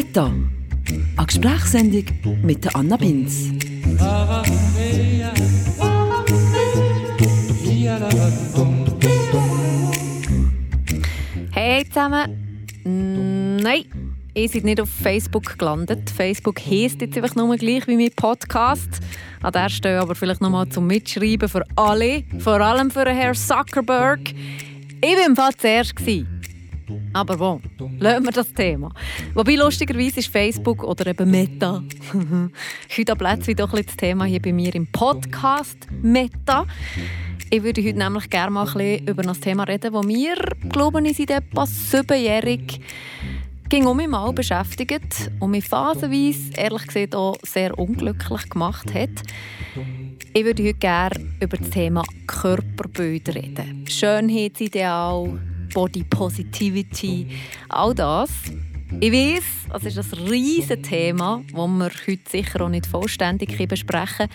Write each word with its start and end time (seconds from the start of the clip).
Meta, 0.00 0.32
eine 1.18 1.26
Gesprächssendung 1.26 2.04
mit 2.42 2.74
Anna 2.74 2.96
Binz. 2.96 3.50
Hey 11.50 11.84
zusammen. 11.86 12.56
Nein, 13.62 13.84
ihr 14.32 14.48
seid 14.48 14.64
nicht 14.64 14.80
auf 14.80 14.88
Facebook 14.88 15.58
gelandet. 15.58 16.08
Facebook 16.08 16.58
heisst 16.60 17.02
jetzt 17.02 17.18
einfach 17.18 17.34
nur 17.34 17.54
gleich 17.56 17.86
wie 17.86 17.96
mein 17.96 18.10
Podcast. 18.16 18.88
An 19.42 19.52
der 19.52 19.68
Stelle 19.68 20.00
aber 20.00 20.14
vielleicht 20.14 20.40
nochmal 20.40 20.66
zum 20.70 20.86
Mitschreiben 20.86 21.46
für 21.46 21.66
alle, 21.76 22.24
vor 22.38 22.58
allem 22.58 22.90
für 22.90 23.04
Herrn 23.04 23.34
Zuckerberg. 23.34 24.20
Ich 25.02 25.16
war 25.16 25.26
im 25.26 25.36
Fall 25.36 25.54
zuerst. 25.58 25.94
Aber 27.12 27.36
bon, 27.36 27.60
lassen 27.98 28.24
wir 28.24 28.32
das 28.32 28.52
Thema. 28.52 28.92
Wobei 29.34 29.56
lustigerweise 29.56 30.20
ist 30.20 30.28
Facebook 30.28 30.84
oder 30.84 31.06
eben 31.08 31.30
Meta 31.30 31.82
heute 32.96 33.16
plötzlich 33.16 33.56
doch 33.56 33.72
ein 33.72 33.84
das 33.84 33.96
Thema 33.96 34.24
hier 34.24 34.40
bei 34.40 34.52
mir 34.52 34.74
im 34.74 34.86
Podcast 34.86 35.88
Meta. 36.02 36.66
Ich 37.50 37.62
würde 37.64 37.82
heute 37.82 37.98
nämlich 37.98 38.30
gerne 38.30 38.52
mal 38.52 38.66
ein 38.66 38.72
bisschen 38.74 39.08
über 39.08 39.22
das 39.24 39.40
Thema 39.40 39.64
reden, 39.64 39.92
das 39.92 40.06
mir, 40.06 40.36
glaube 40.68 41.02
ich, 41.04 41.16
seit 41.16 41.30
etwa 41.30 41.66
siebenjährig 41.66 42.80
ging 43.68 43.86
um 43.86 43.96
mich 43.96 44.08
mal 44.08 44.32
beschäftigt 44.32 45.30
und 45.38 45.52
mich 45.52 45.64
phasenweise, 45.64 46.52
ehrlich 46.56 46.86
gesagt, 46.86 47.14
auch 47.14 47.36
sehr 47.44 47.78
unglücklich 47.78 48.48
gemacht 48.50 48.92
hat. 48.94 49.10
Ich 50.32 50.44
würde 50.44 50.62
heute 50.62 50.74
gerne 50.74 51.34
über 51.40 51.56
das 51.56 51.70
Thema 51.70 52.04
Körperbilder 52.26 53.34
reden. 53.34 53.84
Schönheitsideal, 53.88 55.40
Body 55.72 56.04
Positivity, 56.04 57.26
all 57.68 57.94
das. 57.94 58.30
Ich 59.00 59.12
weiß, 59.12 59.84
es 59.84 59.96
ist 59.96 60.14
ein 60.14 60.26
riesiges 60.28 60.88
Thema, 60.88 61.42
das 61.46 61.56
wir 61.56 61.90
heute 62.06 62.20
sicher 62.28 62.60
auch 62.62 62.68
nicht 62.68 62.86
vollständig 62.86 63.56
besprechen. 63.68 64.28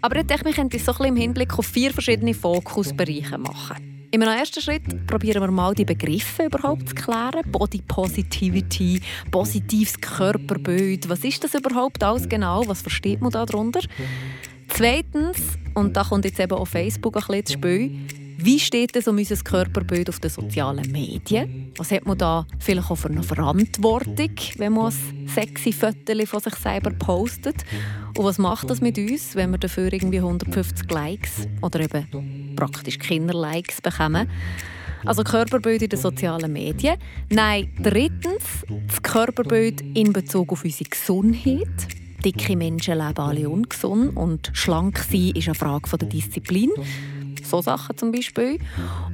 Aber 0.00 0.16
ich 0.16 0.26
denke, 0.26 0.44
wir 0.46 0.52
können 0.52 0.70
so 0.70 0.76
ein 0.76 0.98
bisschen 0.98 1.06
im 1.06 1.16
Hinblick 1.16 1.58
auf 1.58 1.66
vier 1.66 1.92
verschiedene 1.92 2.34
Fokusbereiche 2.34 3.38
machen. 3.38 4.08
Einem 4.12 4.28
ersten 4.28 4.60
Schritt 4.60 5.06
probieren 5.06 5.42
wir 5.42 5.50
mal 5.50 5.74
die 5.74 5.84
Begriffe 5.84 6.46
überhaupt 6.46 6.88
zu 6.88 6.94
klären. 6.94 7.42
Body 7.50 7.82
Positivity, 7.86 9.00
positives 9.30 10.00
Körperbild. 10.00 11.08
Was 11.08 11.22
ist 11.24 11.44
das 11.44 11.54
überhaupt 11.54 12.02
alles 12.02 12.28
genau? 12.28 12.66
Was 12.66 12.82
versteht 12.82 13.20
man 13.20 13.30
darunter? 13.30 13.80
Zweitens, 14.68 15.38
und 15.74 15.96
da 15.96 16.04
kommt 16.04 16.24
jetzt 16.24 16.40
eben 16.40 16.52
auf 16.52 16.70
Facebook 16.70 17.16
ein 17.16 17.22
bisschen 17.26 17.46
zu 17.46 17.52
spielen, 17.54 18.08
wie 18.38 18.58
steht 18.58 18.94
es 18.96 19.08
um 19.08 19.16
unser 19.16 19.36
Körperbild 19.36 20.08
auf 20.08 20.20
den 20.20 20.30
sozialen 20.30 20.90
Medien? 20.92 21.72
Was 21.76 21.90
hat 21.90 22.06
man 22.06 22.18
da 22.18 22.46
vielleicht 22.58 22.90
auch 22.90 22.96
für 22.96 23.08
eine 23.08 23.22
Verantwortung, 23.22 24.30
wenn 24.58 24.72
man 24.74 24.92
ein 24.92 25.28
sexy 25.28 25.72
Foto 25.72 26.26
von 26.26 26.40
sich 26.40 26.54
selber 26.54 26.90
postet? 26.90 27.64
Und 28.16 28.24
was 28.24 28.38
macht 28.38 28.68
das 28.68 28.80
mit 28.80 28.98
uns, 28.98 29.34
wenn 29.34 29.50
wir 29.50 29.58
dafür 29.58 29.92
irgendwie 29.92 30.18
150 30.18 30.90
Likes 30.90 31.48
oder 31.62 31.80
eben 31.80 32.54
praktisch 32.56 32.98
Kinder-Likes 32.98 33.80
bekommen? 33.80 34.28
Also 35.04 35.22
Körperbild 35.22 35.82
in 35.82 35.88
den 35.88 35.98
sozialen 35.98 36.52
Medien. 36.52 36.96
Nein, 37.30 37.72
drittens, 37.80 38.64
das 38.88 39.02
Körperbild 39.02 39.80
in 39.80 40.12
Bezug 40.12 40.52
auf 40.52 40.64
unsere 40.64 40.90
Gesundheit. 40.90 41.88
Dicke 42.24 42.56
Menschen 42.56 42.98
leben 42.98 43.18
alle 43.18 43.48
ungesund 43.48 44.16
und 44.16 44.50
schlank 44.52 44.98
sein 44.98 45.30
ist 45.34 45.46
eine 45.46 45.54
Frage 45.54 45.96
der 45.96 46.08
Disziplin. 46.08 46.70
So 47.46 47.62
Sachen 47.62 47.96
zum 47.96 48.12
Beispiel. 48.12 48.58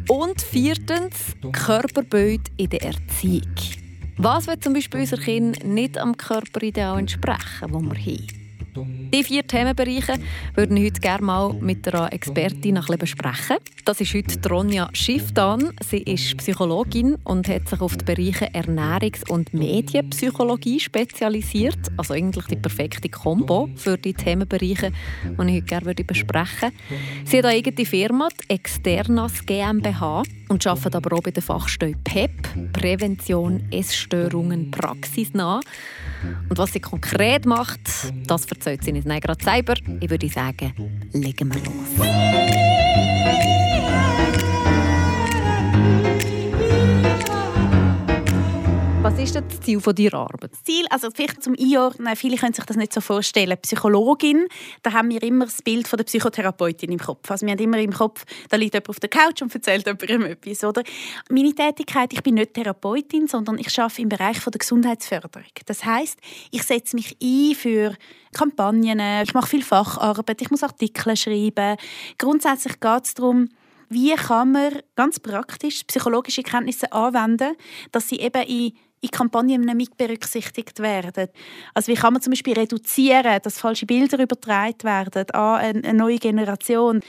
Und 0.09 0.41
viertens, 0.41 1.37
Körperbild 1.53 2.41
in 2.57 2.71
der 2.71 2.83
Erziehung. 2.83 3.55
Was 4.17 4.47
wird 4.47 4.65
zum 4.65 4.73
Beispiel 4.73 5.01
unser 5.01 5.19
Kind 5.19 5.65
nicht 5.65 5.99
am 5.99 6.17
Körperideal 6.17 6.99
entsprechen, 6.99 7.71
das 7.71 7.71
wir 7.71 7.79
haben? 7.79 8.42
Die 8.75 9.23
vier 9.23 9.47
Themenbereiche 9.47 10.15
würden 10.55 10.83
heute 10.83 11.01
gerne 11.01 11.25
mal 11.25 11.53
mit 11.53 11.87
einer 11.87 12.11
Expertin 12.11 12.79
ein 12.79 12.99
besprechen. 12.99 13.59
Das 13.85 14.01
ist 14.01 14.15
heute 14.15 14.49
Ronja 14.49 14.89
Schifftan. 14.95 15.75
Sie 15.87 15.99
ist 15.99 16.39
Psychologin 16.39 17.17
und 17.25 17.49
hat 17.49 17.69
sich 17.69 17.81
auf 17.83 17.97
die 17.99 18.05
Bereiche 18.05 18.47
Ernährungs- 18.55 19.29
und 19.29 19.53
Medienpsychologie 19.53 20.81
spezialisiert. 20.81 21.79
Also 21.99 22.15
eigentlich 22.15 22.47
die 22.47 22.57
perfekte 22.57 23.11
Kombo 23.11 23.69
für 23.77 23.99
die 23.99 24.15
Themenbereiche, 24.15 24.93
die 25.25 25.33
ich 25.33 25.39
heute 25.39 25.63
gerne 25.63 25.95
besprechen 25.95 26.73
würde. 26.89 27.03
Sie 27.27 27.39
hat 27.39 27.45
eine 27.45 27.57
eigene 27.57 27.85
Firma, 27.85 28.29
die 28.43 28.55
Externas 28.55 29.45
GmbH, 29.45 30.23
und 30.49 30.67
arbeitet 30.67 30.97
aber 30.97 31.17
auch 31.17 31.23
bei 31.23 31.31
der 31.31 31.43
Fachstelle 31.43 31.97
PEP, 32.05 32.73
Prävention 32.73 33.63
Essstörungen 33.71 34.71
praxisnah. 34.71 35.61
Und 36.49 36.59
was 36.59 36.73
sie 36.73 36.81
konkret 36.81 37.47
macht, 37.47 37.81
das 38.27 38.47
erzählt 38.47 38.85
sie 38.85 38.93
nicht 38.93 39.07
gerade 39.07 39.45
selber. 39.45 39.75
Ich 40.01 40.11
würde 40.11 40.29
sagen, 40.29 40.73
legen 41.13 41.53
wir 41.53 41.63
los. 41.63 42.62
Was 49.03 49.19
ist 49.19 49.35
das 49.35 49.61
Ziel 49.61 49.81
von 49.81 49.97
deiner 49.97 50.15
Arbeit? 50.15 50.53
Das 50.53 50.63
Ziel, 50.63 50.87
also 50.89 51.09
vielleicht 51.13 51.43
zum 51.43 51.57
Einordnen, 51.59 52.15
viele 52.15 52.37
können 52.37 52.55
sich 52.55 52.65
das 52.65 52.77
nicht 52.77 52.93
so 52.93 53.01
vorstellen. 53.01 53.59
Psychologin, 53.61 54.47
da 54.85 54.93
haben 54.93 55.11
wir 55.11 55.21
immer 55.25 55.47
das 55.47 55.61
Bild 55.61 55.89
von 55.89 55.97
der 55.97 56.05
Psychotherapeutin 56.05 56.93
im 56.93 57.01
Kopf. 57.01 57.29
Also 57.29 57.45
wir 57.45 57.53
haben 57.53 57.59
immer 57.59 57.79
im 57.79 57.93
Kopf, 57.93 58.25
da 58.49 58.57
liegt 58.57 58.75
jemand 58.75 58.91
auf 58.91 59.01
der 59.01 59.11
Couch 59.11 59.43
und 59.43 59.53
erzählt 59.53 59.87
jemandem 59.87 60.31
etwas, 60.31 60.63
oder? 60.63 60.85
Meine 61.29 61.53
Tätigkeit, 61.53 62.13
ich 62.13 62.23
bin 62.23 62.37
nicht 62.37 62.55
Therapeutin, 62.55 63.27
sondern 63.27 63.59
ich 63.59 63.77
arbeite 63.77 64.03
im 64.03 64.09
Bereich 64.09 64.39
von 64.39 64.53
der 64.53 64.61
Gesundheitsförderung. 64.61 65.51
Das 65.67 65.85
heißt, 65.85 66.21
ich 66.53 66.63
setze 66.63 66.95
mich 66.95 67.17
ein 67.21 67.57
für 67.57 67.97
Kampagnen, 68.33 69.25
ich 69.25 69.35
mache 69.35 69.49
viel 69.49 69.65
Facharbeit, 69.65 70.41
ich 70.43 70.51
muss 70.53 70.63
Artikel 70.63 71.17
schreiben. 71.17 71.77
Grundsätzlich 72.19 72.79
geht 72.79 73.05
es 73.05 73.15
darum, 73.15 73.49
wie 73.89 74.15
kann 74.15 74.53
man 74.53 74.79
ganz 74.95 75.19
praktisch 75.19 75.83
psychologische 75.89 76.45
Kenntnisse 76.45 76.93
anwenden, 76.93 77.57
dass 77.91 78.09
sie 78.09 78.21
eben 78.21 78.43
in 78.45 78.73
in 79.03 79.11
Kampagnen 79.11 79.77
mit 79.77 79.97
berücksichtigt 79.97 80.79
werden. 80.79 81.29
Also 81.75 81.93
wie 81.93 81.97
kann 81.97 82.15
man 82.15 82.23
zum 82.23 82.31
Beispiel 82.31 82.55
reduzieren, 82.55 83.41
dass 83.43 83.59
falsche 83.59 83.85
Bilder 83.85 84.19
übertragen 84.23 84.85
werden 84.85 85.31
an 85.33 85.61
eine 85.61 85.95
neue 85.95 86.19
Generation? 86.19 87.01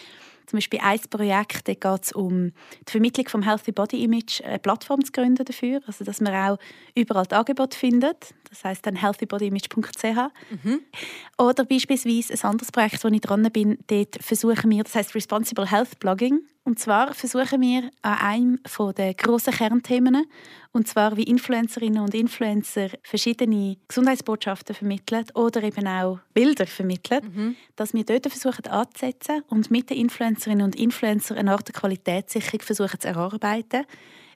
Zum 0.45 0.57
Beispiel 0.57 0.79
ein 0.83 0.99
Projekt, 1.09 1.67
da 1.69 1.73
geht 1.73 2.03
es 2.03 2.11
um 2.11 2.51
die 2.87 2.91
Vermittlung 2.91 3.29
vom 3.29 3.43
Healthy 3.43 3.71
Body 3.71 4.03
Image, 4.03 4.41
eine 4.41 4.59
Plattform 4.59 5.03
zu 5.05 5.11
gründen 5.11 5.45
dafür, 5.45 5.81
also 5.87 6.03
dass 6.03 6.19
man 6.19 6.35
auch 6.35 6.57
überall 6.95 7.25
das 7.25 7.39
Angebot 7.39 7.73
findet. 7.75 8.33
Das 8.49 8.63
heißt 8.65 8.85
dann 8.85 8.95
healthybodyimage.ch. 8.95 10.03
Mhm. 10.03 10.81
Oder 11.37 11.63
beispielsweise 11.63 12.33
ein 12.33 12.51
anderes 12.51 12.71
Projekt, 12.71 13.03
wo 13.03 13.07
ich 13.07 13.21
dran 13.21 13.49
bin, 13.53 13.77
dort 13.87 14.21
versuchen 14.21 14.69
wir, 14.69 14.83
das 14.83 14.95
heißt 14.95 15.15
Responsible 15.15 15.69
Health 15.71 15.97
Blogging. 15.99 16.41
Und 16.65 16.79
zwar 16.79 17.13
versuchen 17.13 17.59
wir 17.59 17.91
an 18.01 18.17
einem 18.19 18.59
der 18.95 19.13
grossen 19.15 19.53
Kernthemen, 19.53 20.25
und 20.71 20.87
zwar 20.87 21.17
wie 21.17 21.23
Influencerinnen 21.23 22.01
und 22.01 22.15
Influencer 22.15 22.87
verschiedene 23.03 23.75
Gesundheitsbotschaften 23.87 24.73
vermitteln 24.73 25.25
oder 25.35 25.61
eben 25.61 25.85
auch 25.85 26.19
Bilder 26.33 26.65
vermitteln, 26.65 27.19
mhm. 27.33 27.55
dass 27.75 27.93
wir 27.93 28.05
dort 28.05 28.27
versuchen 28.27 28.67
anzusetzen 28.67 29.43
und 29.49 29.71
mit 29.71 29.89
den 29.89 29.97
Influencerinnen 29.97 30.65
und 30.65 30.77
Influencern 30.77 31.37
eine 31.37 31.51
Art 31.51 31.71
Qualitätssicherung 31.73 32.61
versuchen 32.61 32.99
zu 32.99 33.09
erarbeiten, 33.09 33.85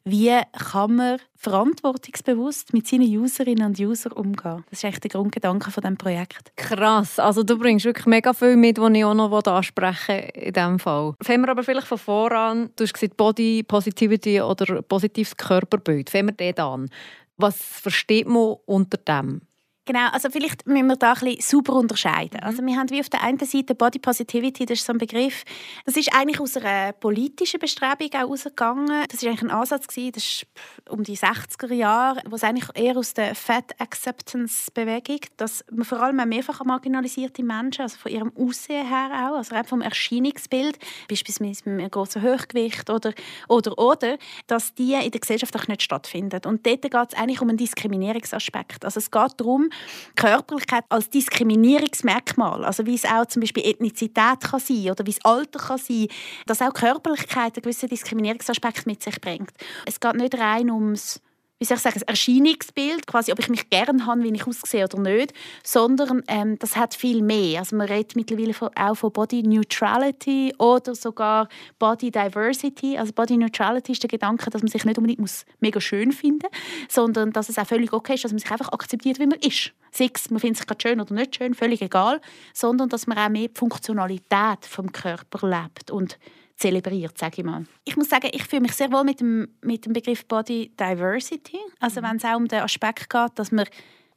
wie 0.09 0.40
kann 0.72 0.95
man 0.95 1.19
verantwortungsbewusst 1.35 2.73
mit 2.73 2.88
seinen 2.88 3.16
Userinnen 3.18 3.68
und 3.68 3.79
Usern 3.79 4.13
umgehen. 4.13 4.63
Das 4.69 4.79
ist 4.79 4.85
eigentlich 4.85 5.01
der 5.01 5.12
Grundgedanke 5.12 5.69
von 5.72 5.81
diesem 5.81 5.97
Projekt. 5.97 6.51
Krass, 6.56 7.19
also 7.19 7.44
du 7.44 7.57
bringst 7.57 7.85
wirklich 7.85 8.06
mega 8.06 8.34
viel 8.34 8.56
mit, 8.56 8.79
was 8.79 8.91
ich 8.94 9.06
auch 9.06 9.13
noch 9.13 9.46
ansprechen 9.46 10.29
in 10.34 10.53
diesem 10.53 10.79
Fall. 10.79 11.13
Fangen 11.22 11.44
wir 11.44 11.50
aber 11.50 11.63
vielleicht 11.63 11.88
von 11.88 11.97
voran, 11.97 12.69
du 12.75 12.84
hast 12.84 12.94
gesagt 12.94 13.17
Body 13.17 13.63
Positivity 13.63 14.41
oder 14.41 14.81
positives 14.81 15.35
Körperbild. 15.38 16.09
Fangen 16.09 16.34
wir 16.38 16.53
dort 16.53 16.59
an. 16.59 16.90
Was 17.38 17.57
versteht 17.57 18.28
man 18.28 18.55
unter 18.66 18.97
dem? 18.97 19.41
Genau, 19.87 20.09
also 20.09 20.29
vielleicht 20.29 20.67
müssen 20.67 20.87
wir 20.87 20.97
da 20.97 21.13
ein 21.13 21.19
bisschen 21.22 21.59
sauber 21.59 21.75
unterscheiden. 21.75 22.41
Also 22.41 22.61
wir 22.61 22.75
haben 22.75 22.89
wie 22.89 22.99
auf 22.99 23.07
der 23.07 23.23
einen 23.23 23.39
Seite 23.39 23.73
Body 23.73 23.99
Positivity, 23.99 24.66
das 24.66 24.79
ist 24.79 24.85
so 24.85 24.91
ein 24.91 24.97
Begriff, 24.97 25.45
das 25.85 25.95
ist 25.95 26.13
eigentlich 26.13 26.41
aus 26.41 26.57
einer 26.57 26.91
politischen 26.91 27.57
Bestrebung 27.57 28.09
auch 28.13 28.29
rausgegangen. 28.29 29.05
Das 29.09 29.23
ist 29.23 29.25
eigentlich 29.25 29.43
ein 29.43 29.51
Ansatz 29.51 29.87
gewesen, 29.87 30.11
das 30.11 30.23
ist 30.23 30.45
um 30.89 31.05
die 31.05 31.16
60er 31.16 31.73
Jahre, 31.73 32.22
wo 32.28 32.35
es 32.35 32.43
eigentlich 32.43 32.67
eher 32.75 32.97
aus 32.97 33.13
der 33.13 33.34
Fat 33.34 33.79
Acceptance 33.79 34.69
Bewegung, 34.73 35.22
dass 35.37 35.63
man 35.72 35.85
vor 35.85 36.01
allem 36.01 36.17
mehrfach 36.28 36.66
marginalisierte 36.66 37.41
Menschen, 37.41 37.84
also 37.84 37.97
von 37.97 38.11
ihrem 38.11 38.34
Aussehen 38.35 38.85
her 38.89 39.29
auch, 39.29 39.37
also 39.37 39.55
vom 39.63 39.79
Erscheinungsbild, 39.79 40.79
beispielsweise 41.07 41.61
mit 41.63 41.79
einem 41.79 41.89
großen 41.89 42.22
Hochgewicht 42.22 42.89
oder 42.89 43.13
oder 43.47 43.78
oder, 43.78 44.17
dass 44.47 44.75
die 44.75 44.95
in 44.95 45.11
der 45.11 45.22
Gesellschaft 45.22 45.55
auch 45.55 45.69
nicht 45.69 45.81
stattfinden. 45.81 46.41
Und 46.45 46.66
dort 46.66 46.81
geht 46.81 46.93
es 46.93 47.17
eigentlich 47.17 47.41
um 47.41 47.47
einen 47.47 47.57
Diskriminierungsaspekt. 47.57 48.84
Also 48.84 48.97
es 48.97 49.09
geht 49.09 49.31
darum, 49.37 49.69
Körperlichkeit 50.16 50.84
als 50.90 51.09
Diskriminierungsmerkmal, 51.09 52.66
also 52.66 52.85
wie 52.85 52.96
es 52.96 53.06
auch 53.06 53.26
zum 53.26 53.41
Beispiel 53.41 53.66
Ethnizität 53.66 54.41
kann 54.41 54.59
sein 54.59 54.90
oder 54.90 55.06
wie 55.06 55.12
es 55.12 55.24
Alter 55.24 55.59
kann 55.59 55.78
sein, 55.78 56.08
dass 56.46 56.62
auch 56.62 56.74
Körperlichkeit 56.74 57.56
einen 57.56 57.62
gewissen 57.62 57.90
Diskriminierungsaspekt 57.90 58.88
mit 58.88 59.03
sich 59.03 59.20
bringt. 59.22 59.52
Es 59.85 60.00
geht 60.00 60.16
nicht 60.16 60.35
rein 60.35 60.72
ums 60.72 61.22
wie 61.59 61.66
soll 61.66 61.78
ich 61.78 61.84
sagen, 61.84 62.00
ein 62.00 62.08
Erscheinungsbild, 62.08 63.08
quasi, 63.08 63.32
ob 63.32 63.40
ich 63.40 63.50
mich 63.50 63.70
gerne 63.70 64.06
habe, 64.06 64.24
wie 64.24 64.34
ich 64.34 64.46
aussehe 64.46 64.86
oder 64.86 65.00
nicht, 65.00 65.34
sondern 65.64 66.24
ähm, 66.28 66.59
das 66.59 66.76
hat 66.76 66.94
viel 66.94 67.24
mehr. 67.24 67.59
Also 67.59 67.76
man 67.76 67.88
redet 67.88 68.16
mittlerweile 68.16 68.54
auch 68.76 68.96
von 68.96 69.12
Body 69.12 69.42
Neutrality 69.42 70.54
oder 70.59 70.94
sogar 70.94 71.50
Body 71.80 72.12
Diversity. 72.12 72.98
Also 72.98 73.14
Body 73.14 73.38
Neutrality 73.38 73.94
ist 73.94 74.04
der 74.04 74.09
Gedanke, 74.09 74.50
dass 74.52 74.62
man 74.62 74.70
sich 74.70 74.86
nicht 74.86 74.98
unbedingt 74.98 75.20
muss 75.20 75.46
mega 75.59 75.82
schön 75.82 76.12
finden 76.12 76.48
muss, 76.52 76.94
sondern 76.94 77.32
dass 77.32 77.50
es 77.50 77.58
auch 77.58 77.68
völlig 77.68 77.92
okay 77.92 78.14
ist, 78.14 78.24
dass 78.24 78.32
man 78.32 78.40
sich 78.40 78.52
einfach 78.52 78.72
akzeptiert, 78.72 79.20
wie 79.20 79.28
man 79.28 79.40
ist. 79.40 79.72
Sei 79.92 80.09
es, 80.14 80.30
man 80.30 80.40
findet 80.40 80.58
sich 80.58 80.68
gerade 80.68 80.82
schön 80.88 81.02
oder 81.02 81.14
nicht 81.14 81.36
schön, 81.36 81.56
völlig 81.56 81.82
egal, 81.82 82.22
sondern 82.54 82.90
dass 82.90 83.08
man 83.08 83.18
auch 83.18 83.30
mehr 83.30 83.48
die 83.48 83.56
Funktionalität 83.56 84.66
vom 84.68 84.92
Körper 84.92 85.48
lebt 85.48 85.90
und 85.90 86.20
zelebriert, 86.58 87.18
sage 87.18 87.36
ich 87.38 87.44
mal. 87.44 87.66
Ich 87.86 87.96
muss 87.96 88.09
sagen, 88.09 88.30
ich 88.32 88.44
fühle 88.44 88.64
mich 88.64 88.74
sehr 88.74 88.92
wohl 88.92 89.04
mit 89.04 89.22
dem, 89.22 89.48
mit 89.62 89.86
dem 89.86 89.94
Begriff 89.94 90.26
Body 90.26 90.72
Diversity. 90.80 91.59
Also 91.80 92.02
wenn 92.02 92.18
es 92.18 92.26
auch 92.26 92.36
um 92.36 92.48
den 92.48 92.62
Aspekt 92.62 93.09
geht, 93.09 93.32
dass 93.36 93.52
wir 93.52 93.66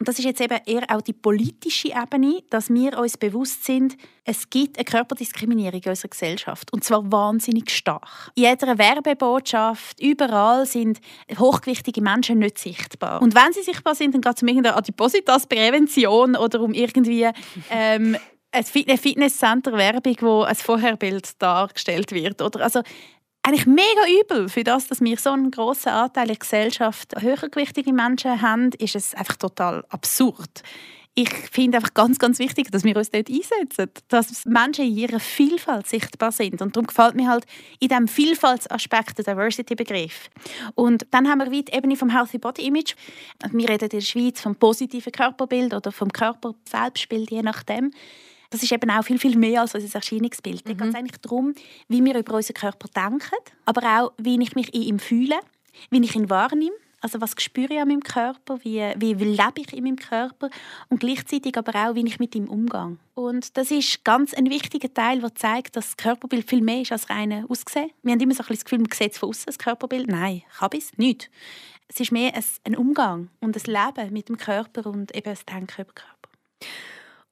und 0.01 0.09
das 0.09 0.19
ist 0.19 0.25
jetzt 0.25 0.41
eben 0.41 0.59
eher 0.65 0.85
auch 0.89 1.03
die 1.03 1.13
politische 1.13 1.89
Ebene, 1.89 2.43
dass 2.49 2.71
wir 2.71 2.99
uns 2.99 3.19
bewusst 3.19 3.67
sind, 3.67 3.99
es 4.25 4.49
gibt 4.49 4.79
eine 4.79 4.87
Körperdiskriminierung 4.87 5.83
in 5.83 5.91
unserer 5.91 6.09
Gesellschaft. 6.09 6.73
Und 6.73 6.83
zwar 6.85 7.13
wahnsinnig 7.13 7.71
stark. 7.71 8.31
In 8.35 8.45
jeder 8.45 8.79
Werbebotschaft, 8.79 10.01
überall 10.01 10.65
sind 10.65 11.01
hochgewichtige 11.39 12.01
Menschen 12.01 12.39
nicht 12.39 12.57
sichtbar. 12.57 13.21
Und 13.21 13.35
wenn 13.35 13.53
sie 13.53 13.63
sichtbar 13.63 13.95
sind, 13.95 14.15
dann 14.15 14.23
geht 14.23 14.37
es 14.37 14.43
um 14.43 14.49
irgendeine 14.49 14.77
Adipositas-Prävention 14.77 16.35
oder 16.35 16.63
um 16.63 16.73
irgendwie 16.73 17.29
ähm, 17.71 18.17
eine 18.53 18.99
Fitnesscenter-Werbung, 18.99 20.17
wo 20.21 20.43
ein 20.43 20.55
Vorherbild 20.55 21.41
dargestellt 21.41 22.13
wird. 22.13 22.43
Oder? 22.43 22.63
Also, 22.63 22.83
eigentlich 23.43 23.67
mega 23.67 24.21
übel 24.21 24.49
für 24.49 24.65
das, 24.65 24.87
dass 24.89 25.01
wir 25.01 25.17
so 25.17 25.31
einen 25.31 25.51
grossen 25.51 25.91
Anteil 25.91 26.27
der 26.27 26.37
Gesellschaft 26.37 27.15
höhergewichtige 27.21 27.93
Menschen 27.93 28.43
haben, 28.43 28.71
ist 28.79 28.97
es 28.97 29.15
einfach 29.15 29.37
total 29.37 29.85
absurd. 29.89 30.63
Ich 31.15 31.31
finde 31.31 31.79
einfach 31.79 31.95
ganz, 31.95 32.19
ganz 32.19 32.39
wichtig, 32.39 32.71
dass 32.71 32.85
wir 32.85 32.97
uns 32.97 33.11
dort 33.11 33.29
einsetzen, 33.29 33.91
dass 34.09 34.45
Menschen 34.47 34.85
in 34.85 34.97
ihrer 34.97 35.19
Vielfalt 35.19 35.89
sichtbar 35.89 36.31
sind. 36.31 36.63
Und 36.63 36.77
darum 36.77 36.87
gefällt 36.87 37.17
mir 37.17 37.29
halt 37.29 37.47
in 37.81 37.89
diesem 37.89 38.07
Vielfaltsaspekt 38.07 39.19
der 39.19 39.25
Diversity-Begriff. 39.25 40.31
Und 40.77 41.07
dann 41.11 41.29
haben 41.29 41.41
wir 41.41 41.51
wie 41.51 41.65
die 41.65 41.73
Ebene 41.73 41.97
vom 41.97 42.11
Healthy 42.11 42.39
Body 42.39 42.67
Image. 42.67 42.95
Wir 43.51 43.69
reden 43.69 43.85
in 43.85 43.91
der 43.91 44.01
Schweiz 44.03 44.41
vom 44.41 44.55
positiven 44.55 45.13
Körperbild 45.13 45.75
oder 45.75 45.91
vom 45.91 46.13
Körper-Selbstbild, 46.13 47.31
je 47.31 47.43
nachdem. 47.43 47.91
Das 48.51 48.63
ist 48.63 48.73
eben 48.73 48.91
auch 48.91 49.05
viel, 49.05 49.19
viel 49.19 49.39
mehr 49.39 49.61
als 49.61 49.75
unser 49.75 49.95
Erscheinungsbild. 49.95 50.65
Mhm. 50.65 50.69
Da 50.69 50.85
geht 50.85 50.93
es 50.93 50.99
eigentlich 50.99 51.21
darum, 51.21 51.55
wie 51.89 52.05
wir 52.05 52.19
über 52.19 52.35
unseren 52.35 52.55
Körper 52.55 52.89
denken, 52.89 53.37
aber 53.65 53.83
auch, 53.83 54.13
wie 54.19 54.41
ich 54.43 54.55
mich 54.55 54.75
in 54.75 54.83
ihm 54.83 54.99
fühle, 54.99 55.37
wie 55.91 56.05
ich 56.05 56.15
ihn 56.15 56.29
wahrnehme. 56.29 56.75
Also 57.03 57.21
was 57.23 57.35
spüre 57.39 57.73
ich 57.73 57.81
an 57.81 57.89
meinem 57.89 58.03
Körper, 58.03 58.59
wie, 58.63 58.83
wie, 58.97 59.15
lebe 59.15 59.55
ich 59.57 59.73
in 59.73 59.85
meinem 59.85 59.97
Körper 59.97 60.51
und 60.91 61.01
gleichzeitig 61.01 61.57
aber 61.57 61.75
auch, 61.75 61.95
wie 61.95 62.07
ich 62.07 62.19
mit 62.19 62.35
ihm 62.35 62.45
umgehe. 62.45 62.99
Und 63.15 63.57
das 63.57 63.71
ist 63.71 64.05
ganz 64.05 64.35
ein 64.35 64.51
wichtiger 64.51 64.93
Teil, 64.93 65.21
der 65.21 65.35
zeigt, 65.35 65.77
dass 65.77 65.87
das 65.87 65.97
Körperbild 65.97 66.49
viel 66.49 66.61
mehr 66.61 66.83
ist 66.83 66.93
als 66.93 67.09
reine 67.09 67.47
Aussehen. 67.49 67.91
Wir 68.03 68.13
haben 68.13 68.21
immer 68.21 68.35
so 68.35 68.43
ein 68.43 68.49
das 68.51 68.65
Gefühl, 68.65 68.81
man 68.81 68.91
sieht 68.93 69.17
von 69.17 69.31
außen 69.31 69.47
das 69.47 69.59
Körperbild. 69.59 70.09
Nein, 70.09 70.43
ich 70.47 70.61
habe 70.61 70.77
es 70.77 70.97
nicht. 70.99 71.31
Es 71.89 71.99
ist 72.01 72.13
mehr 72.13 72.33
ein 72.65 72.77
Umgang 72.77 73.31
und 73.41 73.57
ein 73.57 73.63
Leben 73.65 74.13
mit 74.13 74.29
dem 74.29 74.37
Körper 74.37 74.87
und 74.87 75.15
eben 75.15 75.31
das 75.31 75.47
Denken 75.47 75.81
über 75.81 75.93
den 75.93 75.95
Körper. 75.95 76.29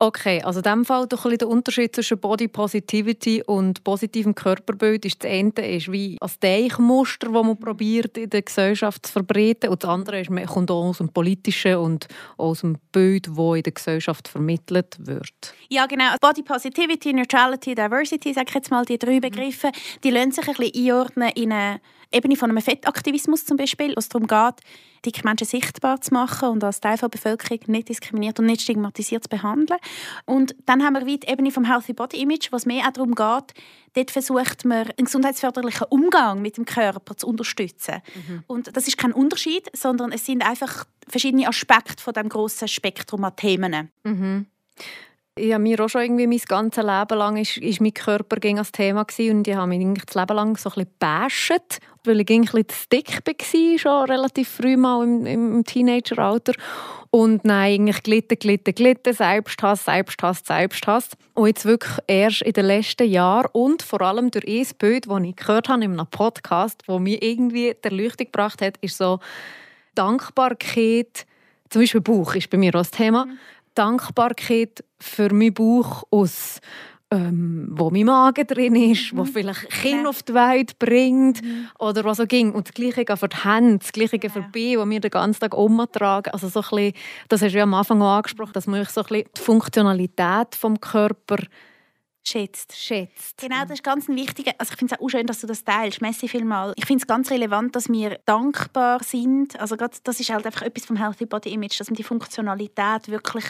Okay, 0.00 0.40
also 0.42 0.60
in 0.60 0.62
diesem 0.62 0.84
Fall 0.84 1.08
doch 1.08 1.26
ein 1.26 1.36
der 1.36 1.48
Unterschied 1.48 1.92
zwischen 1.92 2.20
Body 2.20 2.46
Positivity 2.46 3.42
und 3.42 3.82
positivem 3.82 4.32
Körperbild 4.32 5.04
ist 5.04 5.24
das 5.24 5.30
eine 5.30 5.50
ist 5.76 5.90
wie 5.90 6.16
ein 6.20 6.30
Deichmuster, 6.38 7.32
das 7.32 7.44
man 7.44 7.58
probiert 7.58 8.16
in 8.16 8.30
der 8.30 8.42
Gesellschaft 8.42 9.06
zu 9.06 9.12
verbreiten. 9.12 9.70
Und 9.70 9.82
das 9.82 9.90
andere 9.90 10.20
ist, 10.20 10.30
man 10.30 10.46
kommt 10.46 10.70
auch 10.70 10.84
aus 10.84 10.98
dem 10.98 11.08
Politischen 11.08 11.76
und 11.78 12.06
aus 12.36 12.60
dem 12.60 12.76
Bild, 12.92 13.26
das 13.26 13.56
in 13.56 13.62
der 13.64 13.72
Gesellschaft 13.72 14.28
vermittelt 14.28 14.96
wird. 15.00 15.54
Ja 15.68 15.86
genau, 15.86 16.14
Body 16.20 16.44
Positivity, 16.44 17.12
Neutrality, 17.12 17.74
Diversity, 17.74 18.32
sage 18.32 18.46
ich 18.50 18.54
jetzt 18.54 18.70
mal, 18.70 18.84
die 18.84 18.98
drei 18.98 19.18
Begriffe, 19.18 19.72
die 20.04 20.10
lassen 20.10 20.30
sich 20.30 20.46
ein 20.46 20.54
bisschen 20.54 20.86
einordnen 20.86 21.30
in 21.34 21.52
eine 21.52 21.80
Ebene 22.12 22.36
von 22.36 22.50
einem 22.50 22.62
Fettaktivismus 22.62 23.44
zum 23.44 23.56
Beispiel, 23.56 23.88
wo 23.88 23.98
es 23.98 24.08
darum 24.08 24.28
geht, 24.28 24.62
dicke 25.04 25.22
Menschen 25.24 25.46
sichtbar 25.46 26.00
zu 26.00 26.14
machen 26.14 26.48
und 26.48 26.64
als 26.64 26.80
Teil 26.80 26.96
der 26.96 27.08
Bevölkerung 27.08 27.60
nicht 27.66 27.88
diskriminiert 27.88 28.38
und 28.38 28.46
nicht 28.46 28.62
stigmatisiert 28.62 29.24
zu 29.24 29.28
behandeln. 29.28 29.78
Und 30.24 30.54
dann 30.66 30.82
haben 30.82 30.94
wir 30.94 31.06
wie 31.06 31.18
die 31.18 31.28
Ebene 31.28 31.50
vom 31.50 31.64
Healthy 31.64 31.92
Body 31.92 32.20
Image, 32.20 32.52
was 32.52 32.66
mehr 32.66 32.86
auch 32.86 32.92
darum 32.92 33.14
geht, 33.14 33.54
dort 33.94 34.10
versucht 34.10 34.64
man, 34.64 34.88
einen 34.90 35.04
gesundheitsförderlichen 35.04 35.86
Umgang 35.90 36.42
mit 36.42 36.56
dem 36.56 36.64
Körper 36.64 37.16
zu 37.16 37.26
unterstützen. 37.26 38.02
Mhm. 38.14 38.44
Und 38.46 38.76
das 38.76 38.88
ist 38.88 38.98
kein 38.98 39.12
Unterschied, 39.12 39.68
sondern 39.74 40.12
es 40.12 40.26
sind 40.26 40.46
einfach 40.46 40.84
verschiedene 41.08 41.48
Aspekte 41.48 42.02
von 42.02 42.14
dem 42.14 42.28
grossen 42.28 42.68
Spektrum 42.68 43.24
an 43.24 43.36
Themen. 43.36 43.90
Mhm 44.04 44.46
ich 45.38 45.52
habe 45.52 45.62
mir 45.62 45.80
auch 45.80 45.88
schon 45.88 46.02
irgendwie 46.02 46.26
mein 46.26 46.40
ganzes 46.46 46.84
Leben 46.84 47.18
lang 47.18 47.36
ist, 47.36 47.56
ist 47.56 47.80
mein 47.80 47.94
Körper 47.94 48.36
gegen 48.36 48.56
das 48.56 48.72
Thema 48.72 49.06
und 49.18 49.48
ich 49.48 49.54
habe 49.54 49.68
mich 49.68 49.80
eigentlich 49.80 50.04
das 50.04 50.14
Leben 50.14 50.36
lang 50.36 50.56
so 50.56 50.70
ein 50.70 50.86
bisschen 50.86 51.62
weil 52.04 52.20
ich 52.20 52.30
ein 52.30 52.40
bisschen 52.42 52.68
zu 52.68 52.88
dick 52.92 53.20
war, 53.26 53.78
schon 53.78 54.10
relativ 54.10 54.48
früh 54.48 54.76
mal 54.76 55.04
im, 55.04 55.26
im 55.26 55.64
Teenageralter 55.64 56.54
und 57.10 57.44
nein, 57.44 57.74
eigentlich 57.74 58.02
glitten, 58.02 58.38
glitten, 58.38 58.74
glitten, 58.74 59.14
Selbsthass, 59.14 59.84
Selbsthass, 59.84 60.42
Selbsthass. 60.44 61.10
Und 61.34 61.46
jetzt 61.46 61.64
wirklich 61.64 61.92
erst 62.06 62.42
in 62.42 62.52
den 62.52 62.66
letzten 62.66 63.08
Jahren 63.08 63.48
und 63.52 63.82
vor 63.82 64.02
allem 64.02 64.30
durch 64.30 64.46
ein 64.46 64.66
Bild, 64.78 65.08
das 65.08 65.22
ich 65.22 65.36
gehört 65.36 65.68
habe 65.68 65.84
in 65.84 65.92
einem 65.92 66.06
Podcast, 66.06 66.82
das 66.86 67.00
mir 67.00 67.22
irgendwie 67.22 67.74
der 67.82 67.92
Leuchtung 67.92 68.26
gebracht 68.26 68.60
hat, 68.60 68.76
ist 68.82 68.98
so 68.98 69.20
Dankbarkeit, 69.94 71.26
zum 71.70 71.82
Beispiel 71.82 72.00
Buch 72.00 72.34
ist 72.34 72.50
bei 72.50 72.58
mir 72.58 72.70
auch 72.70 72.80
das 72.80 72.90
Thema, 72.90 73.26
mhm. 73.26 73.38
Dankbarkeit 73.78 74.84
für 74.98 75.32
meinen 75.32 75.54
Bauch 75.54 76.04
aus 76.10 76.60
ähm, 77.10 77.68
wo 77.70 77.90
mein 77.90 78.04
Magen 78.04 78.46
drin 78.46 78.74
ist, 78.76 79.12
mhm. 79.12 79.18
wo 79.18 79.24
vielleicht 79.24 79.70
Kind 79.70 80.06
auf 80.06 80.22
die 80.22 80.34
Welt 80.34 80.78
bringt 80.78 81.42
mhm. 81.42 81.68
oder 81.78 82.04
was 82.04 82.18
so 82.18 82.26
ging. 82.26 82.52
Und 82.52 82.68
das 82.68 82.74
Gleiche 82.74 83.16
für 83.16 83.28
die 83.28 83.44
Hände, 83.44 83.78
das 83.78 83.92
Gleiche 83.92 84.18
ja. 84.22 84.28
für 84.28 84.42
die 84.42 84.76
Beine, 84.76 84.84
die 84.84 84.90
wir 84.90 85.00
den 85.00 85.10
ganzen 85.10 85.40
Tag 85.40 85.56
umtragen. 85.56 86.32
Also 86.32 86.48
so 86.48 86.60
ein 86.60 86.68
bisschen, 86.68 86.92
das 87.28 87.42
hast 87.42 87.52
du 87.52 87.58
ja 87.58 87.62
am 87.64 87.74
Anfang 87.74 88.02
auch 88.02 88.16
angesprochen, 88.16 88.52
dass 88.52 88.66
man 88.66 88.84
so 88.84 89.00
ein 89.00 89.06
bisschen 89.06 89.24
die 89.36 89.40
Funktionalität 89.40 90.62
des 90.62 90.80
Körpers 90.80 91.46
schätzt. 92.28 92.76
schätzt. 92.76 93.38
Genau, 93.38 93.62
das 93.62 93.72
ist 93.72 93.84
ganz 93.84 94.08
ein 94.08 94.16
wichtiger. 94.16 94.52
Also 94.58 94.72
ich 94.72 94.78
finde 94.78 94.94
es 94.94 95.00
auch 95.00 95.08
schön, 95.08 95.26
dass 95.26 95.40
du 95.40 95.46
das 95.46 95.64
teilst. 95.64 96.00
Messi 96.00 96.28
vielmal. 96.28 96.72
Ich 96.76 96.86
finde 96.86 97.02
es 97.02 97.06
ganz 97.06 97.30
relevant, 97.30 97.74
dass 97.74 97.88
wir 97.88 98.18
dankbar 98.24 99.02
sind. 99.02 99.58
Also 99.58 99.76
gerade, 99.76 99.96
das 100.04 100.20
ist 100.20 100.30
halt 100.30 100.46
einfach 100.46 100.62
etwas 100.62 100.86
vom 100.86 100.96
Healthy 100.96 101.26
Body 101.26 101.50
Image, 101.52 101.78
dass 101.80 101.88
man 101.88 101.96
die 101.96 102.02
Funktionalität 102.02 103.08
wirklich 103.08 103.44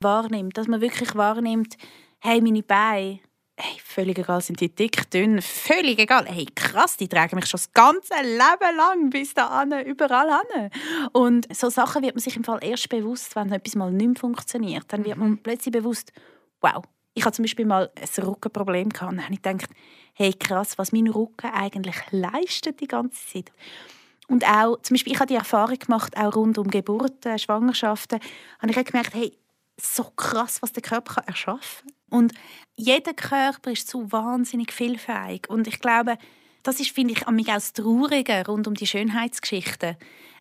wahrnimmt, 0.00 0.56
dass 0.56 0.68
man 0.68 0.80
wirklich 0.80 1.14
wahrnimmt, 1.14 1.76
hey, 2.20 2.40
meine 2.40 2.62
Beine, 2.62 3.20
hey, 3.60 3.78
völlig 3.84 4.18
egal, 4.18 4.40
sind 4.40 4.60
die 4.60 4.74
dick, 4.74 5.10
dünn, 5.10 5.42
völlig 5.42 5.98
egal. 5.98 6.26
Hey, 6.26 6.46
krass, 6.54 6.96
die 6.96 7.08
tragen 7.08 7.36
mich 7.36 7.46
schon 7.46 7.58
das 7.58 7.72
ganze 7.72 8.14
Leben 8.22 8.76
lang 8.76 9.10
bis 9.10 9.34
da 9.34 9.46
an, 9.46 9.72
überall 9.84 10.30
an. 10.30 10.70
Und 11.12 11.54
so 11.54 11.68
Sachen 11.70 12.02
wird 12.02 12.14
man 12.14 12.22
sich 12.22 12.36
im 12.36 12.44
Fall 12.44 12.58
erst 12.62 12.88
bewusst, 12.88 13.36
wenn 13.36 13.52
etwas 13.52 13.74
mal 13.74 13.92
nicht 13.92 14.06
mehr 14.06 14.16
funktioniert. 14.16 14.84
Dann 14.88 15.04
wird 15.04 15.18
man 15.18 15.30
mhm. 15.30 15.42
plötzlich 15.42 15.72
bewusst, 15.72 16.12
wow, 16.60 16.82
ich 17.14 17.24
hatte 17.24 17.36
zum 17.36 17.44
Beispiel 17.44 17.66
mal 17.66 17.90
ein 17.96 18.24
Rückenproblem 18.24 18.88
und 18.88 19.00
dann 19.00 19.24
habe 19.24 19.34
ich 19.34 19.42
gedacht, 19.42 19.70
hey 20.14 20.32
krass, 20.32 20.78
was 20.78 20.92
mein 20.92 21.08
Rücken 21.08 21.50
eigentlich 21.52 21.96
leistet 22.10 22.80
die 22.80 22.88
ganze 22.88 23.26
Zeit. 23.26 23.52
Und 24.28 24.46
auch, 24.46 24.80
zum 24.82 24.94
Beispiel, 24.94 25.12
ich 25.12 25.18
habe 25.18 25.28
die 25.28 25.34
Erfahrung 25.34 25.78
gemacht, 25.78 26.16
auch 26.16 26.36
rund 26.36 26.56
um 26.56 26.68
Geburten, 26.68 27.38
Schwangerschaften, 27.38 28.20
habe 28.60 28.70
ich 28.70 28.84
gemerkt, 28.84 29.14
hey, 29.14 29.36
so 29.80 30.04
krass, 30.04 30.62
was 30.62 30.72
der 30.72 30.82
Körper 30.82 31.22
erschaffen 31.26 31.88
kann. 31.88 32.18
Und 32.18 32.32
jeder 32.76 33.14
Körper 33.14 33.72
ist 33.72 33.88
so 33.88 34.12
wahnsinnig 34.12 34.72
vielfältig. 34.72 35.48
Und 35.48 35.66
ich 35.66 35.80
glaube, 35.80 36.16
das 36.62 36.78
ist, 36.78 36.90
finde 36.90 37.14
ich, 37.14 37.26
an 37.26 37.34
mich 37.34 37.48
auch 37.48 37.54
das 37.54 37.72
Traurige 37.72 38.44
rund 38.46 38.68
um 38.68 38.74
die 38.74 38.86
Schönheitsgeschichten 38.86 39.96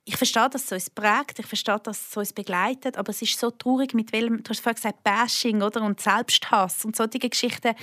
ich 0.09 0.17
verstehe, 0.17 0.49
dass 0.49 0.63
es 0.63 0.71
uns 0.71 0.89
prägt, 0.89 1.37
ich 1.37 1.45
verstehe, 1.45 1.79
dass 1.83 2.09
es 2.09 2.17
uns 2.17 2.33
begleitet, 2.33 2.97
aber 2.97 3.11
es 3.11 3.21
ist 3.21 3.39
so 3.39 3.51
traurig, 3.51 3.93
mit 3.93 4.11
welchem, 4.11 4.41
du 4.41 4.49
hast 4.49 4.59
vorhin 4.59 4.75
gesagt, 4.75 5.03
Bashing 5.03 5.61
oder? 5.61 5.83
und 5.83 6.01
Selbsthass 6.01 6.83
und 6.83 6.95
solche 6.95 7.19
Geschichten, 7.19 7.75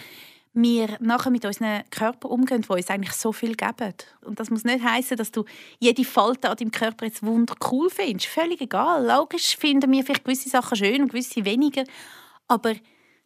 wir 0.52 0.96
nachher 0.98 1.30
mit 1.30 1.44
unseren 1.44 1.88
Körper 1.90 2.28
umgehen, 2.28 2.62
die 2.62 2.68
uns 2.68 2.90
eigentlich 2.90 3.12
so 3.12 3.30
viel 3.30 3.54
geben. 3.54 3.94
Und 4.24 4.40
das 4.40 4.50
muss 4.50 4.64
nicht 4.64 4.82
heißen, 4.82 5.16
dass 5.16 5.30
du 5.30 5.44
jede 5.78 6.02
Falte 6.02 6.50
an 6.50 6.56
deinem 6.56 6.72
Körper 6.72 7.04
jetzt 7.04 7.22
wunder 7.22 7.54
cool 7.70 7.90
findest. 7.90 8.26
Völlig 8.26 8.60
egal. 8.60 9.06
Logisch 9.06 9.56
finden 9.56 9.92
wir 9.92 10.02
vielleicht 10.02 10.24
gewisse 10.24 10.48
Sachen 10.48 10.76
schön 10.76 11.02
und 11.02 11.08
gewisse 11.10 11.44
weniger. 11.44 11.84
Aber 12.48 12.74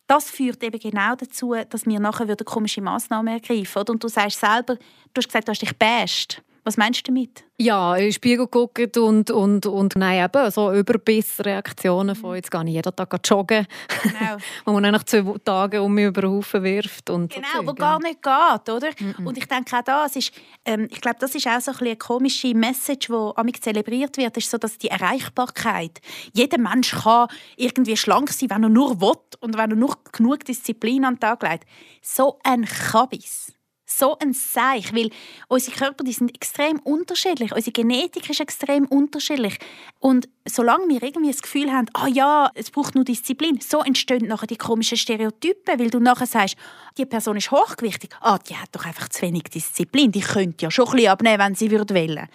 das 0.08 0.28
führt 0.28 0.62
eben 0.62 0.78
genau 0.78 1.14
dazu, 1.14 1.54
dass 1.70 1.86
wir 1.86 2.00
nachher 2.00 2.28
wieder 2.28 2.44
komische 2.44 2.82
Massnahmen 2.82 3.32
ergreifen. 3.32 3.84
Und 3.88 4.04
du 4.04 4.08
sagst 4.08 4.40
selber, 4.40 4.74
du 4.74 5.18
hast 5.18 5.28
gesagt, 5.28 5.48
du 5.48 5.52
hast 5.52 5.62
dich 5.62 5.78
basht. 5.78 6.42
Was 6.64 6.76
meinst 6.76 7.06
du 7.06 7.12
damit? 7.12 7.44
Ja, 7.58 7.94
in 7.96 8.04
den 8.04 8.12
Spiegel 8.12 8.46
gucken 8.46 8.90
und, 8.96 9.30
und, 9.30 9.66
und 9.66 9.96
nein, 9.96 10.24
eben, 10.24 10.50
so 10.50 10.72
Überbissreaktionen 10.72 12.16
von 12.16 12.34
jetzt 12.34 12.50
gehe 12.50 12.62
ich 12.64 12.70
jeden 12.70 12.96
Tag 12.96 13.14
joggen, 13.22 13.66
genau. 14.02 14.36
wo 14.64 14.72
man 14.72 14.90
nach 14.90 15.04
zwei 15.04 15.34
Tagen 15.44 15.80
um 15.80 15.92
mich 15.92 16.06
über 16.06 16.22
den 16.22 16.30
Haufen 16.30 16.62
wirft. 16.62 17.10
Und 17.10 17.34
genau, 17.34 17.46
so 17.56 17.66
wo 17.66 17.74
gar 17.74 17.98
nicht 18.00 18.22
geht, 18.22 18.74
oder? 18.74 18.88
Mm 18.98 19.10
-mm. 19.10 19.26
Und 19.26 19.36
ich 19.36 19.46
denke 19.46 19.76
auch 19.76 19.82
da, 19.82 20.06
es 20.06 20.16
ist, 20.16 20.32
ähm, 20.64 20.88
ich 20.90 21.00
glaube, 21.02 21.18
das 21.20 21.34
ist 21.34 21.46
auch 21.46 21.60
so 21.60 21.72
ein 21.72 21.76
eine 21.80 21.96
komische 21.96 22.54
Message, 22.54 23.08
die 23.08 23.32
amig 23.36 23.62
zelebriert 23.62 24.16
wird, 24.16 24.36
ist 24.36 24.50
so, 24.50 24.58
dass 24.58 24.78
die 24.78 24.88
Erreichbarkeit. 24.88 26.00
Jeder 26.32 26.58
Mensch 26.58 26.92
kann 26.92 27.28
irgendwie 27.56 27.96
schlank 27.96 28.30
sein, 28.30 28.50
wenn 28.50 28.62
er 28.62 28.68
nur 28.68 29.00
will 29.00 29.16
und 29.40 29.56
wenn 29.56 29.70
er 29.70 29.76
nur 29.76 29.96
genug 30.12 30.44
Disziplin 30.44 31.04
an 31.04 31.14
den 31.14 31.20
Tag 31.20 31.42
legt. 31.42 31.66
So 32.02 32.38
ein 32.42 32.64
Kabis 32.64 33.52
so 33.90 34.16
ein 34.18 34.32
Seich, 34.32 34.94
weil 34.94 35.10
unsere 35.48 35.76
Körper 35.76 36.04
die 36.04 36.12
sind 36.12 36.34
extrem 36.34 36.78
unterschiedlich, 36.80 37.52
unsere 37.52 37.72
Genetik 37.72 38.28
ist 38.30 38.40
extrem 38.40 38.86
unterschiedlich. 38.86 39.58
Und 39.98 40.28
solange 40.46 40.88
wir 40.88 41.02
irgendwie 41.02 41.30
das 41.30 41.42
Gefühl 41.42 41.72
haben, 41.72 41.88
ah 41.94 42.04
oh 42.04 42.08
ja, 42.08 42.50
es 42.54 42.70
braucht 42.70 42.94
nur 42.94 43.04
Disziplin, 43.04 43.60
so 43.60 43.80
entstehen 43.80 44.26
nachher 44.26 44.46
die 44.46 44.56
komischen 44.56 44.96
Stereotypen, 44.96 45.78
weil 45.78 45.90
du 45.90 46.00
nachher 46.00 46.26
sagst, 46.26 46.56
die 46.96 47.06
Person 47.06 47.36
ist 47.36 47.50
hochgewichtig, 47.50 48.10
ah, 48.20 48.38
die 48.38 48.56
hat 48.56 48.68
doch 48.72 48.84
einfach 48.84 49.08
zu 49.08 49.22
wenig 49.22 49.44
Disziplin, 49.44 50.12
die 50.12 50.20
könnte 50.20 50.64
ja 50.64 50.70
schon 50.70 50.86
ein 50.88 50.92
bisschen 50.96 51.10
abnehmen, 51.10 51.38
wenn 51.38 51.54
sie 51.54 51.70
würde 51.70 51.94
wollen. 51.94 52.28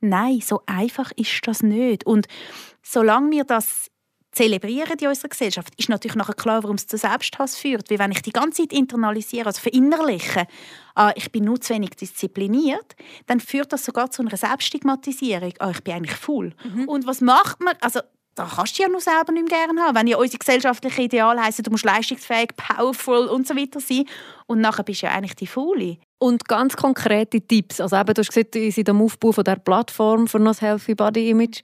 Nein, 0.00 0.40
so 0.40 0.62
einfach 0.66 1.12
ist 1.16 1.46
das 1.46 1.62
nicht. 1.62 2.04
Und 2.04 2.26
solange 2.82 3.30
wir 3.30 3.44
das 3.44 3.91
zelebrieren 4.32 4.98
in 4.98 5.08
unserer 5.08 5.28
Gesellschaft, 5.28 5.72
ist 5.76 5.88
natürlich 5.88 6.16
nachher 6.16 6.34
klar, 6.34 6.62
warum 6.62 6.76
es 6.76 6.86
zu 6.86 6.96
Selbsthass 6.96 7.56
führt. 7.56 7.90
Wie 7.90 7.98
wenn 7.98 8.12
ich 8.12 8.22
die 8.22 8.32
ganze 8.32 8.62
Zeit 8.62 8.72
internalisiere, 8.72 9.46
also 9.46 9.60
verinnerliche, 9.60 10.46
ah, 10.94 11.12
ich 11.14 11.30
bin 11.30 11.44
nur 11.44 11.60
zu 11.60 11.74
wenig 11.74 11.90
diszipliniert, 11.90 12.96
dann 13.26 13.40
führt 13.40 13.72
das 13.72 13.84
sogar 13.84 14.10
zu 14.10 14.22
einer 14.22 14.36
Selbststigmatisierung. 14.36 15.52
Ah, 15.58 15.70
ich 15.70 15.82
bin 15.82 15.94
eigentlich 15.94 16.16
faul. 16.16 16.54
Mhm. 16.64 16.88
Und 16.88 17.06
was 17.06 17.20
macht 17.20 17.62
man? 17.62 17.74
Also, 17.80 18.00
da 18.34 18.48
kannst 18.56 18.78
du 18.78 18.82
ja 18.82 18.88
nur 18.88 19.00
selber 19.00 19.32
nicht 19.32 19.50
mehr 19.50 19.66
gerne 19.66 19.82
haben. 19.82 19.94
Wenn 19.94 20.06
ja 20.06 20.16
unsere 20.16 20.38
gesellschaftlichen 20.38 21.02
Ideale 21.02 21.42
heißen, 21.42 21.62
du 21.62 21.70
musst 21.70 21.84
leistungsfähig, 21.84 22.56
powerful 22.56 23.26
und 23.26 23.46
so 23.46 23.54
weiter 23.54 23.78
sein. 23.78 24.06
Und 24.46 24.62
nachher 24.62 24.84
bist 24.84 25.02
du 25.02 25.06
ja 25.06 25.12
eigentlich 25.12 25.36
die 25.36 25.46
Faule. 25.46 25.98
Und 26.18 26.48
ganz 26.48 26.74
konkrete 26.76 27.42
Tipps. 27.42 27.80
Also 27.80 27.96
eben, 27.96 28.14
du 28.14 28.20
hast 28.20 28.32
gesagt, 28.32 28.54
seid 28.54 28.88
am 28.88 29.02
Aufbau 29.02 29.32
von 29.32 29.44
der 29.44 29.56
Plattform 29.56 30.26
für 30.28 30.40
das 30.40 30.62
Healthy 30.62 30.94
Body 30.94 31.28
Image 31.28 31.60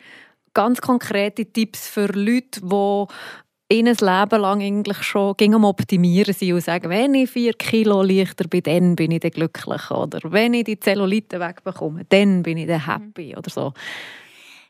ganz 0.58 0.80
konkrete 0.80 1.46
Tipps 1.46 1.86
für 1.88 2.06
Leute, 2.06 2.60
die 2.62 3.76
ihnen 3.76 3.94
das 3.94 4.00
Leben 4.00 4.42
lang 4.42 4.60
eigentlich 4.60 5.04
schon 5.04 5.36
am 5.54 5.64
Optimieren 5.64 6.34
sind 6.34 6.52
und 6.52 6.64
sagen, 6.64 6.90
wenn 6.90 7.14
ich 7.14 7.30
vier 7.30 7.52
Kilo 7.52 8.02
leichter 8.02 8.48
bin, 8.48 8.64
dann 8.64 8.96
bin 8.96 9.12
ich 9.12 9.20
dann 9.20 9.30
glücklich. 9.30 9.88
Oder 9.92 10.18
wenn 10.24 10.54
ich 10.54 10.64
die 10.64 10.80
Zellulite 10.80 11.38
wegbekomme, 11.38 12.06
dann 12.08 12.42
bin 12.42 12.58
ich 12.58 12.66
dann 12.66 12.84
happy. 12.84 13.36
Oder 13.36 13.50
so. 13.50 13.72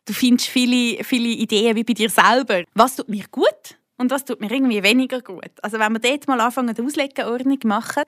Du 0.04 0.12
findest 0.12 0.50
viele, 0.50 1.02
viele 1.04 1.28
Ideen 1.28 1.74
wie 1.74 1.84
bei 1.84 1.94
dir 1.94 2.10
selber. 2.10 2.64
Was 2.74 2.96
tut 2.96 3.08
mir 3.08 3.24
gut 3.30 3.78
und 3.96 4.10
was 4.10 4.26
tut 4.26 4.42
mir 4.42 4.50
irgendwie 4.50 4.82
weniger 4.82 5.22
gut? 5.22 5.52
Also 5.62 5.78
wenn 5.78 5.92
wir 5.94 6.00
dort 6.00 6.28
mal 6.28 6.40
anfangen, 6.42 6.76
eine 6.76 6.86
Auslegeordnung 6.86 7.60
machen, 7.64 8.02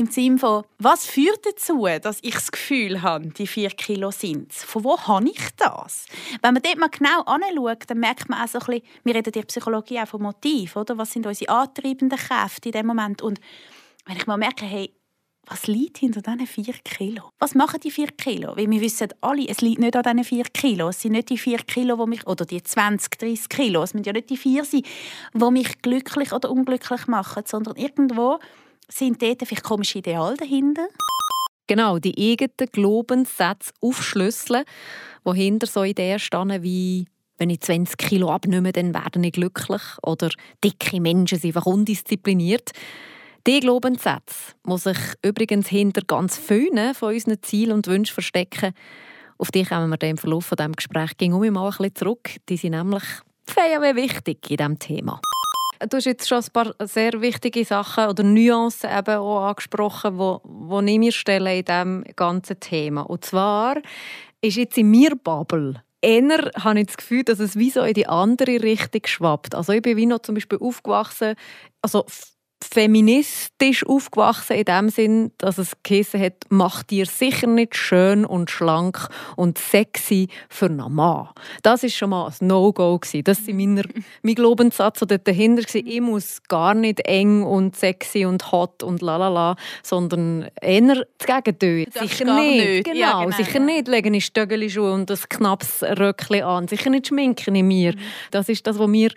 im 0.00 0.10
Sinne 0.10 0.38
von, 0.38 0.64
was 0.78 1.04
führt 1.04 1.44
dazu, 1.44 1.86
dass 2.00 2.20
ich 2.22 2.32
das 2.32 2.50
Gefühl 2.50 3.02
habe, 3.02 3.28
die 3.28 3.46
vier 3.46 3.68
Kilo 3.68 4.10
sind 4.10 4.50
Von 4.50 4.84
wo 4.84 4.98
habe 4.98 5.28
ich 5.28 5.50
das? 5.56 6.06
Wenn 6.40 6.54
man 6.54 6.62
dort 6.62 6.78
mal 6.78 6.88
genau 6.88 7.20
anschaut, 7.24 7.84
dann 7.86 7.98
merkt 7.98 8.30
man 8.30 8.42
auch 8.42 8.48
so 8.48 8.60
ein 8.60 8.66
bisschen, 8.66 8.82
wir 9.04 9.14
reden 9.14 9.26
in 9.26 9.32
der 9.32 9.42
Psychologie 9.42 10.00
auch 10.00 10.08
vom 10.08 10.22
Motiv, 10.22 10.74
oder? 10.76 10.96
Was 10.96 11.12
sind 11.12 11.26
unsere 11.26 11.52
antreibenden 11.52 12.18
Kräfte 12.18 12.70
in 12.70 12.72
dem 12.72 12.86
Moment? 12.86 13.20
Und 13.20 13.40
wenn 14.06 14.16
ich 14.16 14.26
mal 14.26 14.38
merke, 14.38 14.64
hey, 14.64 14.90
was 15.46 15.66
liegt 15.66 15.98
hinter 15.98 16.22
diesen 16.22 16.46
vier 16.46 16.74
Kilo? 16.82 17.30
Was 17.38 17.54
machen 17.54 17.80
die 17.80 17.90
vier 17.90 18.08
Kilo? 18.08 18.56
Weil 18.56 18.70
wir 18.70 18.80
wissen 18.80 19.08
alle, 19.20 19.48
es 19.48 19.60
liegt 19.60 19.80
nicht 19.80 19.96
an 19.96 20.02
diesen 20.02 20.24
vier 20.24 20.44
Kilo. 20.44 20.88
Es 20.88 21.02
sind 21.02 21.12
nicht 21.12 21.28
die 21.28 21.36
vier 21.36 21.58
Kilo, 21.58 21.98
wo 21.98 22.06
mich, 22.06 22.26
oder 22.26 22.46
die 22.46 22.62
20, 22.62 23.18
30 23.18 23.48
Kilo, 23.50 23.82
es 23.82 23.92
müssen 23.92 24.04
ja 24.04 24.14
nicht 24.14 24.30
die 24.30 24.38
vier 24.38 24.64
sein, 24.64 24.82
die 25.34 25.50
mich 25.50 25.82
glücklich 25.82 26.32
oder 26.32 26.50
unglücklich 26.50 27.06
machen, 27.06 27.42
sondern 27.46 27.76
irgendwo 27.76 28.38
sind 28.90 29.22
dort 29.22 29.46
vielleicht 29.46 29.64
komische 29.64 29.98
Ideale 29.98 30.36
dahinter? 30.36 30.88
Genau, 31.66 31.98
die 31.98 32.32
eigenen 32.32 32.70
Glaubenssätze 32.72 33.72
aufschlüsseln, 33.80 34.64
wo 35.24 35.34
hinter 35.34 35.66
so 35.66 35.84
Ideen 35.84 36.18
stehen 36.18 36.62
wie 36.62 37.06
wenn 37.40 37.48
ich 37.48 37.60
20 37.60 37.96
Kilo 37.96 38.30
abnehme, 38.30 38.70
dann 38.70 38.92
werde 38.92 39.24
ich 39.24 39.32
glücklich. 39.32 39.80
Oder 40.02 40.28
dicke 40.62 41.00
Menschen 41.00 41.38
sind 41.38 41.56
einfach 41.56 41.66
undiszipliniert. 41.66 42.72
Diese 43.46 43.60
Glaubenssätze 43.60 44.54
muss 44.64 44.82
sich 44.82 44.98
übrigens 45.24 45.68
hinter 45.68 46.02
ganz 46.02 46.36
vielen 46.36 46.94
von 46.94 47.14
unseren 47.14 47.42
Zielen 47.42 47.72
und 47.72 47.86
Wünschen 47.86 48.12
verstecken. 48.12 48.74
Auf 49.38 49.50
die 49.50 49.64
kommen 49.64 49.90
wir 49.90 50.08
im 50.08 50.18
Verlauf 50.18 50.50
dieses 50.50 50.76
Gesprächs 50.76 51.14
um 51.20 51.40
mal 51.52 51.66
ein 51.66 51.70
bisschen 51.70 51.94
zurück. 51.94 52.30
Die 52.50 52.58
sind 52.58 52.72
nämlich 52.72 53.04
sehr 53.46 53.96
wichtig 53.96 54.50
in 54.50 54.56
diesem 54.58 54.78
Thema. 54.78 55.20
Du 55.88 55.96
hast 55.96 56.04
jetzt 56.04 56.28
schon 56.28 56.38
ein 56.38 56.52
paar 56.52 56.74
sehr 56.86 57.20
wichtige 57.22 57.64
Sachen 57.64 58.08
oder 58.08 58.22
Nuancen 58.22 58.90
eben 58.90 59.16
auch 59.16 59.48
angesprochen, 59.48 60.18
wo, 60.18 60.40
wo 60.44 60.80
ich 60.80 60.98
mir 60.98 61.12
stelle 61.12 61.56
in 61.56 61.64
diesem 61.64 62.04
ganzen 62.16 62.60
Thema. 62.60 63.02
Und 63.02 63.24
zwar 63.24 63.76
ist 64.42 64.56
jetzt 64.56 64.76
in 64.76 64.90
mir 64.90 65.16
Bubble 65.16 65.82
Eher 66.02 66.50
habe 66.56 66.80
ich 66.80 66.86
das 66.86 66.96
Gefühl, 66.96 67.24
dass 67.24 67.40
es 67.40 67.56
wie 67.56 67.70
so 67.70 67.82
in 67.82 67.92
die 67.92 68.06
andere 68.06 68.62
Richtung 68.62 69.02
schwappt. 69.04 69.54
Also 69.54 69.72
ich 69.72 69.82
bin 69.82 69.98
wie 69.98 70.06
noch 70.06 70.20
zum 70.20 70.34
Beispiel 70.34 70.58
aufgewachsen, 70.58 71.34
also 71.82 72.06
feministisch 72.62 73.84
aufgewachsen 73.86 74.56
in 74.56 74.64
dem 74.64 74.88
Sinn, 74.90 75.32
dass 75.38 75.58
es 75.58 75.72
geheißen 75.82 76.20
hat, 76.20 76.34
mach 76.50 76.82
dir 76.82 77.06
sicher 77.06 77.46
nicht 77.46 77.74
schön 77.74 78.24
und 78.24 78.50
schlank 78.50 79.08
und 79.36 79.58
sexy 79.58 80.28
für 80.48 80.66
einen 80.66 80.92
Mann. 80.92 81.28
Das 81.62 81.82
ist 81.82 81.96
schon 81.96 82.10
mal 82.10 82.28
ein 82.28 82.46
No-Go 82.46 83.00
Das 83.24 83.46
war 83.46 83.54
mein, 83.54 83.82
mein 84.22 84.34
Glaubenssatz 84.34 85.00
dort 85.00 85.26
dahinter. 85.26 85.62
Ich 85.74 86.00
muss 86.00 86.42
gar 86.48 86.74
nicht 86.74 87.00
eng 87.06 87.42
und 87.42 87.76
sexy 87.76 88.26
und 88.26 88.52
hot 88.52 88.82
und 88.82 89.02
lalala, 89.02 89.56
sondern 89.82 90.48
eher 90.60 91.06
das 91.18 91.26
Gegenteil. 91.26 91.86
Sicher 91.92 92.34
nicht. 92.34 92.64
nicht. 92.64 92.84
Genau, 92.84 92.98
ja, 92.98 93.24
genau, 93.24 93.36
sicher 93.36 93.58
nicht 93.58 93.88
legen 93.88 94.14
ich 94.14 94.26
Stöckelschuhe 94.26 94.92
und 94.92 95.10
ein 95.10 95.18
knappes 95.28 95.82
Röckchen 95.82 96.42
an. 96.42 96.68
Sicher 96.68 96.90
nicht 96.90 97.08
schminken 97.08 97.54
in 97.54 97.66
mir. 97.66 97.94
Mhm. 97.94 98.00
Das 98.30 98.48
ist 98.48 98.66
das, 98.66 98.78
was 98.78 98.88
mir 98.88 99.10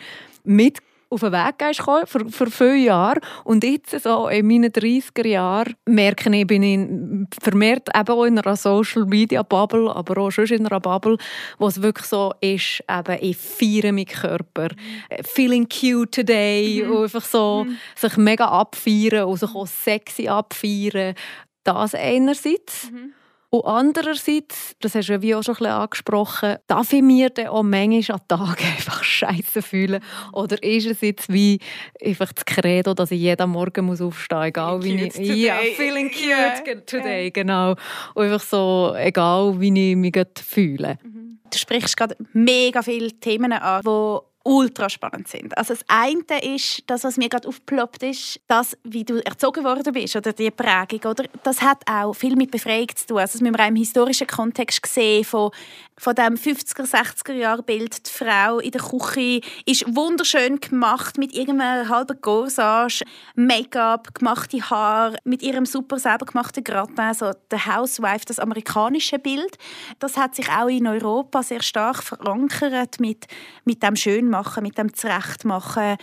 mit 0.44 0.80
auf 1.14 1.22
den 1.22 1.32
Weg 1.32 1.60
gekommen, 1.60 2.08
für, 2.08 2.30
für 2.30 2.52
viele 2.52 2.78
Jahre. 2.78 3.20
Und 3.44 3.64
jetzt, 3.64 4.00
so 4.02 4.28
in 4.28 4.48
meinen 4.48 4.72
30er 4.72 5.28
Jahren, 5.28 5.76
merke 5.86 6.36
ich, 6.36 6.48
bin 6.48 6.64
ich 6.64 7.28
vermehrt 7.42 7.90
eben 7.96 8.10
auch 8.10 8.26
in 8.26 8.40
einer 8.40 8.56
Social 8.56 9.06
Media 9.06 9.44
Bubble, 9.44 9.94
aber 9.96 10.22
auch 10.22 10.32
schon 10.32 10.46
in 10.46 10.66
einer 10.66 10.80
Bubble, 10.80 11.18
wo 11.58 11.68
es 11.68 11.82
wirklich 11.82 12.08
so 12.08 12.34
ist, 12.42 12.84
eben, 12.90 13.18
ich 13.22 13.38
feiere 13.38 13.92
meinen 13.92 14.06
Körper, 14.06 14.70
mhm. 14.70 15.24
feeling 15.24 15.68
cute 15.70 16.12
today, 16.12 16.84
mhm. 16.84 16.92
und 16.92 17.04
einfach 17.04 17.26
so 17.26 17.66
mhm. 17.66 17.78
sich 17.96 18.18
mega 18.18 18.48
abfeiern 18.48 19.26
und 19.26 19.38
sich 19.38 19.54
auch 19.54 19.68
sexy 19.68 20.28
abfeiern. 20.28 21.16
Das 21.64 21.96
einerseits. 21.96 22.92
Mhm. 22.92 23.14
Und 23.54 23.66
andererseits, 23.66 24.76
das 24.80 24.96
hast 24.96 25.10
du 25.10 25.14
ja 25.14 25.22
wie 25.22 25.36
auch 25.36 25.44
schon 25.44 25.54
ein 25.54 25.60
bisschen 25.60 25.74
angesprochen, 25.74 26.56
darf 26.66 26.92
ich 26.92 27.04
mir 27.04 27.30
dann 27.30 27.50
auch 27.50 27.62
manchmal 27.62 28.18
an 28.18 28.28
Tagen 28.28 28.66
einfach 28.78 29.04
scheiße 29.04 29.62
fühlen? 29.62 30.02
Oder 30.32 30.64
ist 30.64 30.88
es 30.88 31.02
jetzt 31.02 31.32
wie 31.32 31.60
einfach 32.04 32.34
das 32.34 32.46
Credo, 32.46 32.96
dass 32.96 33.12
ich 33.12 33.22
jeden 33.22 33.52
Morgen 33.52 33.86
muss 33.86 34.02
aufstehen 34.02 34.40
muss, 34.40 34.48
egal 34.48 34.84
wie 34.84 35.04
ich... 35.04 35.14
Today. 35.14 35.36
Ja, 35.36 35.56
feeling 35.76 36.10
cute 36.10 36.26
yeah. 36.26 36.82
today, 36.88 37.30
genau. 37.30 37.76
Und 38.16 38.24
einfach 38.24 38.42
so, 38.42 38.96
egal 38.98 39.60
wie 39.60 39.92
ich 39.92 39.98
mich 39.98 40.18
fühle. 40.44 40.98
Mhm. 41.04 41.38
Du 41.52 41.56
sprichst 41.60 41.96
gerade 41.96 42.16
mega 42.34 42.82
viele 42.82 43.12
Themen 43.12 43.54
an, 43.54 43.84
die 43.84 44.33
ultra 44.44 44.90
spannend 44.90 45.28
sind. 45.28 45.58
Also 45.58 45.74
das 45.74 45.86
eine 45.88 46.56
ist, 46.56 46.84
das, 46.88 47.04
was 47.04 47.18
mir 47.18 47.30
gerade 47.30 47.48
aufgeploppt 47.48 48.04
ist, 48.04 48.42
das, 48.48 48.78
wie 48.84 49.04
du 49.04 49.26
erzogen 49.26 49.64
worden 49.64 49.94
bist 49.94 50.16
oder 50.16 50.34
die 50.34 50.52
Prägung, 50.52 51.12
oder? 51.12 51.26
Das 51.44 51.62
hat 51.62 51.82
auch 51.90 52.14
viel 52.14 52.36
mit 52.36 52.52
Befreiung 52.52 52.90
zu 52.96 53.08
tun. 53.08 53.20
Also 53.20 53.34
das 53.34 53.42
müssen 53.42 53.58
wir 53.58 53.64
auch 53.64 53.70
im 53.70 53.76
historischen 53.76 54.28
Kontext 54.28 54.86
sehen, 54.86 55.24
von, 55.24 55.52
von 55.98 56.16
dem 56.16 56.36
50er, 56.36 56.86
60er 56.86 57.34
Jahre 57.34 57.64
Bild, 57.64 58.08
die 58.08 58.12
Frau 58.12 58.60
in 58.60 58.72
der 58.72 58.82
Küche 58.82 59.42
ist 59.66 59.86
wunderschön 59.96 60.60
gemacht 60.60 61.18
mit 61.18 61.34
irgendeiner 61.34 61.88
halben 61.90 62.20
Corsage, 62.20 63.04
Make-up, 63.36 64.14
gemachte 64.14 64.62
Haare, 64.70 65.18
mit 65.24 65.42
ihrem 65.42 65.66
super 65.66 66.00
selber 66.00 66.26
gemachten 66.26 66.64
Gratin, 66.64 67.14
so 67.14 67.32
der 67.52 67.66
Housewife, 67.66 68.26
das 68.26 68.40
amerikanische 68.40 69.20
Bild. 69.20 69.58
Das 70.00 70.18
hat 70.18 70.36
sich 70.36 70.50
auch 70.50 70.68
in 70.68 70.88
Europa 70.88 71.44
sehr 71.44 71.62
stark 71.62 72.04
verankert 72.04 73.00
mit, 73.00 73.26
mit 73.66 73.84
dem 73.84 73.96
schön 73.96 74.30
machen, 74.30 74.64
mit 74.64 74.78
dem 74.78 74.94
Zurechtmachen, 74.94 75.98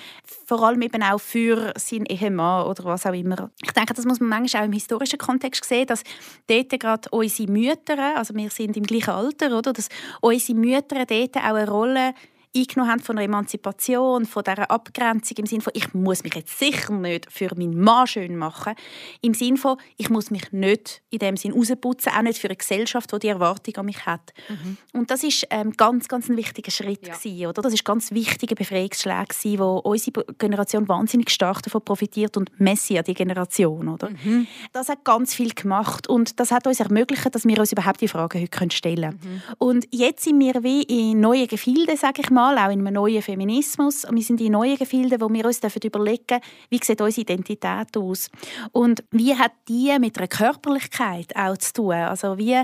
vor 0.47 0.63
allem 0.63 0.83
eben 0.83 1.03
auch 1.03 1.21
für 1.21 1.73
seinen 1.77 2.07
Ehemann 2.07 2.67
oder 2.67 2.85
was 2.85 3.07
auch 3.07 3.13
immer. 3.13 3.51
Ich 3.63 3.73
denke, 3.73 3.95
das 3.95 4.05
muss 4.05 4.21
man 4.21 4.29
manchmal 4.29 4.63
auch 4.63 4.67
im 4.67 4.73
historischen 4.73 5.19
Kontext 5.19 5.65
sehen, 5.65 5.87
dass 5.87 6.03
dort 6.47 6.71
gerade 6.71 7.09
unsere 7.11 7.51
Mütter, 7.51 8.17
also 8.17 8.35
wir 8.35 8.51
sind 8.51 8.77
im 8.77 8.85
gleichen 8.85 9.11
Alter, 9.11 9.57
oder, 9.57 9.73
dass 9.73 9.89
unsere 10.21 10.59
Mütter 10.59 11.05
dort 11.07 11.37
auch 11.37 11.55
eine 11.55 11.69
Rolle 11.69 12.15
eingenommen 12.55 12.91
haben 12.91 13.01
von 13.01 13.17
der 13.17 13.25
Emanzipation, 13.25 14.27
von 14.27 14.43
dieser 14.43 14.71
Abgrenzung 14.71 15.37
im 15.39 15.47
Sinne 15.47 15.63
von, 15.63 15.73
ich 15.77 15.95
muss 15.95 16.25
mich 16.25 16.35
jetzt 16.35 16.59
sicher 16.59 16.93
nicht 16.93 17.31
für 17.31 17.49
meinen 17.57 17.79
Mann 17.79 18.07
schön 18.07 18.37
machen, 18.37 18.75
im 19.21 19.35
Sinne 19.35 19.57
von, 19.57 19.77
ich 19.97 20.11
muss 20.11 20.31
mich 20.31 20.51
nicht 20.53 21.03
in 21.11 21.21
dem 21.21 21.37
Sinn 21.37 21.53
rausputzen, 21.53 22.13
auch 22.13 22.23
nicht 22.23 22.39
für 22.39 22.49
eine 22.49 22.57
Gesellschaft, 22.57 23.13
die 23.13 23.19
die 23.21 23.29
Erwartung 23.29 23.77
an 23.77 23.87
mich 23.87 24.05
hat. 24.05 24.33
Mhm. 24.49 24.77
Und 24.93 25.11
das 25.11 25.23
ist 25.23 25.47
ähm, 25.51 25.73
ganz, 25.73 26.09
ganz 26.09 26.29
ein 26.29 26.37
wichtiger 26.37 26.73
Schritt 26.73 27.07
ja. 27.07 27.15
gewesen, 27.15 27.47
oder? 27.47 27.63
Das 27.63 27.73
ist 27.73 27.85
ganz 27.85 28.11
wichtiger 28.11 28.57
Befreiungsschlag 28.57 29.29
gewesen, 29.29 29.59
wo 29.61 29.79
unsere 29.79 30.25
Generation 30.39 30.89
wahnsinnig 30.89 31.31
stark 31.31 31.63
davon 31.63 31.85
profitiert 31.85 32.37
und 32.37 32.51
Messi 32.59 32.99
an 32.99 33.05
die 33.05 33.15
Generation, 33.15 33.89
oder? 33.89 34.11
Mhm. 34.11 34.49
Das 34.73 34.89
hat 34.89 35.05
ganz 35.05 35.35
viel 35.35 35.55
gemacht 35.55 36.09
und 36.09 36.41
das 36.41 36.51
hat 36.51 36.67
uns 36.67 36.81
ermöglicht, 36.81 37.33
dass 37.33 37.45
wir 37.45 37.59
uns 37.59 37.71
überhaupt 37.71 38.01
die 38.01 38.09
Fragen 38.09 38.41
heute 38.41 38.77
stellen 38.77 39.21
können. 39.21 39.21
Mhm. 39.23 39.55
Und 39.59 39.87
jetzt 39.93 40.25
sind 40.25 40.41
wir 40.41 40.65
wie 40.65 40.83
in 40.83 41.21
neuen 41.21 41.47
Gefilden, 41.47 41.97
sage 41.97 42.23
ich 42.23 42.31
mal, 42.31 42.40
auch 42.41 42.71
in 42.71 42.87
einem 42.87 42.95
neuen 42.95 43.23
Feminismus. 43.23 44.05
Und 44.05 44.17
wir 44.17 44.23
sind 44.23 44.41
in 44.41 44.53
neuen 44.53 44.77
Gefilden, 44.77 45.21
wo 45.21 45.29
wir 45.29 45.45
uns 45.45 45.61
überlegen 45.61 46.27
dürfen, 46.27 46.45
wie 46.69 46.81
sieht 46.83 47.01
unsere 47.01 47.23
Identität 47.23 47.97
aus 47.97 48.31
und 48.73 49.05
wie 49.11 49.37
hat 49.37 49.53
die 49.69 49.97
mit 49.99 50.19
einer 50.19 50.29
Körperlichkeit 50.29 51.35
auch 51.37 51.57
zu 51.57 51.73
tun. 51.73 51.93
Also 51.93 52.39
wie 52.39 52.63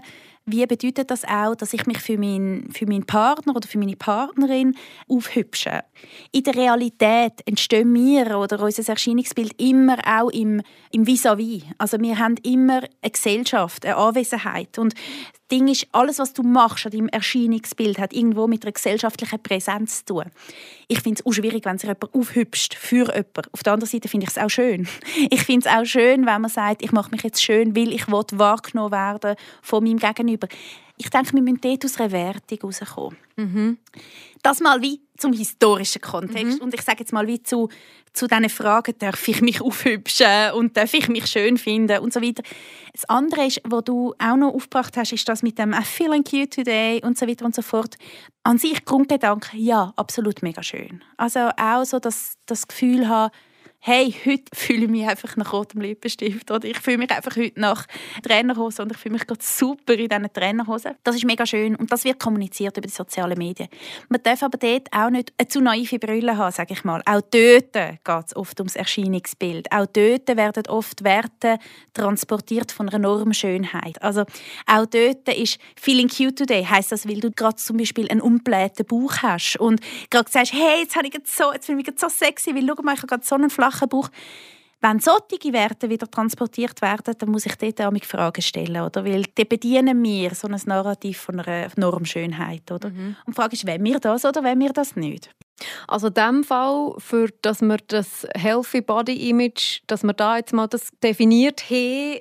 wie 0.49 0.65
bedeutet 0.65 1.11
das 1.11 1.25
auch, 1.25 1.57
dass 1.57 1.73
ich 1.73 1.87
mich 1.87 1.99
für 1.99 2.17
meinen, 2.17 2.71
für 2.71 2.87
meinen 2.87 3.05
Partner 3.05 3.57
oder 3.57 3.67
für 3.67 3.79
meine 3.79 3.97
Partnerin 3.97 4.77
aufhübsche? 5.09 5.83
In 6.31 6.45
der 6.45 6.55
Realität 6.55 7.43
entstehen 7.47 7.93
wir 7.93 8.39
oder 8.39 8.63
unser 8.63 8.89
Erscheinungsbild 8.89 9.61
immer 9.61 9.99
auch 10.07 10.31
im, 10.31 10.63
im 10.93 11.05
Vis-à-vis. 11.05 11.65
-vis. 11.65 11.75
Also 11.79 12.01
wir 12.01 12.19
haben 12.19 12.37
immer 12.45 12.83
eine 13.03 13.11
Gesellschaft, 13.11 13.85
eine 13.85 13.97
Anwesenheit. 13.97 14.79
Und 14.79 14.95
das 14.95 15.49
Ding 15.51 15.67
ist, 15.67 15.89
alles, 15.91 16.21
was 16.21 16.33
du 16.33 16.45
machst 16.45 16.87
an 16.87 16.93
deinem 16.93 17.09
Erscheinungsbild, 17.09 17.99
hat 17.99 18.13
irgendwo 18.13 18.47
mit 18.47 18.65
einer 18.65 18.73
gesellschaftlichen 18.73 19.43
Präsenz 19.43 20.05
zu 20.05 20.15
tun. 20.15 20.31
Ich 20.89 21.01
finde 21.01 21.21
es 21.21 21.27
auch 21.27 21.33
schwierig, 21.33 21.65
wenn 21.65 21.79
sich 21.79 21.89
jemand 21.89 22.15
aufhübscht 22.15 22.75
für 22.75 23.07
jemanden. 23.07 23.53
Auf 23.53 23.63
der 23.63 23.73
anderen 23.73 23.91
Seite 23.91 24.09
finde 24.09 24.25
ich 24.25 24.31
es 24.31 24.39
auch 24.39 24.51
schön. 24.51 24.87
Ich 25.31 25.43
finde 25.43 25.69
es 25.69 25.75
auch 25.75 25.85
schön, 25.85 26.27
wenn 26.27 26.41
man 26.41 26.51
sagt, 26.51 26.83
ich 26.83 26.93
mache 26.93 27.11
mich 27.11 27.23
jetzt 27.23 27.43
schön, 27.43 27.75
weil 27.75 27.93
ich 27.93 28.07
wahrgenommen 28.09 28.93
werden 28.93 29.37
von 29.63 29.83
meinem 29.83 29.99
Gegenüber. 29.99 30.49
Ich 30.97 31.11
denke, 31.11 31.35
wir 31.35 31.43
müssen 31.43 31.61
dort 31.61 31.85
aus 31.85 32.01
einer 32.01 32.13
Wertung 32.13 32.59
rauskommen. 32.63 33.17
Mhm. 33.37 33.79
Das 34.43 34.61
mal 34.61 34.81
wie 34.81 35.01
zum 35.17 35.33
historischen 35.33 36.01
Kontext. 36.01 36.59
Mhm. 36.59 36.63
Und 36.63 36.75
ich 36.75 36.83
sage 36.83 37.01
jetzt 37.01 37.13
mal 37.13 37.27
wie 37.27 37.43
zu, 37.43 37.69
zu 38.13 38.27
diesen 38.27 38.49
Fragen, 38.49 38.95
darf 38.99 39.27
ich 39.29 39.41
mich 39.41 39.61
aufhübschen 39.63 40.53
und 40.55 40.77
darf 40.77 40.95
ich 40.95 41.09
mich 41.09 41.27
schön 41.27 41.59
finden 41.59 41.99
und 42.01 42.13
so 42.13 42.23
weiter. 42.23 42.43
Das 42.93 43.05
andere 43.07 43.47
ist, 43.47 43.61
was 43.65 43.85
du 43.85 44.15
auch 44.19 44.37
noch 44.37 44.55
aufgebracht 44.55 44.97
hast, 44.97 45.13
ist 45.13 45.29
das 45.29 45.43
mit 45.43 45.59
dem 45.59 45.73
«I'm 45.73 45.83
feeling 45.83 46.25
cute 46.25 46.55
today» 46.55 47.03
und 47.05 47.19
so 47.19 47.27
weiter 47.27 47.45
und 47.45 47.55
so 47.55 47.63
fort. 47.63 47.97
An 48.43 48.59
sich 48.59 48.85
Grundgedanke, 48.85 49.57
ja, 49.57 49.93
absolut 49.97 50.43
mega 50.43 50.63
schön. 50.63 51.03
Also 51.17 51.51
auch 51.57 51.85
so 51.85 51.99
das, 51.99 52.35
das 52.47 52.67
Gefühl 52.69 53.09
haben, 53.09 53.33
hey, 53.81 54.15
heute 54.25 54.45
fühle 54.55 54.85
ich 54.85 54.91
mich 54.91 55.07
einfach 55.07 55.37
nach 55.37 55.53
rotem 55.53 55.81
Lippenstift 55.81 56.51
oder 56.51 56.67
ich 56.67 56.79
fühle 56.79 56.99
mich 56.99 57.11
einfach 57.11 57.37
heute 57.37 57.61
nach 57.61 57.87
Trainerhose 58.23 58.83
und 58.83 58.93
ich 58.93 58.99
fühle 58.99 59.15
mich 59.15 59.27
gerade 59.27 59.43
super 59.43 59.95
in 59.95 60.09
diesen 60.09 60.33
Trainerhosen. 60.33 60.93
Das 61.05 61.17
ist 61.17 61.25
mega 61.25 61.47
schön 61.47 61.77
und 61.77 61.93
das 61.93 62.05
wird 62.05 62.19
kommuniziert 62.19 62.77
über 62.77 62.87
die 62.87 62.93
sozialen 62.93 63.39
Medien. 63.39 63.69
Man 64.09 64.23
darf 64.23 64.43
aber 64.43 64.59
dort 64.59 64.89
auch 64.93 65.11
nicht 65.11 65.33
eine 65.39 65.49
zu 65.49 65.61
naive 65.61 65.99
Brille 65.99 66.37
haben, 66.37 66.53
sage 66.53 66.75
ich 66.75 66.85
mal. 66.85 67.03
Auch 67.07 67.21
dort 67.21 67.73
geht 67.73 68.27
es 68.27 68.37
oft 68.37 68.59
ums 68.61 68.77
Erscheinungsbild. 68.77 69.71
Auch 69.73 69.87
dort 69.87 70.29
werden 70.29 70.67
oft 70.69 71.05
Werte 71.05 71.59
transportiert 71.95 72.73
von 72.73 72.89
einer 72.89 72.99
Normschönheit. 72.99 74.03
Also 74.03 74.23
auch 74.67 74.87
dort 74.87 75.29
ist 75.29 75.59
«feeling 75.77 76.09
cute 76.09 76.37
today» 76.37 76.65
heisst 76.65 76.93
das, 76.93 77.09
weil 77.09 77.21
du 77.21 77.31
gerade 77.31 77.57
zum 77.57 77.77
Beispiel 77.77 78.09
einen 78.11 78.21
umblähten 78.21 78.87
Bauch 78.87 79.19
hast 79.23 79.57
und 79.59 79.81
gerade 80.11 80.31
sagst, 80.31 80.53
hey, 80.53 80.81
jetzt, 80.83 80.97
habe 80.97 81.07
ich 81.07 81.15
so, 81.25 81.53
jetzt 81.53 81.67
fühle 81.67 81.81
ich 81.81 81.87
mich 81.87 81.99
so 81.99 82.09
sexy, 82.09 82.55
weil 82.55 82.67
schau 82.67 82.83
mal, 82.83 82.95
ich 82.95 82.99
habe 82.99 83.09
gerade 83.09 83.25
so 83.25 83.35
einen 83.35 83.51
flachen 83.67 83.89
Sprachenbuch. 83.89 84.11
Wenn 84.83 85.01
solche 85.01 85.53
Werte 85.53 85.89
wieder 85.89 86.09
transportiert 86.09 86.81
werden, 86.83 87.15
dann 87.19 87.31
muss 87.31 87.47
ich 87.47 87.57
dort 87.57 87.81
auch 87.81 88.05
Fragen 88.05 88.43
stellen, 88.43 88.83
oder? 88.83 89.05
Weil 89.05 89.23
die 89.23 89.45
bedienen 89.45 90.01
mir 90.03 90.35
so 90.35 90.49
ein 90.49 90.61
Narrativ 90.67 91.19
von 91.19 91.41
einer 91.41 91.69
Normschönheit, 91.77 92.71
oder? 92.71 92.91
Mhm. 92.91 93.17
Und 93.25 93.29
die 93.29 93.33
Frage 93.33 93.55
ist, 93.55 93.67
wollen 93.67 93.83
wir 93.83 93.99
das 93.99 94.25
oder 94.25 94.45
wollen 94.45 94.61
wir 94.61 94.73
das 94.73 94.95
nicht? 94.95 95.31
Also 95.89 96.09
in 96.09 96.15
dem 96.15 96.45
Fall, 96.45 96.95
für 96.99 97.29
dass 97.43 97.63
wir 97.63 97.79
das 97.89 98.27
Healthy 98.35 98.83
Body 98.83 99.31
Image, 99.31 99.81
dass 99.87 100.03
wir 100.03 100.13
da 100.13 100.37
jetzt 100.37 100.53
mal 100.53 100.67
das 100.67 100.91
definiert 101.03 101.71
haben, 101.71 102.19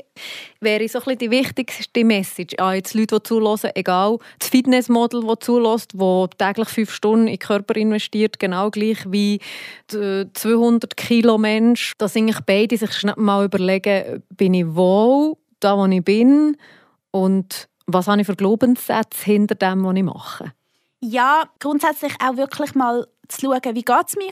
wäre 0.61 0.87
so 0.87 0.99
ein 1.05 1.17
die 1.17 1.29
wichtigste 1.29 2.05
Message 2.05 2.55
an 2.57 2.75
jetzt 2.75 2.93
Leute, 2.93 3.17
die 3.17 3.23
zulassen, 3.23 3.71
egal 3.75 4.19
das 4.39 4.49
Fitnessmodel, 4.49 5.21
das 5.25 5.39
zulässt, 5.41 5.93
das 5.93 6.29
täglich 6.37 6.69
fünf 6.69 6.91
Stunden 6.91 7.27
in 7.27 7.33
den 7.33 7.39
Körper 7.39 7.75
investiert, 7.75 8.39
genau 8.39 8.69
gleich 8.69 8.99
wie 9.11 9.39
der 9.91 10.33
200 10.33 10.95
Kilo 10.95 11.37
Mensch, 11.37 11.93
dass 11.97 12.15
eigentlich 12.15 12.39
beide 12.45 12.77
sich 12.77 13.03
mal 13.17 13.45
überlegen, 13.45 14.23
bin 14.29 14.53
ich 14.53 14.75
wohl 14.75 15.35
da, 15.59 15.77
wo 15.77 15.85
ich 15.85 16.03
bin 16.03 16.57
und 17.11 17.67
was 17.87 18.07
habe 18.07 18.21
ich 18.21 18.27
für 18.27 18.35
Glaubenssätze 18.35 19.25
hinter 19.25 19.55
dem, 19.55 19.83
was 19.83 19.95
ich 19.95 20.03
mache. 20.03 20.53
Ja, 21.01 21.43
grundsätzlich 21.59 22.13
auch 22.19 22.37
wirklich 22.37 22.73
mal 22.73 23.05
zu 23.27 23.41
schauen, 23.41 23.75
wie 23.75 23.83
geht 23.83 24.07
es 24.07 24.15
mir. 24.15 24.31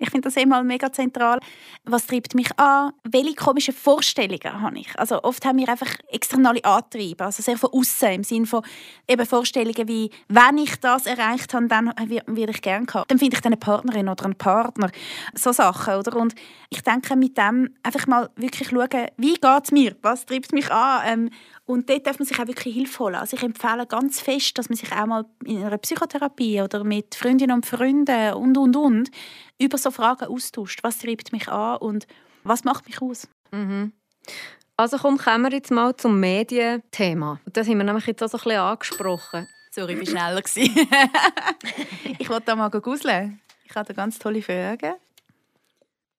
Ich 0.00 0.10
finde 0.10 0.28
das 0.28 0.42
immer 0.42 0.62
mega 0.62 0.90
zentral. 0.90 1.40
Was 1.84 2.06
treibt 2.06 2.34
mich 2.34 2.58
an? 2.58 2.92
Welche 3.04 3.34
komischen 3.34 3.74
Vorstellungen 3.74 4.62
habe 4.62 4.78
ich? 4.78 4.98
Also 4.98 5.22
oft 5.22 5.44
haben 5.44 5.58
wir 5.58 5.68
einfach 5.68 5.94
externe 6.08 6.64
Antriebe, 6.64 7.22
also 7.22 7.42
sehr 7.42 7.58
von 7.58 7.70
außen 7.70 8.12
im 8.12 8.24
Sinne 8.24 8.46
von 8.46 8.62
eben 9.06 9.26
Vorstellungen 9.26 9.86
wie, 9.86 10.10
wenn 10.28 10.56
ich 10.56 10.80
das 10.80 11.04
erreicht 11.04 11.52
habe, 11.52 11.68
dann 11.68 11.92
würde 12.26 12.52
ich 12.52 12.62
gerne 12.62 12.86
haben. 12.92 13.04
Dann 13.08 13.18
finde 13.18 13.36
ich 13.36 13.42
dann 13.42 13.52
eine 13.52 13.60
Partnerin 13.60 14.08
oder 14.08 14.24
einen 14.24 14.36
Partner. 14.36 14.90
So 15.34 15.52
Sachen, 15.52 15.94
oder? 15.94 16.16
Und 16.16 16.34
ich 16.70 16.82
denke, 16.82 17.14
mit 17.14 17.36
dem 17.36 17.74
einfach 17.82 18.06
mal 18.06 18.30
wirklich 18.36 18.70
schauen, 18.70 18.88
wie 19.18 19.34
geht 19.34 19.64
es 19.64 19.70
mir? 19.70 19.96
Was 20.00 20.24
treibt 20.24 20.52
mich 20.52 20.70
an? 20.72 21.02
Ähm, 21.06 21.30
und 21.66 21.88
dort 21.88 22.06
darf 22.06 22.18
man 22.18 22.26
sich 22.26 22.40
auch 22.40 22.48
wirklich 22.48 22.74
Hilfe 22.74 22.98
holen. 23.04 23.14
Also 23.14 23.36
ich 23.36 23.42
empfehle 23.44 23.86
ganz 23.86 24.20
fest, 24.20 24.58
dass 24.58 24.68
man 24.68 24.76
sich 24.76 24.90
auch 24.92 25.06
mal 25.06 25.24
in 25.44 25.62
einer 25.62 25.78
Psychotherapie 25.78 26.62
oder 26.62 26.82
mit 26.82 27.14
Freundinnen 27.14 27.54
und 27.54 27.66
Freunden 27.66 28.32
und, 28.32 28.58
und, 28.58 28.76
und 28.76 29.10
über 29.60 29.78
so 29.78 29.90
Fragen 29.90 30.26
austauscht. 30.26 30.80
Was 30.82 30.98
treibt 30.98 31.32
mich 31.32 31.48
an 31.48 31.78
und 31.78 32.06
was 32.42 32.64
macht 32.64 32.86
mich 32.86 33.00
aus? 33.00 33.28
Mhm. 33.52 33.92
Also 34.76 34.96
komm, 34.96 35.18
kommen 35.18 35.44
wir 35.44 35.52
jetzt 35.52 35.70
mal 35.70 35.94
zum 35.96 36.18
Medienthema. 36.18 37.38
Das 37.52 37.68
haben 37.68 37.78
wir 37.78 37.84
nämlich 37.84 38.06
jetzt 38.06 38.22
auch 38.22 38.28
so 38.28 38.38
ein 38.38 38.44
bisschen 38.44 38.60
angesprochen. 38.60 39.48
Sorry, 39.70 39.92
ich 39.92 40.14
war 40.14 40.42
schneller. 40.42 40.42
ich 42.18 42.28
wollte 42.28 42.46
da 42.46 42.56
mal 42.56 42.70
guseln. 42.70 43.40
Ich 43.64 43.74
habe 43.76 43.94
ganz 43.94 44.18
tolle 44.18 44.42
Fragen. 44.42 44.94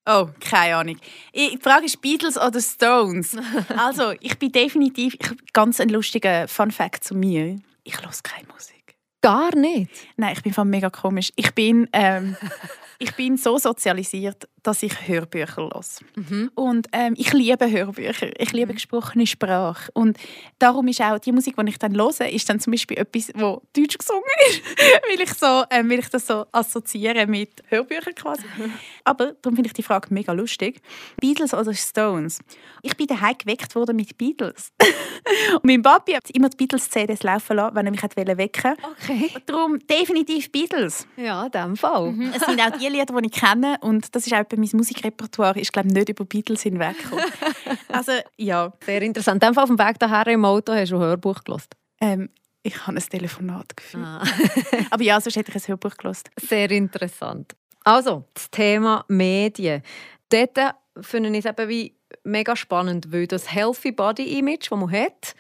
Oh, 0.07 0.27
keine 0.39 0.77
Ahnung. 0.77 0.97
Die 1.35 1.59
Frage 1.61 1.85
ist 1.85 2.01
Beatles 2.01 2.37
oder 2.37 2.61
Stones. 2.61 3.35
Also, 3.77 4.13
ich 4.19 4.37
bin 4.39 4.51
definitiv 4.51 5.15
ich, 5.15 5.53
ganz 5.53 5.79
ein 5.79 5.89
lustiger 5.89 6.47
Fun 6.47 6.71
Fact 6.71 7.03
zu 7.03 7.13
mir. 7.13 7.59
Ich 7.83 7.97
höre 7.97 8.11
keine 8.23 8.47
Musik. 8.47 8.95
Gar 9.21 9.55
nicht? 9.55 9.91
Nein, 10.17 10.33
ich 10.33 10.43
bin 10.43 10.53
von 10.53 10.69
mega 10.69 10.89
komisch. 10.89 11.31
Ich 11.35 11.53
bin 11.53 11.87
ähm, 11.93 12.35
ich 13.01 13.15
bin 13.15 13.35
so 13.35 13.57
sozialisiert, 13.57 14.47
dass 14.63 14.83
ich 14.83 15.07
Hörbücher 15.07 15.55
höre. 15.57 15.81
Mhm. 16.15 16.51
Und 16.55 16.87
ähm, 16.91 17.13
ich 17.17 17.33
liebe 17.33 17.69
Hörbücher. 17.69 18.29
Ich 18.39 18.51
liebe 18.51 18.71
mhm. 18.71 18.75
gesprochene 18.75 19.25
Sprache. 19.25 19.91
Und 19.93 20.17
darum 20.59 20.87
ist 20.87 21.01
auch 21.01 21.19
die 21.19 21.31
Musik, 21.31 21.55
die 21.57 21.69
ich 21.69 21.79
dann 21.79 21.95
höre, 21.95 22.29
ist 22.29 22.49
dann 22.49 22.59
zum 22.59 22.71
Beispiel 22.71 22.97
etwas, 22.97 23.31
wo 23.35 23.61
Deutsch 23.75 23.97
gesungen 23.97 24.23
ist, 24.49 24.61
weil, 25.09 25.21
ich 25.21 25.33
so, 25.33 25.63
ähm, 25.69 25.89
weil 25.89 25.99
ich 25.99 26.09
das 26.09 26.27
so 26.27 26.45
assoziiere 26.51 27.25
mit 27.27 27.63
Hörbüchern 27.67 28.15
quasi. 28.15 28.43
Aber 29.03 29.33
darum 29.41 29.55
finde 29.55 29.67
ich 29.67 29.73
die 29.73 29.83
Frage 29.83 30.13
mega 30.13 30.31
lustig. 30.31 30.81
Beatles 31.19 31.53
oder 31.53 31.73
Stones? 31.73 32.39
Ich 32.81 32.95
bin 32.95 33.07
daheim 33.07 33.35
geweckt 33.37 33.73
worden 33.75 33.95
mit 33.95 34.17
Beatles. 34.17 34.71
und 35.53 35.65
mein 35.65 35.81
Papi 35.81 36.13
hat 36.13 36.29
immer 36.31 36.49
die 36.49 36.57
Beatles-CDs 36.57 37.23
laufen 37.23 37.55
lassen, 37.55 37.75
wenn 37.75 37.85
er 37.87 37.91
mich 37.91 38.01
wecken 38.03 38.37
wollte. 38.37 38.75
Okay. 39.01 39.31
Darum 39.45 39.79
definitiv 39.87 40.51
Beatles. 40.51 41.07
Ja, 41.17 41.45
in 41.45 41.51
dem 41.51 41.75
Fall. 41.75 42.11
Mhm. 42.11 42.33
Es 42.35 42.45
sind 42.45 42.61
auch 42.61 42.77
die 42.77 42.87
Lieder, 42.87 43.05
die 43.05 43.25
ich 43.25 43.31
kenne 43.31 43.77
und 43.81 44.13
das 44.15 44.27
ist 44.27 44.33
auch 44.33 44.43
mein 44.57 44.69
Musikrepertoire, 44.73 45.59
ist 45.59 45.73
glaube 45.73 45.89
nicht 45.89 46.09
über 46.09 46.25
Beatles 46.25 46.63
hinweggekommen. 46.63 47.25
also 47.89 48.11
ja. 48.37 48.73
Sehr 48.85 49.01
interessant. 49.01 49.43
Fall 49.43 49.57
auf 49.57 49.69
dem 49.69 49.79
Weg 49.79 49.99
daher 49.99 50.27
im 50.27 50.45
Auto 50.45 50.73
hast 50.73 50.91
du 50.91 50.95
ein 50.95 51.01
Hörbuch 51.01 51.43
gelesen? 51.43 51.67
Ähm, 51.99 52.29
ich 52.63 52.85
habe 52.85 52.97
ein 52.97 53.03
Telefonat 53.03 53.75
geführt. 53.75 54.03
Ah. 54.03 54.23
Aber 54.91 55.03
ja, 55.03 55.19
sonst 55.19 55.35
hätte 55.35 55.51
ich 55.51 55.63
ein 55.63 55.67
Hörbuch 55.67 55.97
gelesen. 55.97 56.23
Sehr 56.39 56.69
interessant. 56.71 57.55
Also, 57.83 58.25
das 58.33 58.51
Thema 58.51 59.05
Medien. 59.07 59.81
Dort 60.29 60.57
finde 61.01 61.29
ich 61.29 61.45
es 61.45 61.45
eben 61.45 61.69
wie 61.69 61.95
mega 62.23 62.55
spannend, 62.55 63.11
weil 63.11 63.27
das 63.27 63.51
Healthy 63.51 63.91
Body 63.91 64.37
Image, 64.37 64.69
das 64.69 64.79
man 64.79 64.91
hat, 64.91 65.35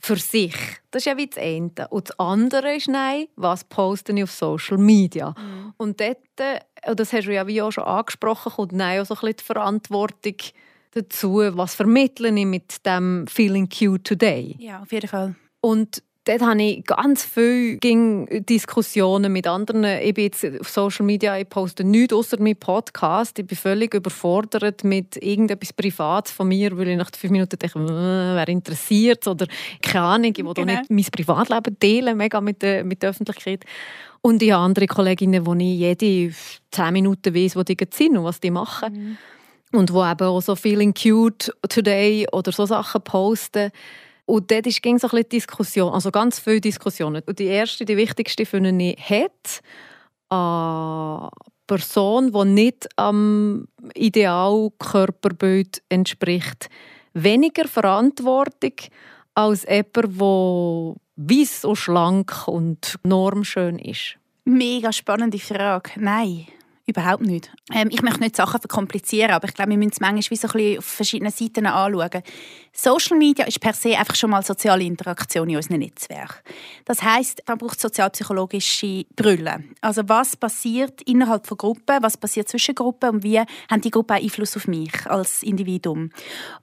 für 0.00 0.16
sich. 0.16 0.54
Das 0.90 1.02
ist 1.02 1.06
ja 1.06 1.16
wie 1.16 1.26
das 1.26 1.38
eine. 1.38 1.88
Und 1.90 2.08
das 2.08 2.18
andere 2.18 2.74
ist, 2.74 2.88
nein, 2.88 3.26
was 3.36 3.64
poste 3.64 4.12
ich 4.12 4.22
auf 4.22 4.30
Social 4.32 4.78
Media? 4.78 5.34
Mhm. 5.38 5.74
Und 5.76 6.00
dort, 6.00 6.18
äh, 6.38 6.60
das 6.96 7.12
hast 7.12 7.26
du 7.26 7.34
ja 7.34 7.46
wie 7.46 7.62
auch 7.62 7.70
schon 7.70 7.84
angesprochen, 7.84 8.52
kommt 8.52 8.72
nein 8.72 9.00
auch 9.00 9.06
so 9.06 9.14
ein 9.14 9.20
bisschen 9.20 9.36
die 9.36 9.44
Verantwortung 9.44 10.36
dazu, 10.92 11.34
was 11.52 11.74
vermittle 11.74 12.28
ich 12.28 12.46
mit 12.46 12.84
dem 12.84 13.26
«Feeling 13.28 13.68
cute 13.68 14.04
today». 14.04 14.56
Ja, 14.58 14.80
auf 14.80 14.90
jeden 14.92 15.08
Fall. 15.08 15.36
Und 15.60 16.02
dort 16.24 16.42
habe 16.42 16.62
ich 16.62 16.84
ganz 16.84 17.24
viele 17.24 17.78
Diskussionen 17.78 19.32
mit 19.32 19.46
anderen. 19.46 19.84
Ich 19.84 20.14
bin 20.14 20.24
jetzt 20.24 20.44
auf 20.44 20.68
Social 20.68 21.06
Media, 21.06 21.36
ich 21.38 21.48
poste 21.48 21.84
nichts 21.84 22.14
außer 22.14 22.40
meinem 22.40 22.56
Podcast. 22.56 23.38
Ich 23.38 23.46
bin 23.46 23.56
völlig 23.56 23.94
überfordert 23.94 24.84
mit 24.84 25.16
irgendetwas 25.16 25.72
Privates 25.72 26.32
von 26.32 26.48
mir, 26.48 26.76
weil 26.76 26.88
ich 26.88 26.96
nach 26.96 27.10
fünf 27.16 27.30
Minuten 27.30 27.58
denke, 27.58 27.78
äh, 27.78 28.36
wer 28.36 28.48
interessiert 28.48 29.26
oder 29.26 29.46
keine 29.82 30.04
Ahnung, 30.04 30.32
ich 30.36 30.44
will 30.44 30.54
genau. 30.54 30.78
nicht 30.78 30.90
mein 30.90 31.04
Privatleben 31.04 31.78
teilen, 31.78 32.16
mega 32.16 32.40
mit 32.40 32.62
der, 32.62 32.84
mit 32.84 33.02
der 33.02 33.10
Öffentlichkeit. 33.10 33.64
Und 34.22 34.42
ich 34.42 34.52
habe 34.52 34.64
andere 34.64 34.86
Kolleginnen, 34.86 35.46
wo 35.46 35.54
ich 35.54 35.78
jede 35.78 36.34
zehn 36.70 36.92
Minuten 36.92 37.34
weiß, 37.34 37.56
wo 37.56 37.62
die 37.62 37.76
sind 37.90 38.18
und 38.18 38.24
was 38.24 38.40
die 38.40 38.50
machen. 38.50 38.92
Mhm. 38.92 39.16
Und 39.72 39.92
wo 39.92 40.04
eben 40.04 40.26
auch 40.26 40.40
so 40.42 40.56
«Feeling 40.56 40.92
cute 40.92 41.52
today» 41.68 42.26
oder 42.32 42.50
so 42.50 42.66
Sachen 42.66 43.02
posten. 43.02 43.70
Und 44.30 44.48
dort 44.52 44.64
ging 44.80 44.96
so 44.96 45.08
ein 45.08 45.10
bisschen 45.10 45.28
Diskussion, 45.28 45.92
also 45.92 46.12
ganz 46.12 46.38
viele 46.38 46.60
Diskussionen. 46.60 47.20
Und 47.26 47.40
die 47.40 47.46
erste, 47.46 47.84
die 47.84 47.96
wichtigste 47.96 48.46
finde 48.46 48.70
ich, 48.84 48.96
hat 49.10 49.60
eine 50.28 51.30
Person, 51.66 52.30
die 52.30 52.44
nicht 52.44 52.88
am 52.94 53.66
Idealkörperbild 53.92 55.82
entspricht, 55.88 56.68
weniger 57.12 57.66
Verantwortung 57.66 58.74
als 59.34 59.64
jemand, 59.64 59.96
der 59.96 60.94
weiss 61.16 61.64
und 61.64 61.74
schlank 61.74 62.46
und 62.46 63.00
normschön 63.02 63.80
ist? 63.80 64.16
Mega 64.44 64.92
spannende 64.92 65.40
Frage. 65.40 65.90
Nein. 65.96 66.46
Überhaupt 66.90 67.22
nicht. 67.22 67.52
Ähm, 67.72 67.88
ich 67.92 68.02
möchte 68.02 68.18
nicht 68.18 68.34
Sachen 68.34 68.60
verkomplizieren, 68.60 69.30
aber 69.30 69.46
ich 69.46 69.54
glaube, 69.54 69.70
wir 69.70 69.78
müssen 69.78 69.92
es 69.92 70.00
manchmal 70.00 70.30
wie 70.30 70.36
so 70.36 70.48
ein 70.48 70.52
bisschen 70.52 70.78
auf 70.78 70.84
verschiedenen 70.84 71.32
Seiten 71.32 71.66
anschauen. 71.66 72.22
Social 72.72 73.16
Media 73.16 73.46
ist 73.46 73.60
per 73.60 73.74
se 73.74 73.96
einfach 73.96 74.16
schon 74.16 74.30
mal 74.30 74.42
soziale 74.42 74.82
Interaktion 74.82 75.48
in 75.48 75.56
unserem 75.56 75.78
Netzwerk. 75.78 76.42
Das 76.84 77.00
heißt, 77.00 77.42
da 77.46 77.54
braucht 77.54 77.80
sozialpsychologische 77.80 79.04
Brille. 79.14 79.62
Also 79.80 80.02
was 80.08 80.36
passiert 80.36 81.02
innerhalb 81.02 81.46
von 81.46 81.58
Gruppen, 81.58 82.02
was 82.02 82.16
passiert 82.16 82.48
zwischen 82.48 82.74
Gruppen 82.74 83.10
und 83.10 83.22
wie 83.22 83.38
haben 83.38 83.80
die 83.82 83.90
Gruppen 83.90 84.16
Einfluss 84.16 84.56
auf 84.56 84.66
mich 84.66 84.92
als 85.06 85.44
Individuum. 85.44 86.10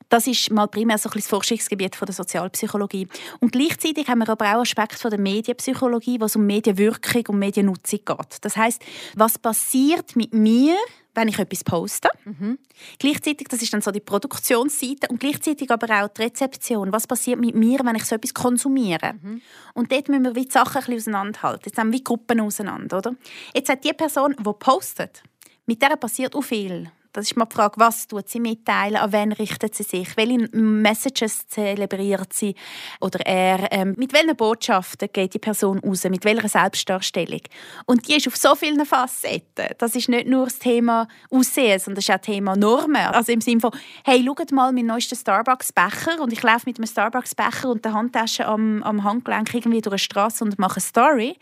Das 0.09 0.27
ist 0.27 0.51
mal 0.51 0.67
primär 0.67 0.97
so 0.97 1.09
ein 1.09 1.13
das 1.15 1.27
Forschungsgebiet 1.27 1.95
von 1.95 2.05
der 2.05 2.15
Sozialpsychologie. 2.15 3.07
Und 3.39 3.51
gleichzeitig 3.51 4.07
haben 4.07 4.19
wir 4.19 4.29
aber 4.29 4.57
auch 4.57 4.61
Aspekte 4.61 4.97
von 4.97 5.11
der 5.11 5.19
Medienpsychologie, 5.19 6.19
wo 6.19 6.25
es 6.25 6.35
um 6.35 6.45
Medienwirkung 6.45 7.23
und 7.27 7.39
Mediennutzung 7.39 7.99
geht. 8.05 8.37
Das 8.41 8.55
heißt, 8.55 8.81
was 9.15 9.37
passiert 9.37 10.15
mit 10.17 10.33
mir, 10.33 10.75
wenn 11.15 11.29
ich 11.29 11.39
etwas 11.39 11.63
poste. 11.63 12.09
Mhm. 12.25 12.59
Gleichzeitig, 12.99 13.47
das 13.47 13.61
ist 13.61 13.73
dann 13.73 13.81
so 13.81 13.91
die 13.91 14.01
Produktionsseite 14.01 15.07
und 15.09 15.19
gleichzeitig 15.19 15.71
aber 15.71 16.03
auch 16.03 16.09
die 16.09 16.23
Rezeption. 16.23 16.91
Was 16.91 17.07
passiert 17.07 17.39
mit 17.39 17.55
mir, 17.55 17.79
wenn 17.83 17.95
ich 17.95 18.05
so 18.05 18.15
etwas 18.15 18.33
konsumiere? 18.33 19.13
Mhm. 19.21 19.41
Und 19.73 19.91
dort 19.91 20.09
müssen 20.09 20.25
wir 20.25 20.35
wie 20.35 20.45
die 20.45 20.51
Sachen 20.51 20.77
ein 20.77 20.85
bisschen 20.85 21.15
auseinanderhalten. 21.15 21.63
Jetzt 21.65 21.77
haben 21.77 21.91
wir 21.93 22.03
Gruppen 22.03 22.41
auseinander, 22.41 22.97
oder? 22.97 23.15
Jetzt 23.53 23.69
hat 23.69 23.83
die 23.83 23.93
Person, 23.93 24.35
die 24.37 24.53
postet, 24.59 25.23
mit 25.65 25.81
der 25.81 25.95
passiert 25.95 26.35
auch 26.35 26.43
viel. 26.43 26.91
Das 27.13 27.25
ist 27.25 27.37
mal 27.37 27.45
die 27.45 27.55
Frage, 27.55 27.75
was 27.77 28.07
tut 28.07 28.29
sie 28.29 28.39
mitteilen, 28.39 28.97
an 28.97 29.11
wen 29.11 29.31
richtet 29.31 29.75
sie 29.75 29.83
sich, 29.83 30.15
welche 30.17 30.49
Messages 30.55 31.47
zelebriert 31.47 32.33
sie 32.33 32.55
oder 33.01 33.25
er, 33.25 33.71
ähm, 33.71 33.95
mit 33.97 34.13
welchen 34.13 34.35
Botschaften 34.35 35.09
geht 35.11 35.33
die 35.33 35.39
Person 35.39 35.79
raus, 35.79 36.03
mit 36.05 36.25
welcher 36.25 36.49
Selbstdarstellung. 36.49 37.41
Und 37.85 38.07
die 38.07 38.15
ist 38.15 38.27
auf 38.27 38.35
so 38.35 38.55
vielen 38.55 38.85
Facetten. 38.85 39.67
Das 39.77 39.95
ist 39.95 40.09
nicht 40.09 40.27
nur 40.27 40.45
das 40.45 40.59
Thema 40.59 41.07
Aussehen, 41.29 41.79
sondern 41.79 41.95
das 41.95 42.05
ist 42.05 42.11
auch 42.11 42.17
das 42.17 42.25
Thema 42.25 42.55
Normen. 42.55 42.95
Also 42.95 43.31
im 43.31 43.41
Sinne 43.41 43.61
von, 43.61 43.71
hey, 44.03 44.23
schaut 44.25 44.51
mal 44.51 44.71
meinen 44.71 44.87
neuesten 44.87 45.15
Starbucks-Becher 45.15 46.21
und 46.21 46.33
ich 46.33 46.43
laufe 46.43 46.63
mit 46.65 46.77
einem 46.77 46.87
Starbucks-Becher 46.87 47.69
und 47.69 47.85
der 47.85 47.93
Handtasche 47.93 48.45
am, 48.45 48.83
am 48.83 49.03
Handgelenk 49.03 49.53
irgendwie 49.53 49.81
durch 49.81 49.93
eine 49.93 49.99
Straße 49.99 50.43
und 50.43 50.59
mache 50.59 50.75
eine 50.75 50.81
Story 50.81 51.37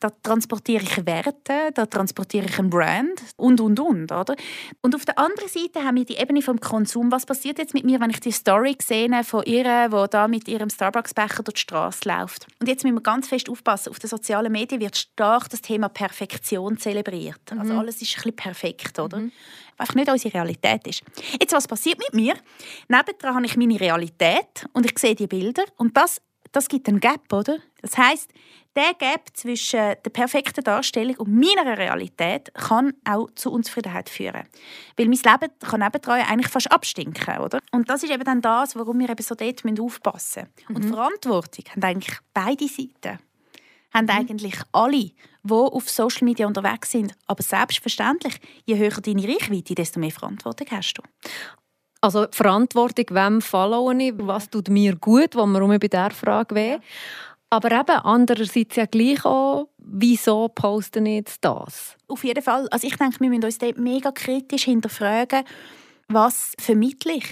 da 0.00 0.10
transportiere 0.22 0.82
ich 0.82 1.06
Werte, 1.06 1.70
da 1.74 1.86
transportiere 1.86 2.46
ich 2.46 2.58
ein 2.58 2.70
Brand 2.70 3.22
und, 3.36 3.60
und, 3.60 3.78
und. 3.78 4.10
Oder? 4.10 4.34
Und 4.80 4.94
auf 4.94 5.04
der 5.04 5.18
anderen 5.18 5.48
Seite 5.48 5.84
haben 5.84 5.96
wir 5.96 6.04
die 6.04 6.16
Ebene 6.16 6.42
vom 6.42 6.58
Konsum. 6.58 7.12
Was 7.12 7.26
passiert 7.26 7.58
jetzt 7.58 7.74
mit 7.74 7.84
mir, 7.84 8.00
wenn 8.00 8.10
ich 8.10 8.20
die 8.20 8.32
Story 8.32 8.76
sehe 8.80 9.10
von 9.24 9.44
ihr, 9.44 9.88
die 9.88 10.06
da 10.10 10.26
mit 10.26 10.48
ihrem 10.48 10.70
Starbucks-Becher 10.70 11.42
durch 11.42 11.54
die 11.54 11.60
Straße 11.60 12.08
läuft? 12.08 12.46
Und 12.58 12.68
jetzt 12.68 12.82
müssen 12.82 12.96
wir 12.96 13.02
ganz 13.02 13.28
fest 13.28 13.50
aufpassen. 13.50 13.90
Auf 13.90 13.98
den 13.98 14.08
sozialen 14.08 14.50
Medien 14.50 14.80
wird 14.80 14.96
stark 14.96 15.50
das 15.50 15.60
Thema 15.60 15.88
Perfektion 15.88 16.78
zelebriert. 16.78 17.40
Also 17.50 17.54
mhm. 17.54 17.60
Also 17.60 17.80
alles 17.80 18.02
ist 18.02 18.10
ein 18.10 18.14
bisschen 18.14 18.36
perfekt, 18.36 18.98
oder? 18.98 19.18
Mhm 19.18 19.32
einfach 19.80 19.94
nicht 19.94 20.10
unsere 20.10 20.34
Realität 20.34 20.86
ist. 20.86 21.02
Jetzt, 21.40 21.52
was 21.52 21.66
passiert 21.66 21.98
mit 21.98 22.12
mir? 22.12 22.34
Nebendran 22.88 23.34
habe 23.34 23.46
ich 23.46 23.56
meine 23.56 23.80
Realität 23.80 24.66
und 24.72 24.84
ich 24.84 24.98
sehe 24.98 25.14
die 25.14 25.26
Bilder 25.26 25.64
und 25.76 25.96
das, 25.96 26.20
das 26.52 26.68
gibt 26.68 26.88
einen 26.88 27.00
Gap, 27.00 27.32
oder? 27.32 27.58
Das 27.80 27.96
heißt, 27.96 28.30
der 28.76 28.94
Gap 28.94 29.28
zwischen 29.34 29.78
der 29.78 30.10
perfekten 30.12 30.62
Darstellung 30.62 31.16
und 31.16 31.34
meiner 31.34 31.76
Realität 31.76 32.52
kann 32.54 32.94
auch 33.04 33.28
zu 33.34 33.50
Unzufriedenheit 33.50 34.08
führen. 34.08 34.46
Weil 34.96 35.08
mein 35.08 35.18
Leben 35.18 35.52
kann 35.60 35.80
nebendran 35.80 36.20
eigentlich 36.20 36.48
fast 36.48 36.70
abstinken, 36.70 37.38
oder? 37.38 37.58
Und 37.72 37.90
das 37.90 38.02
ist 38.04 38.12
eben 38.12 38.24
dann 38.24 38.40
das, 38.40 38.76
warum 38.76 38.98
wir 39.00 39.10
eben 39.10 39.22
so 39.22 39.34
dort 39.34 39.80
aufpassen 39.80 40.46
müssen. 40.68 40.76
Und 40.76 40.84
mhm. 40.84 40.94
Verantwortung 40.94 41.64
haben 41.70 41.82
eigentlich 41.82 42.18
beide 42.32 42.68
Seiten. 42.68 43.18
Haben 43.92 44.04
mhm. 44.04 44.10
eigentlich 44.10 44.54
alle, 44.70 45.10
die 45.42 45.52
auf 45.52 45.88
Social 45.90 46.24
Media 46.24 46.46
unterwegs 46.46 46.92
sind. 46.92 47.12
Aber 47.26 47.42
selbstverständlich, 47.42 48.40
je 48.66 48.76
höher 48.76 49.00
deine 49.00 49.26
Reichweite, 49.26 49.74
desto 49.74 49.98
mehr 49.98 50.12
Verantwortung 50.12 50.68
hast 50.70 50.94
du. 50.94 51.02
Also 52.00 52.26
Verantwortung, 52.30 53.06
wem 53.10 53.40
followe 53.42 53.94
ich, 54.02 54.14
was 54.16 54.48
tut 54.48 54.68
mir 54.68 54.96
gut, 54.96 55.36
wo 55.36 55.44
wir 55.46 55.78
bei 55.78 55.88
dieser 55.88 56.10
Frage 56.10 56.54
wären. 56.54 56.80
Aber 57.50 57.72
eben 57.72 57.98
andererseits 58.04 58.76
ja 58.76 58.86
gleich 58.86 59.24
auch, 59.24 59.68
wieso 59.78 60.48
posten 60.48 61.04
jetzt 61.06 61.44
das? 61.44 61.96
Auf 62.06 62.22
jeden 62.24 62.42
Fall. 62.42 62.68
Also 62.70 62.86
ich 62.86 62.96
denke, 62.96 63.20
wir 63.20 63.28
müssen 63.28 63.44
uns 63.44 63.58
dort 63.58 63.76
mega 63.76 64.12
kritisch 64.12 64.64
hinterfragen, 64.64 65.44
was 66.08 66.54
vermittle 66.58 67.14
ich? 67.14 67.28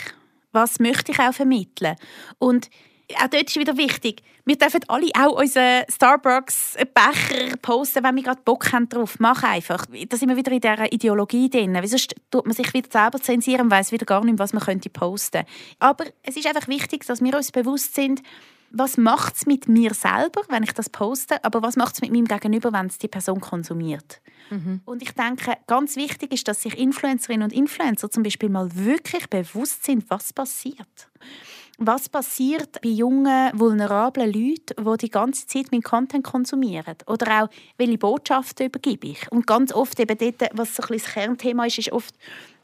Was 0.52 0.80
möchte 0.80 1.12
ich 1.12 1.18
auch 1.20 1.32
vermitteln? 1.32 1.96
Und 2.38 2.68
auch 3.16 3.28
dort 3.28 3.44
ist 3.44 3.58
wieder 3.58 3.76
wichtig, 3.76 4.22
wir 4.44 4.56
dürfen 4.56 4.80
alle 4.88 5.10
auch 5.18 5.40
unseren 5.40 5.84
Starbucks-Becher 5.88 7.56
posten, 7.60 8.02
wenn 8.02 8.16
wir 8.16 8.22
gerade 8.22 8.40
Bock 8.44 8.72
haben 8.72 8.88
drauf. 8.88 9.16
Mach 9.18 9.42
einfach. 9.42 9.84
Da 10.08 10.16
sind 10.16 10.28
wir 10.28 10.36
wieder 10.36 10.52
in 10.52 10.60
dieser 10.60 10.92
Ideologie 10.92 11.50
drin. 11.50 11.74
Weil 11.74 11.86
sonst 11.86 12.14
tut 12.30 12.46
man 12.46 12.54
sich 12.54 12.72
wieder 12.72 12.88
selber 12.90 13.20
zensieren 13.20 13.62
und 13.62 13.70
weiss 13.70 13.92
wieder 13.92 14.06
gar 14.06 14.24
nicht, 14.24 14.38
was 14.38 14.52
man 14.52 14.62
könnte 14.62 14.88
posten 14.90 15.44
könnte. 15.44 15.52
Aber 15.78 16.04
es 16.22 16.36
ist 16.36 16.46
einfach 16.46 16.68
wichtig, 16.68 17.04
dass 17.06 17.22
wir 17.22 17.36
uns 17.36 17.52
bewusst 17.52 17.94
sind, 17.94 18.22
was 18.70 18.96
macht 18.96 19.36
es 19.36 19.46
mit 19.46 19.68
mir 19.68 19.94
selber, 19.94 20.42
wenn 20.48 20.62
ich 20.62 20.72
das 20.72 20.90
poste, 20.90 21.42
aber 21.44 21.62
was 21.62 21.76
macht 21.76 21.94
es 21.94 22.00
mit 22.00 22.12
meinem 22.12 22.26
Gegenüber, 22.26 22.72
wenn 22.72 22.86
es 22.86 22.98
die 22.98 23.08
Person 23.08 23.40
konsumiert. 23.40 24.20
Mhm. 24.50 24.80
Und 24.84 25.02
ich 25.02 25.12
denke, 25.12 25.56
ganz 25.66 25.96
wichtig 25.96 26.32
ist, 26.32 26.48
dass 26.48 26.62
sich 26.62 26.78
Influencerinnen 26.78 27.44
und 27.44 27.52
Influencer 27.52 28.10
zum 28.10 28.22
Beispiel 28.22 28.48
mal 28.48 28.68
wirklich 28.74 29.28
bewusst 29.28 29.84
sind, 29.84 30.08
was 30.10 30.32
passiert. 30.32 31.08
Was 31.80 32.08
passiert 32.08 32.82
bei 32.82 32.88
jungen, 32.88 33.52
vulnerablen 33.54 34.32
Leuten, 34.32 34.84
die 34.84 34.96
die 34.96 35.10
ganze 35.10 35.46
Zeit 35.46 35.70
meinen 35.70 35.84
Content 35.84 36.24
konsumieren? 36.24 36.96
Oder 37.06 37.44
auch, 37.44 37.48
welche 37.76 37.98
Botschaften 37.98 38.66
übergebe 38.66 39.06
ich? 39.06 39.30
Und 39.30 39.46
ganz 39.46 39.72
oft 39.72 40.00
eben 40.00 40.18
dort, 40.18 40.50
was 40.54 40.74
so 40.74 40.82
ein 40.82 40.98
das 40.98 41.04
Kernthema 41.04 41.66
ist, 41.66 41.78
ist 41.78 41.92
oft, 41.92 42.16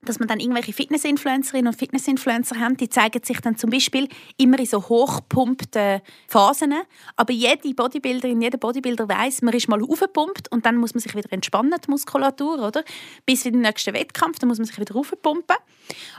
dass 0.05 0.19
man 0.19 0.29
dann 0.29 0.41
irgendwelche 0.41 0.73
Fitnessinfluencerinnen 0.73 1.69
und 1.69 1.79
Fitnessinfluencer 1.79 2.59
haben, 2.59 2.77
die 2.77 2.89
zeigen 2.89 3.23
sich 3.23 3.41
dann 3.41 3.57
zum 3.57 3.71
Beispiel 3.71 4.09
immer 4.37 4.59
in 4.59 4.67
so 4.67 4.89
hochpumpten 4.89 6.01
Phasen. 6.29 6.75
Aber 7.17 7.33
jede 7.33 7.75
Bodybuilderin, 7.75 8.41
jeder 8.41 8.59
Bodybuilder 8.59 9.09
weiß, 9.09 9.43
man 9.43 9.55
ist 9.55 9.69
mal 9.69 9.83
aufgepumpt 9.83 10.51
und 10.51 10.67
dann 10.67 10.77
muss 10.77 10.95
man 10.95 11.01
sich 11.01 11.15
wieder 11.15 11.33
entspannen, 11.33 11.75
die 11.85 11.91
Muskulatur, 11.91 12.67
oder? 12.67 12.85
Bis 13.27 13.43
für 13.43 13.51
den 13.51 13.63
nächsten 13.63 13.95
Wettkampf, 13.95 14.39
dann 14.39 14.49
muss 14.49 14.59
man 14.59 14.67
sich 14.67 14.79
wieder 14.79 14.97
aufpumpen. 14.97 15.57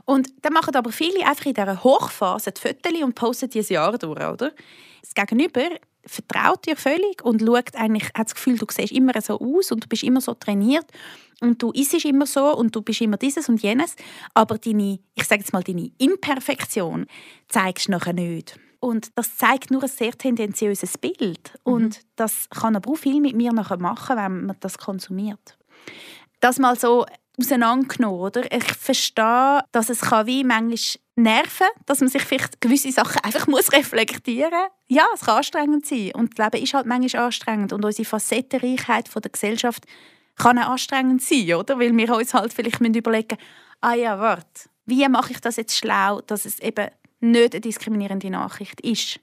Und 0.06 0.30
dann 0.41 0.54
machen 0.54 0.76
aber 0.76 0.91
viele 0.91 1.26
einfach 1.26 1.45
in 1.45 1.54
dieser 1.54 1.84
Hochphase 1.84 2.52
die 2.52 2.62
Fotos 2.62 3.02
und 3.02 3.15
posten 3.15 3.50
die 3.50 3.60
ein 3.60 3.65
Jahr 3.67 3.98
durch, 3.98 4.19
oder? 4.19 4.52
Das 5.02 5.13
Gegenüber 5.13 5.62
vertraut 6.06 6.65
dir 6.65 6.76
völlig 6.76 7.24
und 7.24 7.41
schaut 7.41 7.76
eigentlich, 7.76 8.06
hat 8.13 8.28
das 8.28 8.36
Gefühl, 8.36 8.58
du 8.58 8.65
siehst 8.70 8.91
immer 8.91 9.20
so 9.22 9.39
aus 9.39 9.72
und 9.72 9.84
du 9.84 9.88
bist 9.88 10.04
immer 10.04 10.22
so 10.22 10.34
trainiert 10.34 10.86
und 11.41 11.62
du 11.62 11.72
isst 11.72 12.06
immer 12.06 12.26
so 12.26 12.56
und 12.56 12.76
du 12.76 12.82
bist 12.82 13.02
immer 13.02 13.18
dieses 13.18 13.50
und 13.50 13.62
jenes, 13.62 13.96
aber 14.34 14.58
deine, 14.58 15.00
ich 15.15 15.24
sage 15.24 15.41
jetzt 15.41 15.54
mal, 15.54 15.63
deine 15.63 15.91
Imperfektion 15.98 17.08
zeigst 17.48 17.88
du 17.88 17.91
nachher 17.91 18.13
nicht. 18.13 18.60
Und 18.80 19.18
das 19.18 19.36
zeigt 19.38 19.72
nur 19.72 19.82
ein 19.82 19.89
sehr 19.89 20.12
tendenziöses 20.12 20.98
Bild. 20.98 21.54
Mhm. 21.65 21.74
Und 21.74 22.02
das 22.15 22.48
kann 22.50 22.76
aber 22.76 22.91
auch 22.91 22.98
viel 22.98 23.20
mit 23.20 23.36
mir 23.36 23.52
nachher 23.52 23.80
machen, 23.80 24.15
wenn 24.15 24.46
man 24.46 24.58
das 24.60 24.78
konsumiert. 24.78 25.58
Das 26.39 26.60
mal 26.60 26.78
so 26.78 27.06
auseinandergenommen, 27.39 28.19
oder? 28.19 28.52
Ich 28.52 28.63
verstehe, 28.63 29.62
dass 29.71 29.89
es 29.89 30.02
kann 30.02 30.28
wie 30.28 30.43
manchmal 30.43 31.02
nerven, 31.15 31.67
dass 31.86 32.02
man 32.02 32.10
sich 32.10 32.24
vielleicht 32.24 32.60
gewisse 32.62 32.91
Sachen 32.91 33.24
einfach 33.24 33.48
muss 33.48 33.71
reflektieren 33.71 34.52
muss. 34.52 34.69
Ja, 34.88 35.06
es 35.13 35.21
kann 35.21 35.38
anstrengend 35.38 35.86
sein. 35.86 36.12
Und 36.13 36.38
das 36.38 36.45
Leben 36.45 36.63
ist 36.63 36.74
halt 36.74 36.86
manchmal 36.86 37.24
anstrengend. 37.24 37.74
Und 37.74 37.86
unsere 37.86 38.08
Facettenreichheit 38.08 39.08
von 39.08 39.21
der 39.21 39.32
Gesellschaft 39.32 39.86
kann 40.36 40.60
auch 40.60 40.71
anstrengend 40.71 41.21
sein, 41.21 41.54
oder? 41.54 41.80
Weil 41.80 41.95
wir 41.95 42.15
uns 42.15 42.34
halt 42.34 42.54
vielleicht 42.54 42.82
überlegen 42.82 43.38
ah 43.82 43.93
ja, 43.93 44.19
warte, 44.19 44.69
wie 44.86 45.08
mache 45.08 45.34
ich 45.34 45.39
das 45.39 45.58
jetzt 45.58 45.78
schlau, 45.78 46.21
dass 46.21 46.45
es 46.45 46.60
eben 46.60 46.88
nicht 47.19 47.54
eine 47.54 47.62
diskriminierende 47.62 48.30
Nachricht 48.30 48.82
ist. 48.82 49.19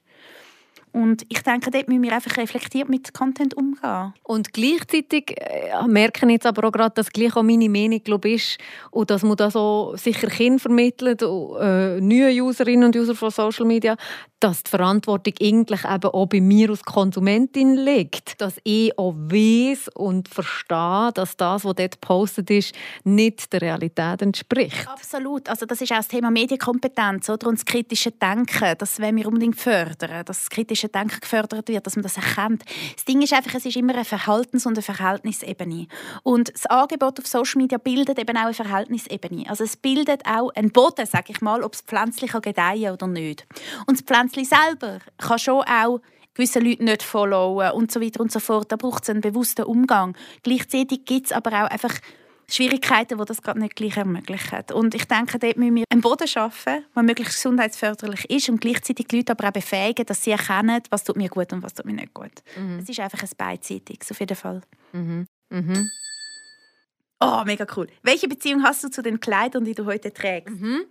Und 0.93 1.25
ich 1.27 1.41
denke, 1.41 1.71
dort 1.71 1.87
müssen 1.87 2.03
wir 2.03 2.13
einfach 2.13 2.37
reflektiert 2.37 2.87
mit 2.87 3.15
Content 3.15 3.57
umgehen. 3.57 4.13
Und 4.21 4.53
gleichzeitig 4.53 5.31
äh, 5.31 5.71
ich 6.29 6.35
jetzt 6.35 6.45
aber 6.45 6.67
auch 6.67 6.71
gerade, 6.71 6.93
dass 6.93 7.09
gleich 7.09 7.35
auch 7.35 7.41
meine 7.41 7.67
Meinung 7.67 7.99
glaub, 8.03 8.25
ist 8.25 8.59
und 8.91 9.09
dass 9.09 9.23
man 9.23 9.35
das 9.35 9.55
auch 9.55 9.95
sicher 9.97 10.27
Kindern 10.27 10.59
vermittelt, 10.59 11.23
und, 11.23 11.57
äh, 11.59 11.99
neue 11.99 12.43
Userinnen 12.43 12.85
und 12.85 12.95
User 12.95 13.15
von 13.15 13.31
Social 13.31 13.65
Media, 13.65 13.97
dass 14.43 14.61
die 14.61 14.71
Verantwortung 14.71 15.33
eigentlich 15.41 15.85
eben 15.85 16.09
auch 16.09 16.25
bei 16.25 16.41
mir 16.41 16.69
als 16.69 16.83
Konsumentin 16.83 17.77
liegt. 17.77 18.41
Dass 18.41 18.55
ich 18.63 18.97
auch 18.97 19.13
weiß 19.13 19.87
und 19.93 20.27
verstehe, 20.27 21.11
dass 21.13 21.37
das, 21.37 21.63
was 21.63 21.75
dort 21.75 22.01
gepostet 22.01 22.49
ist, 22.49 22.75
nicht 23.05 23.53
der 23.53 23.61
Realität 23.61 24.21
entspricht. 24.21 24.85
Absolut. 24.85 25.47
Also 25.47 25.65
das 25.65 25.79
ist 25.79 25.93
auch 25.93 25.97
das 25.97 26.09
Thema 26.09 26.29
Medienkompetenz 26.29 27.29
oder? 27.29 27.47
und 27.47 27.59
das 27.59 27.65
kritische 27.65 28.11
Denken. 28.11 28.75
Das 28.77 28.99
wollen 28.99 29.15
wir 29.15 29.27
unbedingt 29.27 29.55
fördern, 29.55 30.25
dass 30.25 30.39
das 30.39 30.49
kritische 30.49 30.89
Denken 30.89 31.21
gefördert 31.21 31.69
wird, 31.69 31.87
dass 31.87 31.95
man 31.95 32.03
das 32.03 32.17
erkennt. 32.17 32.65
Das 32.95 33.05
Ding 33.05 33.21
ist 33.21 33.31
einfach, 33.31 33.55
es 33.55 33.65
ist 33.65 33.77
immer 33.77 33.93
eine 33.93 34.03
Verhaltens- 34.03 34.65
und 34.65 34.73
eine 34.77 34.81
Verhältnisebene. 34.81 35.87
Und 36.23 36.53
das 36.53 36.65
Angebot 36.65 37.17
auf 37.17 37.27
Social 37.27 37.61
Media 37.61 37.77
bildet 37.77 38.19
eben 38.19 38.35
auch 38.35 38.43
eine 38.43 38.53
Verhältnisebene. 38.53 39.45
Also 39.47 39.63
es 39.63 39.77
bildet 39.77 40.25
auch 40.25 40.49
einen 40.55 40.71
Boden, 40.71 41.05
sage 41.05 41.27
ich 41.29 41.39
mal, 41.39 41.63
ob 41.63 41.75
es 41.75 41.81
pflanzlich 41.81 42.33
gedeihen 42.33 42.91
oder 42.91 43.07
nicht. 43.07 43.45
Und 43.87 43.97
das 43.97 44.03
Pflänzchen 44.33 44.45
selber 44.45 44.99
kann 45.17 45.39
schon 45.39 45.63
auch 45.63 45.99
gewisse 46.33 46.59
Leute 46.59 46.83
nicht 46.83 47.03
followen 47.03 47.71
und 47.71 47.91
so 47.91 48.01
weiter 48.01 48.19
und 48.19 48.31
so 48.31 48.39
fort. 48.39 48.71
Da 48.71 48.75
braucht 48.75 49.03
es 49.03 49.09
einen 49.09 49.21
bewussten 49.21 49.63
Umgang. 49.63 50.17
Gleichzeitig 50.41 51.05
gibt 51.05 51.27
es 51.27 51.31
aber 51.31 51.51
auch 51.51 51.69
einfach 51.69 51.93
Schwierigkeiten, 52.49 53.17
die 53.17 53.25
das 53.25 53.41
gerade 53.41 53.59
nicht 53.59 53.75
gleich 53.75 53.95
ermöglichen. 53.97 54.63
Und 54.73 54.93
ich 54.95 55.05
denke, 55.05 55.39
dort 55.39 55.57
müssen 55.57 55.75
wir 55.75 55.85
einen 55.89 56.01
Boden 56.01 56.27
schaffen, 56.27 56.83
der 56.95 57.03
möglichst 57.03 57.35
gesundheitsförderlich 57.35 58.29
ist 58.29 58.49
und 58.49 58.59
gleichzeitig 58.59 59.07
die 59.07 59.17
Leute 59.17 59.31
aber 59.31 59.47
auch 59.47 59.53
befähigen, 59.53 60.05
dass 60.05 60.23
sie 60.23 60.31
erkennen, 60.31 60.81
was 60.89 61.03
tut 61.03 61.15
mir 61.15 61.29
gut 61.29 61.53
und 61.53 61.63
was 61.63 61.73
tut 61.73 61.85
mir 61.85 61.93
nicht 61.93 62.13
gut. 62.13 62.43
Mhm. 62.57 62.79
Es 62.79 62.89
ist 62.89 62.99
einfach 62.99 63.21
ein 63.21 63.29
beidseitiges, 63.37 64.11
auf 64.11 64.19
jeden 64.19 64.35
Fall. 64.35 64.61
Mhm. 64.91 65.25
Mhm. 65.49 65.89
Oh, 67.21 67.43
mega 67.45 67.65
cool. 67.77 67.87
Welche 68.01 68.27
Beziehung 68.27 68.63
hast 68.63 68.83
du 68.83 68.89
zu 68.89 69.01
den 69.01 69.19
Kleidern, 69.19 69.63
die 69.63 69.73
du 69.73 69.85
heute 69.85 70.11
trägst? 70.11 70.59
Mhm. 70.59 70.85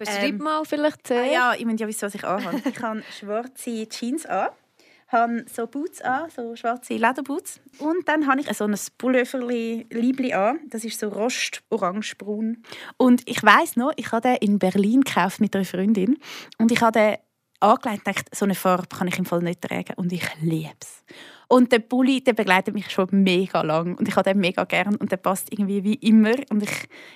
Beschreib 0.00 0.30
ähm, 0.30 0.38
mal 0.38 0.64
vielleicht. 0.64 1.10
Äh. 1.10 1.14
Ah, 1.14 1.24
ja, 1.24 1.54
ich 1.54 1.64
meine 1.64 1.78
ja 1.78 1.86
wissen, 1.86 2.02
was 2.02 2.14
ich 2.14 2.24
anhabe. 2.24 2.62
ich 2.64 2.82
habe 2.82 3.02
schwarze 3.18 3.86
Jeans 3.88 4.26
an 4.26 4.48
habe 5.12 5.44
so 5.52 5.66
Boots 5.66 6.00
an, 6.02 6.30
so 6.30 6.54
schwarze 6.56 6.94
Lederboots. 6.94 7.60
Und 7.78 8.08
dann 8.08 8.26
habe 8.26 8.40
ich 8.40 8.52
so 8.56 8.64
ein 8.64 8.76
Pulloverli 8.98 9.86
Liebli 9.90 10.32
an. 10.32 10.60
Das 10.68 10.84
ist 10.84 10.98
so 10.98 11.08
rost 11.08 11.62
orangebraun. 11.70 12.62
Und 12.96 13.22
ich 13.28 13.42
weiß 13.42 13.76
noch, 13.76 13.92
ich 13.96 14.12
habe 14.12 14.28
den 14.28 14.36
in 14.36 14.58
Berlin 14.58 15.02
gekauft 15.02 15.40
mit 15.40 15.54
einer 15.54 15.64
Freundin. 15.64 16.18
Und 16.58 16.70
ich 16.70 16.80
habe 16.80 16.92
den 16.92 17.16
angelegt 17.60 18.06
und 18.06 18.16
dachte, 18.16 18.30
so 18.34 18.44
eine 18.44 18.54
Farbe 18.54 18.86
kann 18.86 19.08
ich 19.08 19.18
im 19.18 19.24
Fall 19.24 19.42
nicht 19.42 19.62
tragen. 19.62 19.94
Und 19.96 20.12
ich 20.12 20.24
liebe 20.40 20.70
es. 20.80 21.04
Und 21.52 21.72
der 21.72 21.80
Pulli, 21.80 22.22
der 22.22 22.34
begleitet 22.34 22.74
mich 22.74 22.88
schon 22.92 23.08
mega 23.10 23.62
lang 23.62 23.98
und 23.98 24.06
ich 24.06 24.14
habe 24.14 24.30
den 24.30 24.38
mega 24.38 24.62
gern 24.62 24.94
und 24.94 25.10
der 25.10 25.16
passt 25.16 25.52
irgendwie 25.52 25.82
wie 25.82 25.94
immer 25.94 26.36
und 26.48 26.62
ich 26.62 26.70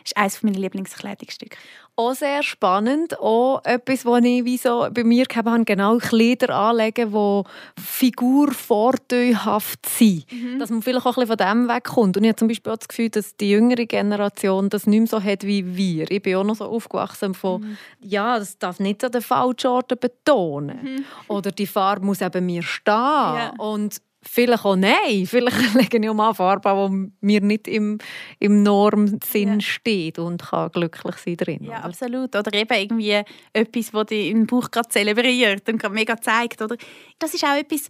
ist 0.05 0.17
eines 0.17 0.43
meiner 0.43 0.59
Lieblingskleidungsstücke. 0.59 1.57
Auch 1.95 2.15
sehr 2.15 2.43
spannend, 2.43 3.17
auch 3.21 3.65
etwas, 3.65 4.05
was 4.05 4.25
ich 4.25 4.45
wie 4.45 4.57
so 4.57 4.89
bei 4.93 5.05
mir 5.05 5.27
gehabt 5.27 5.49
habe, 5.49 5.65
genau 5.65 5.99
Kleider 5.99 6.53
anlegen, 6.53 7.13
die 7.13 7.43
figurvorteilhaft 7.81 9.89
sind. 9.89 10.25
Mhm. 10.33 10.59
Dass 10.59 10.71
man 10.71 10.83
vielleicht 10.83 11.07
auch 11.07 11.17
ein 11.17 11.27
bisschen 11.27 11.39
von 11.39 11.69
dem 11.69 11.69
wegkommt. 11.69 12.17
Und 12.17 12.25
ich 12.25 12.31
habe 12.31 12.37
zum 12.37 12.49
Beispiel 12.49 12.73
auch 12.73 12.79
das 12.79 12.89
Gefühl, 12.89 13.11
dass 13.11 13.37
die 13.37 13.51
jüngere 13.51 13.87
Generation 13.87 14.69
das 14.69 14.89
nicht 14.89 14.99
mehr 14.99 15.07
so 15.07 15.23
hat 15.23 15.45
wie 15.45 15.77
wir. 15.77 16.11
Ich 16.11 16.23
bin 16.23 16.35
auch 16.35 16.43
noch 16.43 16.57
so 16.57 16.65
aufgewachsen 16.65 17.35
von, 17.35 17.61
mhm. 17.61 17.79
ja, 18.01 18.41
das 18.41 18.59
darf 18.59 18.81
nicht 18.81 19.05
an 19.05 19.13
den 19.13 19.23
falschen 19.23 19.69
Orten 19.69 19.97
betonen. 19.97 20.81
Mhm. 20.83 21.05
Oder 21.29 21.53
die 21.53 21.69
Farbe 21.69 22.05
muss 22.05 22.21
eben 22.21 22.45
mir 22.45 22.65
stehen. 22.65 22.93
Ja. 22.93 23.53
Und 23.59 24.03
Vielleicht 24.29 24.65
auch 24.65 24.77
nein. 24.77 25.27
Vielleicht 25.27 25.75
legen 25.75 26.03
ich 26.03 26.13
mal 26.13 26.35
Farbe 26.35 26.91
die 26.91 27.13
mir 27.21 27.41
nicht 27.41 27.69
im, 27.69 27.99
im 28.39 28.63
Normsinn 28.63 29.55
ja. 29.55 29.61
steht 29.61 30.19
und 30.19 30.43
kann 30.43 30.71
glücklich 30.71 31.17
sein 31.17 31.37
drin. 31.37 31.65
Ja, 31.65 31.79
oder? 31.79 31.85
absolut. 31.85 32.37
Oder 32.37 32.53
eben 32.55 32.75
irgendwie 32.75 33.23
etwas, 33.53 33.91
das 33.91 34.07
dich 34.07 34.31
im 34.31 34.47
Buch 34.47 34.71
gerade 34.71 34.89
zelebriert 34.89 35.69
und 35.69 35.79
gerade 35.79 35.95
mega 35.95 36.21
zeigt. 36.21 36.63
Oder? 36.63 36.77
Das 37.19 37.35
ist 37.35 37.45
auch 37.45 37.57
etwas, 37.57 37.89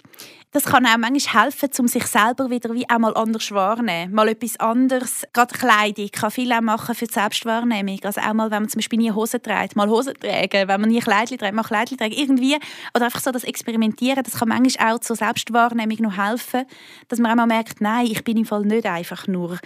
das 0.55 0.64
kann 0.64 0.87
auch 0.87 0.99
manchmal 0.99 1.44
helfen, 1.44 1.70
um 1.79 1.88
sich 1.88 2.07
selber 2.07 2.51
wieder 2.51 2.73
wie 2.75 2.88
einmal 2.88 3.16
anders 3.16 3.51
wahrnehmen. 3.51 4.14
Mal 4.14 4.29
etwas 4.29 4.59
anderes. 4.61 5.27
Gerade 5.33 5.55
Kleidung 5.55 6.09
kann 6.12 6.31
viel 6.31 6.53
auch 6.53 6.61
machen 6.61 6.94
für 6.94 7.07
die 7.07 7.12
Selbstwahrnehmung. 7.12 7.99
Also 8.05 8.20
auch 8.20 8.35
mal, 8.35 8.51
wenn 8.51 8.62
man 8.62 8.68
zum 8.68 8.79
Beispiel 8.79 8.99
nie 8.99 9.11
Hosen 9.11 9.42
trägt, 9.42 9.75
mal 9.75 9.88
Hosen 9.88 10.14
tragen. 10.14 10.68
Wenn 10.68 10.81
man 10.81 10.90
nie 10.90 11.01
Kleidchen 11.01 11.38
trägt, 11.38 11.55
mal 11.55 11.64
Kleidchen 11.64 11.99
tragen. 11.99 12.12
Irgendwie. 12.12 12.57
Oder 12.94 13.07
einfach 13.07 13.20
so 13.20 13.33
das 13.33 13.44
Experimentieren, 13.44 14.23
das 14.23 14.38
kann 14.38 14.49
manchmal 14.49 14.94
auch 14.94 15.01
zur 15.01 15.16
Selbstwahrnehmung 15.16 15.99
noch 16.01 16.16
helfen, 16.16 16.24
dass 16.33 17.19
man 17.19 17.31
einmal 17.31 17.47
merkt, 17.47 17.81
nein, 17.81 18.07
ich 18.07 18.25
bin 18.25 18.37
im 18.37 18.45
Fall 18.45 18.63
nicht 18.63 18.87
einfach 18.87 19.27
nur 19.27 19.59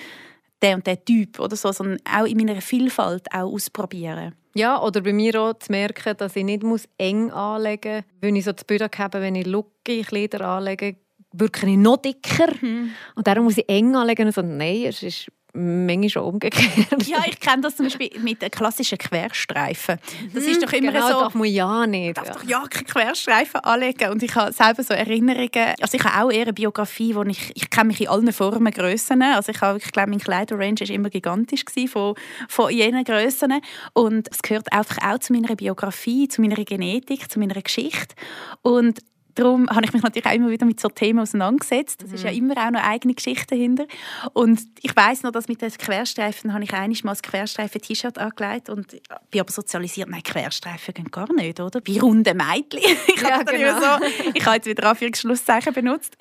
der 0.62 0.77
und 0.77 0.87
der 0.87 1.05
Typ 1.05 1.38
oder 1.38 1.57
so, 1.57 1.73
sondern 1.73 1.99
auch 2.05 2.27
in 2.27 2.37
meiner 2.37 2.61
Vielfalt 2.61 3.27
auch 3.33 3.53
ausprobieren. 3.53 4.35
Ja, 4.55 4.83
oder 4.83 5.01
bei 5.03 5.12
mir 5.12 5.40
auch 5.40 5.55
zu 5.55 5.71
merken, 5.71 6.16
dass 6.16 6.35
ich 6.35 6.44
nicht 6.44 6.62
muss 6.62 6.88
eng 6.99 7.31
anlegen 7.31 7.97
muss. 7.97 8.05
Wenn 8.21 8.37
ich 8.37 8.44
so 8.44 8.53
das 8.53 8.64
Bild 8.64 8.99
habe, 8.99 9.21
wenn 9.21 9.37
ich 9.37 9.47
Lucke 9.47 10.03
Kleider 10.03 10.40
anlege, 10.40 10.97
wirke 11.33 11.66
ich 11.66 11.77
noch 11.77 11.99
dicker. 11.99 12.53
Mhm. 12.61 12.90
Und 13.14 13.27
darum 13.27 13.44
muss 13.44 13.59
ich 13.59 13.68
eng 13.68 13.94
anlegen 13.94 14.27
und 14.27 14.35
so, 14.35 14.42
nein, 14.42 14.85
es 14.87 15.03
ist 15.03 15.31
manchmal 15.59 16.09
schon 16.09 16.23
umgekehrt. 16.23 17.07
Ja, 17.07 17.23
ich 17.27 17.38
kenne 17.40 17.62
das 17.62 17.77
zum 17.77 17.87
Beispiel 17.87 18.11
mit 18.21 18.40
klassischen 18.53 18.99
Querstreifen. 18.99 19.99
Das 20.33 20.44
ist 20.44 20.62
doch 20.62 20.73
immer 20.73 20.92
genau, 20.92 21.09
so... 21.09 21.21
darf 21.21 21.35
man 21.35 21.49
ja 21.49 21.87
nicht. 21.87 22.16
Darf 22.16 22.27
ja. 22.27 22.33
doch 22.33 22.44
ja 22.44 22.64
keine 22.68 22.85
Querstreifen 22.85 23.61
anlegen. 23.61 24.11
Und 24.11 24.23
ich 24.23 24.35
habe 24.35 24.53
selber 24.53 24.83
so 24.83 24.94
Erinnerungen... 24.94 25.75
Also 25.81 25.97
ich 25.97 26.05
habe 26.05 26.25
auch 26.25 26.31
eher 26.31 26.42
eine 26.42 26.53
Biografie, 26.53 27.14
wo 27.14 27.23
ich... 27.25 27.53
Ich 27.55 27.71
kenne 27.71 27.88
mich 27.88 28.01
in 28.01 28.09
allen 28.09 28.33
Formen, 28.33 28.73
Grössen. 28.73 29.23
Also 29.23 29.53
ich, 29.53 29.61
habe, 29.61 29.79
ich 29.79 29.92
glaube, 29.92 30.11
mein 30.11 30.21
Kleiderrange 30.21 30.81
war 30.81 30.90
immer 30.90 31.11
gigantisch 31.11 31.64
von, 31.90 32.14
von 32.49 32.71
jenen 32.71 33.05
Grössen. 33.05 33.53
Und 33.92 34.29
es 34.31 34.42
gehört 34.42 34.73
einfach 34.73 34.99
auch 35.03 35.18
zu 35.18 35.33
meiner 35.33 35.57
Biografie, 35.57 36.29
zu 36.29 36.40
meiner 36.40 36.57
Genetik, 36.57 37.31
zu 37.31 37.38
meiner 37.38 37.61
Geschichte. 37.61 38.14
Und 38.62 39.01
darum 39.38 39.68
habe 39.70 39.85
ich 39.85 39.92
mich 39.92 40.03
natürlich 40.03 40.27
auch 40.27 40.33
immer 40.33 40.51
wieder 40.51 40.66
mit 40.66 40.81
so 40.81 40.88
Themen 40.88 41.20
auseinandergesetzt. 41.20 42.03
Das 42.03 42.09
mhm. 42.09 42.14
ist 42.14 42.24
ja 42.24 42.31
mhm. 42.31 42.38
immer 42.38 42.66
auch 42.66 42.70
noch 42.70 42.83
eigene 42.83 43.14
Geschichte 43.14 43.55
dahinter. 43.55 43.87
Und 44.33 44.61
ich 44.83 44.94
weiß 44.94 45.22
noch, 45.22 45.31
dass 45.31 45.48
mit 45.48 45.62
den 45.62 45.70
Querstreifen 45.70 46.53
habe 46.53 46.64
ich 46.64 46.72
einiges 46.72 47.05
mal 47.05 47.12
das 47.12 47.22
Querstreifen-T-Shirt 47.22 48.18
angelegt 48.18 48.68
und 48.68 49.01
bin 49.31 49.40
aber 49.40 49.53
sozialisiert, 49.53 50.09
nein, 50.09 50.22
Querstreifen 50.22 50.94
gehen 50.94 51.11
gar 51.11 51.33
nicht, 51.33 51.61
oder? 51.61 51.81
Bei 51.81 52.01
runden 52.01 52.37
Mädchen. 52.37 52.81
ich 53.07 53.22
ja, 53.22 53.38
habe 53.38 53.44
genau. 53.44 53.79
so, 53.79 54.07
ich 54.35 54.44
habe 54.44 54.57
jetzt 54.57 54.66
wieder 54.66 54.88
Anführungsschlusszeichen 54.88 55.72
benutzt 55.72 56.16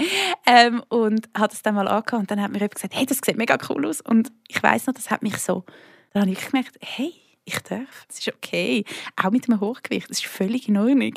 ähm, 0.46 0.84
und 0.90 1.28
habe 1.36 1.50
das 1.50 1.62
dann 1.62 1.76
mal 1.76 1.88
angehabt 1.88 2.14
und 2.14 2.32
dann 2.32 2.42
hat 2.42 2.52
mir 2.52 2.58
jemand 2.58 2.76
gesagt, 2.76 2.96
hey, 2.96 3.06
das 3.06 3.20
sieht 3.24 3.38
mega 3.38 3.58
cool 3.70 3.86
aus 3.88 4.02
und 4.02 4.32
ich 4.48 4.62
weiß 4.62 4.88
noch, 4.88 4.94
das 4.94 5.10
hat 5.10 5.24
mich 5.24 5.38
so, 5.38 5.66
dann 6.14 6.24
habe 6.24 6.32
ich 6.32 6.46
gemerkt, 6.46 6.78
hey, 6.82 7.14
ich 7.48 7.60
darf, 7.60 8.06
das 8.08 8.20
ist 8.20 8.28
okay. 8.28 8.84
Auch 9.16 9.32
mit 9.32 9.50
einem 9.50 9.62
Hochgewicht, 9.62 10.10
das 10.10 10.20
ist 10.20 10.28
völlig 10.28 10.68
in 10.68 10.78
Ordnung. 10.78 11.14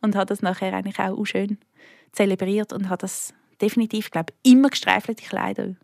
Und 0.00 0.16
habe 0.16 0.26
das 0.26 0.42
nachher 0.42 0.72
eigentlich 0.72 0.98
auch 0.98 1.24
schön 1.24 1.58
zelebriert 2.12 2.72
und 2.72 2.88
habe 2.88 3.02
das 3.02 3.34
definitiv, 3.60 4.10
glaube 4.10 4.32
immer 4.42 4.70
gestreifelte 4.70 5.24
Kleider. 5.24 5.74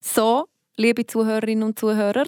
So, 0.00 0.46
liebe 0.76 1.06
Zuhörerinnen 1.06 1.62
und 1.62 1.78
Zuhörer, 1.78 2.24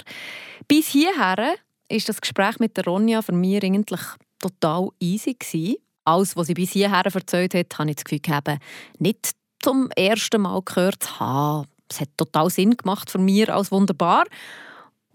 bis 0.68 0.88
hierher 0.88 1.54
ist 1.88 2.08
das 2.08 2.20
Gespräch 2.20 2.58
mit 2.58 2.76
der 2.76 2.84
Ronja 2.84 3.22
für 3.22 3.32
mich 3.32 3.64
eigentlich 3.64 4.00
total 4.38 4.90
easy 5.00 5.34
gewesen. 5.34 5.76
Alles, 6.04 6.36
was 6.36 6.48
sie 6.48 6.54
bis 6.54 6.72
hierher 6.72 7.04
erzählt 7.04 7.54
hat, 7.54 7.78
habe 7.78 7.90
ich 7.90 7.96
das 7.96 8.04
Gefühl 8.04 8.20
gehabt, 8.20 8.50
nicht 8.98 9.32
zum 9.60 9.90
ersten 9.96 10.42
Mal 10.42 10.60
gehört 10.62 11.02
zu 11.02 11.20
haben. 11.20 11.66
Es 11.88 12.00
hat 12.00 12.08
total 12.16 12.50
Sinn 12.50 12.76
gemacht 12.76 13.10
für 13.10 13.18
mich 13.18 13.50
als 13.50 13.72
wunderbar. 13.72 14.24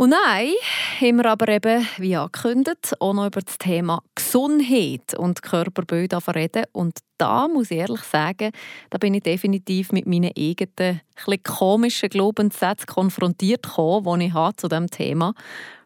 Und 0.02 0.10
nein, 0.10 0.54
haben 1.00 1.18
wir 1.18 1.26
aber 1.28 1.48
eben, 1.50 1.88
wie 1.98 2.16
angekündigt, 2.16 3.00
auch 3.00 3.14
noch 3.14 3.28
über 3.28 3.42
das 3.42 3.60
Thema 3.60 4.02
Gesundheit 4.16 5.14
und 5.16 5.44
Körperbild 5.44 6.16
reden. 6.28 6.64
Und 6.72 6.98
da 7.20 7.48
muss 7.48 7.70
ich 7.70 7.78
ehrlich 7.78 8.02
sagen, 8.02 8.50
da 8.90 8.98
bin 8.98 9.14
ich 9.14 9.22
definitiv 9.22 9.92
mit 9.92 10.08
meinen 10.08 10.32
eigenen 10.36 11.02
komischen 11.44 12.10
Glaubenssätzen 12.10 12.88
konfrontiert 12.88 13.62
gekommen, 13.62 14.22
die 14.22 14.26
ich 14.26 14.34
habe 14.34 14.56
zu 14.56 14.68
diesem 14.68 14.90
Thema. 14.90 15.36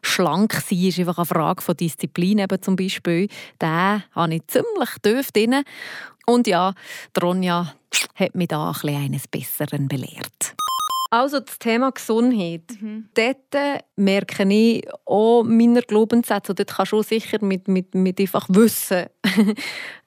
Schlank 0.00 0.54
sein 0.66 0.78
ist 0.78 0.98
einfach 0.98 1.18
eine 1.18 1.26
Frage 1.26 1.60
von 1.60 1.76
Disziplin 1.76 2.38
eben 2.38 2.62
zum 2.62 2.74
Beispiel. 2.74 3.28
Den 3.60 4.02
habe 4.12 4.34
ich 4.34 4.46
ziemlich 4.46 4.94
tief 5.02 5.30
drin. 5.30 5.62
Und 6.24 6.46
ja, 6.46 6.72
Ronja 7.22 7.74
hat 8.14 8.34
mich 8.34 8.48
da 8.48 8.68
ein 8.68 8.72
bisschen 8.72 8.96
eines 8.96 9.28
Besseren 9.28 9.88
belehrt. 9.88 10.56
Also 11.16 11.40
das 11.40 11.58
Thema 11.58 11.92
Gesundheit. 11.92 12.64
Mhm. 12.78 13.08
Dort 13.14 13.82
merke 13.96 14.46
ich 14.52 14.86
auch 15.06 15.44
meine 15.44 15.80
Glaubenssätze. 15.80 16.52
Und 16.52 16.58
dort 16.58 16.74
kannst 16.74 16.92
du 16.92 17.02
sicher 17.02 17.42
mit, 17.42 17.68
mit, 17.68 17.94
mit 17.94 18.20
einfach 18.20 18.46
Wissen 18.50 19.06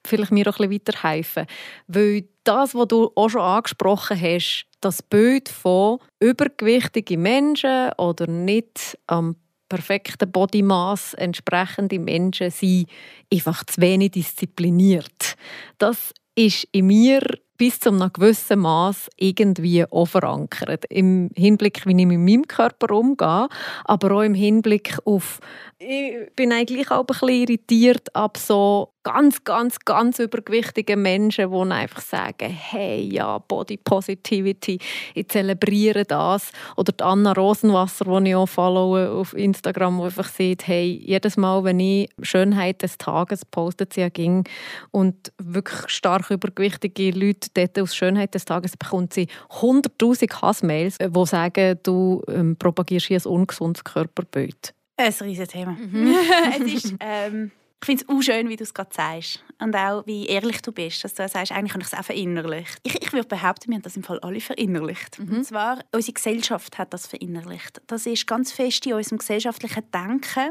vielleicht 0.06 0.30
mir 0.30 0.46
auch 0.46 0.60
ein 0.60 0.68
bisschen 0.68 0.94
weiterhelfen. 0.94 1.46
Weil 1.88 2.28
das, 2.44 2.76
was 2.76 2.86
du 2.86 3.10
auch 3.16 3.28
schon 3.28 3.40
angesprochen 3.40 4.20
hast, 4.20 4.66
das 4.80 5.02
Bild 5.02 5.48
von 5.48 5.98
übergewichtigen 6.20 7.20
Menschen 7.20 7.90
oder 7.98 8.28
nicht 8.28 8.96
am 9.08 9.34
perfekten 9.68 10.30
Bodymass 10.30 11.14
entsprechende 11.14 11.98
Menschen 11.98 12.52
sind 12.52 12.88
einfach 13.32 13.64
zu 13.64 13.80
wenig 13.80 14.12
diszipliniert. 14.12 15.36
Das 15.78 16.12
ist 16.36 16.68
in 16.70 16.86
mir 16.86 17.20
bis 17.60 17.78
zu 17.78 17.90
einem 17.90 18.10
gewissen 18.10 18.60
Maß 18.60 19.10
irgendwie 19.18 19.84
auch 19.84 20.06
verankert. 20.06 20.86
Im 20.88 21.28
Hinblick, 21.36 21.84
wie 21.84 21.90
ich 21.90 22.06
mit 22.06 22.18
meinem 22.18 22.48
Körper 22.48 22.94
umgehe, 22.94 23.48
aber 23.84 24.12
auch 24.12 24.22
im 24.22 24.32
Hinblick 24.32 24.96
auf 25.04 25.40
ich 25.78 26.34
bin 26.36 26.52
eigentlich 26.52 26.90
auch 26.90 27.00
ein 27.00 27.06
bisschen 27.06 27.28
irritiert 27.28 28.14
ab 28.14 28.36
so 28.36 28.92
ganz, 29.02 29.44
ganz, 29.44 29.78
ganz 29.80 30.18
übergewichtigen 30.18 31.00
Menschen, 31.00 31.50
die 31.50 31.72
einfach 31.72 32.00
sagen, 32.00 32.48
hey, 32.48 33.00
ja, 33.02 33.38
Body 33.38 33.76
Positivity, 33.76 34.78
ich 35.14 35.28
zelebriere 35.28 36.04
das. 36.04 36.52
Oder 36.76 36.92
die 36.92 37.02
Anna 37.04 37.32
Rosenwasser, 37.32 38.20
die 38.20 38.30
ich 38.30 38.34
auch 38.34 38.46
followe 38.46 39.10
auf 39.10 39.34
Instagram, 39.34 39.98
die 39.98 40.04
einfach 40.04 40.28
sieht, 40.28 40.66
hey, 40.66 41.02
jedes 41.04 41.36
Mal, 41.36 41.64
wenn 41.64 41.80
ich 41.80 42.10
Schönheit 42.22 42.82
des 42.82 42.98
Tages 42.98 43.44
postet 43.44 43.94
sie 43.94 44.00
ja 44.00 44.08
ging 44.08 44.44
und 44.90 45.32
wirklich 45.38 45.88
stark 45.88 46.30
übergewichtige 46.30 47.10
Leute 47.10 47.48
dort 47.54 47.78
aus 47.78 47.94
Schönheit 47.94 48.34
des 48.34 48.44
Tages 48.44 48.76
bekommt 48.76 49.14
sie 49.14 49.28
100'000 49.60 50.42
Hassmails, 50.42 50.98
die 50.98 51.26
sagen, 51.26 51.78
du 51.82 52.22
ähm, 52.28 52.56
propagierst 52.56 53.06
hier 53.06 53.18
ein 53.18 53.30
ungesundes 53.30 53.84
Körperbild. 53.84 54.74
Ein 54.96 55.12
riesiges 55.22 55.48
Thema. 55.48 55.72
Mhm. 55.72 56.14
es 56.66 56.84
ist, 56.84 56.94
ähm, 57.00 57.50
ich 57.82 57.86
finde 57.86 58.04
es 58.04 58.08
auch 58.10 58.20
schön, 58.20 58.48
wie 58.50 58.56
du 58.56 58.62
es 58.62 58.74
gerade 58.74 58.90
sagst. 58.92 59.42
Und 59.58 59.74
auch, 59.74 60.06
wie 60.06 60.26
ehrlich 60.26 60.60
du 60.60 60.70
bist. 60.70 61.02
Dass 61.02 61.14
du 61.14 61.26
sagst, 61.26 61.50
eigentlich 61.50 61.72
habe 61.72 61.82
ich 61.82 61.86
es 61.86 61.94
auch 61.94 62.04
verinnerlicht. 62.04 62.78
Ich, 62.82 63.00
ich 63.00 63.12
würde 63.12 63.28
behaupten, 63.28 63.70
wir 63.70 63.76
haben 63.76 63.82
das 63.82 63.96
im 63.96 64.02
Fall 64.02 64.20
alle 64.20 64.40
verinnerlicht. 64.40 65.18
Mhm. 65.18 65.38
Und 65.38 65.44
zwar, 65.44 65.78
unsere 65.92 66.12
Gesellschaft 66.12 66.76
hat 66.76 66.92
das 66.92 67.06
verinnerlicht. 67.06 67.80
Das 67.86 68.04
ist 68.04 68.26
ganz 68.26 68.52
fest 68.52 68.84
in 68.84 68.92
unserem 68.92 69.18
gesellschaftlichen 69.18 69.90
Denken, 69.92 70.50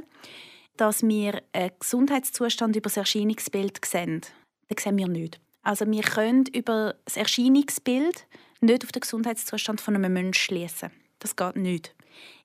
dass 0.78 1.04
wir 1.04 1.42
einen 1.54 1.72
Gesundheitszustand 1.80 2.76
über 2.76 2.90
das 2.90 2.98
Erscheinungsbild 2.98 3.86
sehen. 3.86 4.22
Das 4.68 4.84
sehen 4.84 4.98
wir 4.98 5.08
nicht. 5.08 5.40
Also 5.62 5.86
wir 5.86 6.02
können 6.02 6.46
über 6.54 6.96
das 7.06 7.16
Erscheinungsbild 7.16 8.26
nicht 8.62 8.84
auf 8.84 8.92
den 8.92 9.02
Gesundheitszustand 9.02 9.82
von 9.82 9.96
einem 9.96 10.14
Menschen 10.14 10.34
schließen. 10.34 10.90
Das 11.20 11.36
geht 11.36 11.58
nicht 11.58 11.94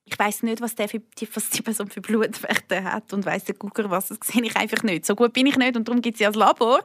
ich 0.06 0.18
weiß 0.18 0.42
nicht, 0.42 0.60
was, 0.60 0.74
der 0.74 0.88
für, 0.88 1.00
was 1.32 1.48
die 1.50 1.62
Person 1.62 1.88
für 1.88 2.02
Blutwerte 2.02 2.84
hat 2.84 3.12
und 3.14 3.24
weiß 3.24 3.44
der 3.44 3.54
Google 3.54 3.90
was, 3.90 4.08
das 4.08 4.18
sehe 4.22 4.42
ich 4.42 4.54
einfach 4.54 4.82
nicht. 4.82 5.06
So 5.06 5.14
gut 5.14 5.32
bin 5.32 5.46
ich 5.46 5.56
nicht 5.56 5.76
und 5.76 5.88
darum 5.88 6.02
gibt 6.02 6.16
es 6.16 6.20
ja 6.20 6.28
das 6.28 6.36
Labor. 6.36 6.80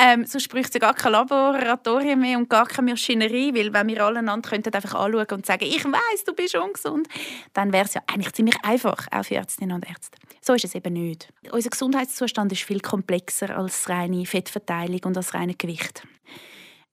Ähm, 0.00 0.24
sonst 0.26 0.52
es 0.54 0.72
ja 0.72 0.80
gar 0.80 0.94
kein 0.94 1.12
Laboratorium 1.12 2.20
mehr 2.20 2.38
und 2.38 2.48
gar 2.48 2.66
keine 2.66 2.90
Maschinerie, 2.90 3.52
weil 3.54 3.72
wenn 3.72 3.88
wir 3.88 4.04
alle 4.04 4.20
einander 4.20 4.48
könnten 4.48 4.72
einfach 4.72 4.94
anschauen 4.94 5.26
und 5.32 5.46
sagen, 5.46 5.64
ich 5.64 5.84
weiß, 5.84 6.24
du 6.24 6.34
bist 6.34 6.54
ungesund, 6.54 7.08
dann 7.52 7.72
wäre 7.72 7.84
es 7.84 7.94
ja 7.94 8.02
eigentlich 8.06 8.32
ziemlich 8.32 8.56
einfach, 8.62 9.08
auch 9.10 9.24
für 9.24 9.34
Ärztinnen 9.34 9.74
und 9.74 9.88
Ärzte. 9.88 10.18
So 10.40 10.54
ist 10.54 10.64
es 10.64 10.74
eben 10.74 10.92
nicht. 10.92 11.32
Unser 11.50 11.70
Gesundheitszustand 11.70 12.52
ist 12.52 12.62
viel 12.62 12.80
komplexer 12.80 13.56
als 13.56 13.88
reine 13.88 14.24
Fettverteilung 14.24 15.00
und 15.04 15.16
als 15.16 15.34
reine 15.34 15.54
Gewicht. 15.54 16.04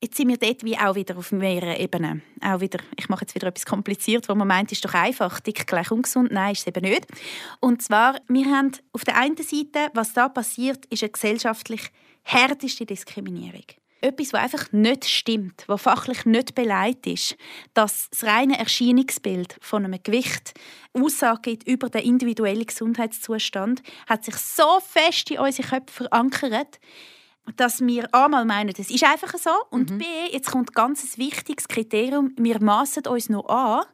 Jetzt 0.01 0.15
sind 0.15 0.29
wir 0.29 0.38
dort 0.38 0.63
wie 0.63 0.77
auch 0.77 0.95
wieder 0.95 1.17
auf 1.17 1.33
mehreren 1.33 1.75
Ebenen. 1.75 2.21
Auch 2.39 2.62
wieder, 2.62 2.79
ich 2.95 3.09
mache 3.09 3.23
jetzt 3.23 3.35
wieder 3.35 3.47
etwas 3.47 3.65
kompliziert, 3.65 4.29
wo 4.29 4.35
man 4.35 4.47
meint, 4.47 4.71
ist 4.71 4.85
doch 4.85 4.93
einfach, 4.93 5.41
dick 5.41 5.67
gleich 5.67 5.91
ungesund. 5.91 6.31
Nein, 6.31 6.53
ist 6.53 6.62
es 6.62 6.67
eben 6.67 6.89
nicht. 6.89 7.05
Und 7.59 7.81
zwar, 7.81 8.15
wir 8.29 8.45
haben 8.45 8.71
auf 8.93 9.03
der 9.03 9.17
einen 9.17 9.35
Seite, 9.35 9.89
was 9.93 10.13
da 10.13 10.29
passiert, 10.29 10.85
ist 10.85 11.03
eine 11.03 11.12
gesellschaftlich 11.12 11.91
härteste 12.23 12.85
Diskriminierung. 12.85 13.65
Etwas, 13.99 14.31
was 14.31 14.41
einfach 14.41 14.71
nicht 14.71 15.03
stimmt, 15.03 15.65
was 15.67 15.81
fachlich 15.81 16.23
nicht 16.25 16.55
beleidigt 16.55 17.05
ist, 17.05 17.35
dass 17.73 18.09
das 18.09 18.23
reine 18.23 18.57
Erscheinungsbild 18.57 19.57
von 19.59 19.83
einem 19.83 20.01
Gewicht 20.01 20.53
Aussage 20.93 21.41
gibt 21.41 21.67
über 21.67 21.89
den 21.89 22.03
individuellen 22.03 22.65
Gesundheitszustand, 22.65 23.83
hat 24.07 24.23
sich 24.23 24.35
so 24.35 24.79
fest 24.79 25.29
in 25.31 25.39
unsere 25.39 25.67
Köpfe 25.67 26.05
verankert, 26.05 26.79
dass 27.55 27.81
wir 27.81 28.13
einmal 28.13 28.45
meinen, 28.45 28.73
das 28.73 28.89
ist 28.89 29.03
einfach 29.03 29.33
so 29.38 29.51
und 29.69 29.91
mhm. 29.91 29.97
b, 29.99 30.05
jetzt 30.31 30.51
kommt 30.51 30.73
ganz 30.73 31.03
ein 31.03 31.17
wichtiges 31.17 31.67
Kriterium, 31.67 32.33
wir 32.38 32.62
maßen 32.62 33.05
uns 33.07 33.29
noch 33.29 33.47
an, 33.47 33.85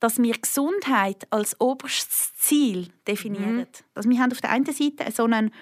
dass 0.00 0.18
wir 0.18 0.34
Gesundheit 0.34 1.26
als 1.30 1.60
oberstes 1.60 2.34
Ziel 2.34 2.88
definieren. 3.06 3.56
Mhm. 3.56 3.66
Also 3.94 4.08
wir 4.10 4.18
haben 4.20 4.32
auf 4.32 4.40
der 4.40 4.50
einen 4.50 4.66
Seite 4.66 5.10
so 5.14 5.24
ein, 5.24 5.34
ein 5.34 5.52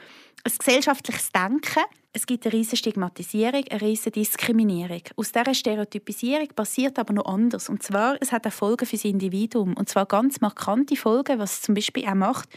gesellschaftliches 0.58 1.30
Denken, 1.32 1.84
es 2.12 2.26
gibt 2.26 2.44
eine 2.44 2.52
riesige 2.52 2.76
Stigmatisierung, 2.76 3.64
eine 3.70 3.80
riesige 3.80 4.10
Diskriminierung. 4.10 5.02
Aus 5.14 5.30
dieser 5.30 5.54
Stereotypisierung 5.54 6.48
passiert 6.48 6.98
aber 6.98 7.12
noch 7.12 7.26
anders. 7.26 7.68
Und 7.68 7.84
zwar, 7.84 8.16
es 8.20 8.32
hat 8.32 8.46
auch 8.48 8.52
Folgen 8.52 8.84
für 8.84 8.96
das 8.96 9.04
Individuum. 9.04 9.74
Und 9.74 9.88
zwar 9.88 10.06
ganz 10.06 10.40
markante 10.40 10.96
Folgen, 10.96 11.38
was 11.38 11.52
es 11.52 11.62
zum 11.62 11.76
Beispiel 11.76 12.08
auch 12.08 12.14
macht, 12.14 12.48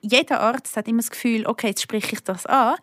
jeder 0.00 0.40
Arzt 0.40 0.76
hat 0.76 0.88
immer 0.88 0.98
das 0.98 1.10
Gefühl, 1.10 1.46
okay, 1.46 1.68
jetzt 1.68 1.82
spreche 1.82 2.14
ich 2.14 2.20
das 2.20 2.46
an. 2.46 2.76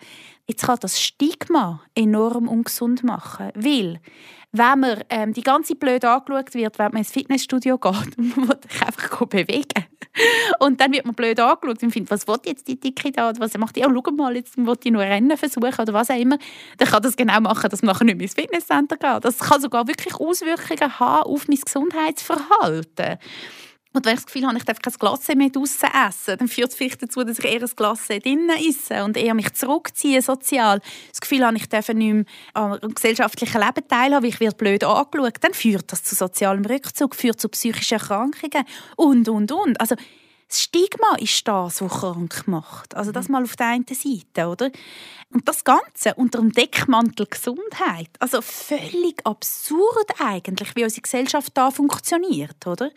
Jetzt 0.48 0.64
kann 0.64 0.78
das 0.80 1.02
Stigma 1.02 1.82
enorm 1.96 2.48
ungesund 2.48 3.04
machen, 3.04 3.52
weil 3.56 4.00
wenn 4.58 4.80
man 4.80 5.04
ähm, 5.10 5.34
die 5.34 5.42
ganze 5.42 5.76
blöd 5.76 6.06
angeschaut 6.06 6.54
wird, 6.54 6.80
wenn 6.80 6.92
man 6.92 6.98
ins 7.00 7.12
Fitnessstudio 7.12 7.78
geht 7.78 7.94
und 8.18 8.38
man 8.38 8.50
will 8.50 8.60
sich 8.70 8.82
einfach 8.82 9.26
bewegen. 9.26 9.86
Und 10.60 10.80
dann 10.80 10.94
wird 10.94 11.06
man 11.06 11.14
blöd 11.14 11.40
angeschaut 11.40 11.84
und 11.84 11.92
findet, 11.92 12.10
was 12.10 12.28
will 12.28 12.38
jetzt 12.46 12.68
die 12.68 12.80
Dicke 12.80 13.12
da? 13.12 13.34
Was 13.38 13.58
macht 13.58 13.76
die? 13.76 13.86
Oh, 13.86 13.90
schau 13.94 14.12
mal, 14.12 14.36
jetzt 14.36 14.56
will 14.58 14.76
die 14.78 14.92
nur 14.92 15.02
Rennen 15.02 15.36
versuchen 15.36 15.74
oder 15.78 15.94
was 15.94 16.10
auch 16.10 16.18
immer. 16.20 16.38
Dann 16.78 16.88
kann 16.88 17.04
das 17.04 17.18
genau 17.18 17.40
machen, 17.42 17.70
dass 17.70 17.82
man 17.82 17.94
nachher 17.94 18.06
nicht 18.06 18.18
mehr 18.18 18.26
ins 18.26 18.34
Fitnesscenter 18.34 18.96
geht. 18.96 19.26
Das 19.26 19.40
kann 19.40 19.62
sogar 19.62 19.88
wirklich 19.88 20.16
Auswirkungen 20.16 21.00
haben 21.00 21.24
auf 21.24 21.48
mein 21.48 21.60
Gesundheitsverhalten. 21.60 23.18
Und 23.96 24.06
wenn 24.06 24.16
ich 24.16 24.20
das 24.20 24.26
Gefühl 24.26 24.46
habe, 24.46 24.58
ich 24.58 24.66
darf 24.66 24.80
kein 24.80 24.94
Glas 24.94 25.28
mehr 25.28 25.50
draussen 25.50 25.90
essen, 26.08 26.38
dann 26.38 26.48
führt 26.48 26.70
es 26.70 26.76
vielleicht 26.76 27.02
dazu, 27.02 27.24
dass 27.24 27.40
ich 27.40 27.46
eher 27.46 27.62
ein 27.62 27.70
Glas 27.76 28.08
drinnen 28.08 28.50
esse 28.50 29.04
und 29.04 29.16
eher 29.16 29.34
mich 29.34 29.54
zurückziehe 29.54 30.22
sozial. 30.22 30.82
Das 31.10 31.22
Gefühl 31.22 31.46
habe, 31.46 31.56
ich 31.58 31.70
darf 31.70 31.88
nicht 31.90 32.14
mehr 32.14 32.26
am 32.54 32.80
gesellschaftlichen 32.94 33.62
Leben 33.62 33.88
teilhaben, 33.88 34.24
weil 34.24 34.30
ich 34.30 34.40
werde 34.40 34.58
blöd 34.58 34.84
angeschaut. 34.84 35.38
Dann 35.40 35.54
führt 35.54 35.92
das 35.92 36.04
zu 36.04 36.16
sozialem 36.16 36.66
Rückzug, 36.66 37.16
führt 37.16 37.40
zu 37.40 37.48
psychischen 37.50 37.96
Erkrankungen 37.96 38.66
und, 38.98 39.30
und, 39.30 39.52
und. 39.52 39.80
Also, 39.80 39.96
das 40.48 40.62
Stigma 40.62 41.16
ist 41.18 41.48
das, 41.48 41.82
was 41.82 41.92
krank 41.92 42.44
macht. 42.48 42.96
Also 42.96 43.12
das 43.12 43.28
mhm. 43.28 43.32
mal 43.34 43.44
auf 43.44 43.56
der 43.56 43.68
einen 43.68 43.86
Seite, 43.88 44.48
oder? 44.48 44.70
Und 45.34 45.48
das 45.48 45.64
Ganze 45.64 46.14
unter 46.16 46.40
dem 46.40 46.52
Deckmantel 46.52 47.26
Gesundheit. 47.26 48.10
Also 48.20 48.42
völlig 48.42 49.26
absurd 49.26 50.12
eigentlich, 50.20 50.76
wie 50.76 50.84
unsere 50.84 51.02
Gesellschaft 51.02 51.52
da 51.56 51.72
funktioniert, 51.72 52.68
oder? 52.68 52.92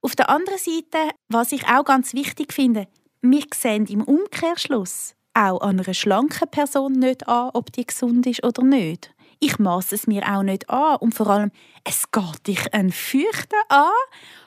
Auf 0.00 0.14
der 0.14 0.30
anderen 0.30 0.58
Seite, 0.58 1.10
was 1.28 1.52
ich 1.52 1.66
auch 1.66 1.84
ganz 1.84 2.14
wichtig 2.14 2.52
finde, 2.52 2.86
wir 3.20 3.44
sehen 3.52 3.86
im 3.86 4.04
Umkehrschluss 4.04 5.14
auch 5.34 5.60
an 5.60 5.80
einer 5.80 5.94
schlanken 5.94 6.48
Person 6.48 6.92
nicht 6.92 7.28
an, 7.28 7.50
ob 7.52 7.72
die 7.72 7.86
gesund 7.86 8.26
ist 8.26 8.44
oder 8.44 8.62
nicht. 8.62 9.12
Ich 9.40 9.58
maße 9.58 9.94
es 9.94 10.06
mir 10.06 10.22
auch 10.28 10.42
nicht 10.42 10.68
an. 10.68 10.96
Und 10.96 11.14
vor 11.14 11.28
allem, 11.28 11.50
es 11.84 12.10
geht 12.10 12.46
dich 12.46 12.74
ein 12.74 12.90
Fürchten 12.90 13.60
an, 13.68 13.90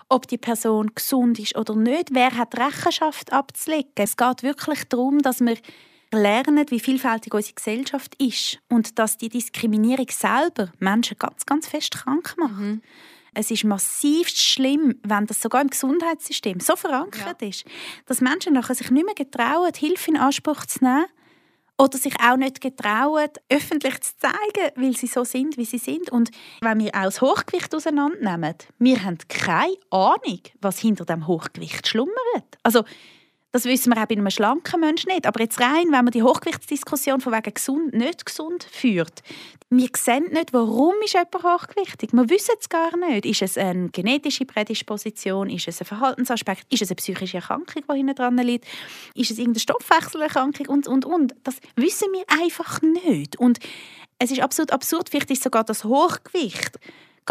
ob 0.09 0.27
die 0.27 0.37
Person 0.37 0.91
gesund 0.93 1.39
ist 1.39 1.55
oder 1.57 1.75
nicht. 1.75 2.09
Wer 2.11 2.35
hat 2.35 2.57
Rechenschaft 2.57 3.31
abzulegen? 3.31 3.91
Es 3.95 4.17
geht 4.17 4.43
wirklich 4.43 4.83
darum, 4.89 5.19
dass 5.19 5.39
wir 5.39 5.57
lernen, 6.13 6.65
wie 6.69 6.81
vielfältig 6.81 7.33
unsere 7.33 7.55
Gesellschaft 7.55 8.15
ist 8.21 8.59
und 8.69 8.99
dass 8.99 9.17
die 9.17 9.29
Diskriminierung 9.29 10.07
selber 10.09 10.71
Menschen 10.79 11.17
ganz, 11.17 11.45
ganz 11.45 11.67
fest 11.67 11.93
krank 11.93 12.35
macht. 12.37 12.59
Mhm. 12.59 12.81
Es 13.33 13.49
ist 13.49 13.63
massiv 13.63 14.27
schlimm, 14.29 14.99
wenn 15.03 15.25
das 15.25 15.41
sogar 15.41 15.61
im 15.61 15.69
Gesundheitssystem 15.69 16.59
so 16.59 16.75
verankert 16.75 17.41
ja. 17.41 17.47
ist, 17.47 17.65
dass 18.05 18.19
Menschen 18.19 18.53
nachher 18.53 18.75
sich 18.75 18.91
nicht 18.91 19.05
mehr 19.05 19.15
getrauen, 19.15 19.71
Hilfe 19.73 20.11
in 20.11 20.17
Anspruch 20.17 20.65
zu 20.65 20.83
nehmen 20.83 21.05
oder 21.77 21.97
sich 21.97 22.13
auch 22.21 22.35
nicht 22.35 22.59
getrauen, 22.59 23.29
öffentlich 23.49 24.01
zu 24.01 24.17
zeigen, 24.17 24.71
weil 24.75 24.95
sie 24.95 25.07
so 25.07 25.23
sind, 25.23 25.57
wie 25.57 25.65
sie 25.65 25.77
sind. 25.77 26.11
Und 26.11 26.29
wenn 26.61 26.79
wir 26.79 26.93
auch 26.93 27.05
das 27.05 27.21
Hochgewicht 27.21 27.73
auseinandernehmen, 27.73 28.55
wir 28.79 29.03
haben 29.03 29.17
keine 29.29 29.75
Ahnung, 29.89 30.41
was 30.59 30.79
hinter 30.79 31.05
dem 31.05 31.25
Hochgewicht 31.25 31.87
schlummert. 31.87 32.57
Also 32.63 32.83
das 33.51 33.65
wissen 33.65 33.93
wir 33.93 34.01
auch 34.01 34.05
bei 34.05 34.15
einem 34.15 34.29
schlanken 34.29 34.79
Menschen 34.79 35.11
nicht. 35.11 35.27
Aber 35.27 35.41
jetzt 35.41 35.59
rein, 35.59 35.87
wenn 35.91 36.05
man 36.05 36.11
die 36.11 36.23
Hochgewichtsdiskussion 36.23 37.19
von 37.19 37.33
wegen 37.33 37.53
gesund, 37.53 37.93
nicht 37.93 38.25
gesund 38.25 38.63
führt, 38.63 39.21
wir 39.69 39.89
sehen 39.95 40.25
nicht, 40.31 40.53
warum 40.53 40.95
ist 41.03 41.13
jemand 41.13 41.43
hochgewichtig. 41.43 42.11
Wir 42.13 42.29
wissen 42.29 42.55
es 42.59 42.67
gar 42.67 42.95
nicht. 42.97 43.25
Ist 43.25 43.41
es 43.41 43.57
eine 43.57 43.89
genetische 43.89 44.45
Prädisposition? 44.45 45.49
Ist 45.49 45.67
es 45.67 45.81
ein 45.81 45.85
Verhaltensaspekt? 45.85 46.65
Ist 46.69 46.81
es 46.81 46.89
eine 46.89 46.97
psychische 46.97 47.37
Erkrankung, 47.37 47.83
die 47.89 47.97
hinten 47.97 48.15
dran 48.15 48.37
liegt? 48.37 48.65
Ist 49.15 49.31
es 49.31 49.37
irgendeine 49.37 49.61
Stoffwechselerkrankung? 49.61 50.67
Und, 50.67 50.87
und, 50.87 51.05
und. 51.05 51.35
Das 51.43 51.55
wissen 51.75 52.09
wir 52.11 52.25
einfach 52.41 52.81
nicht. 52.81 53.37
Und 53.37 53.59
es 54.19 54.31
ist 54.31 54.41
absolut 54.41 54.71
absurd. 54.71 55.09
Vielleicht 55.09 55.31
ist 55.31 55.43
sogar 55.43 55.63
das 55.63 55.83
Hochgewicht 55.83 56.77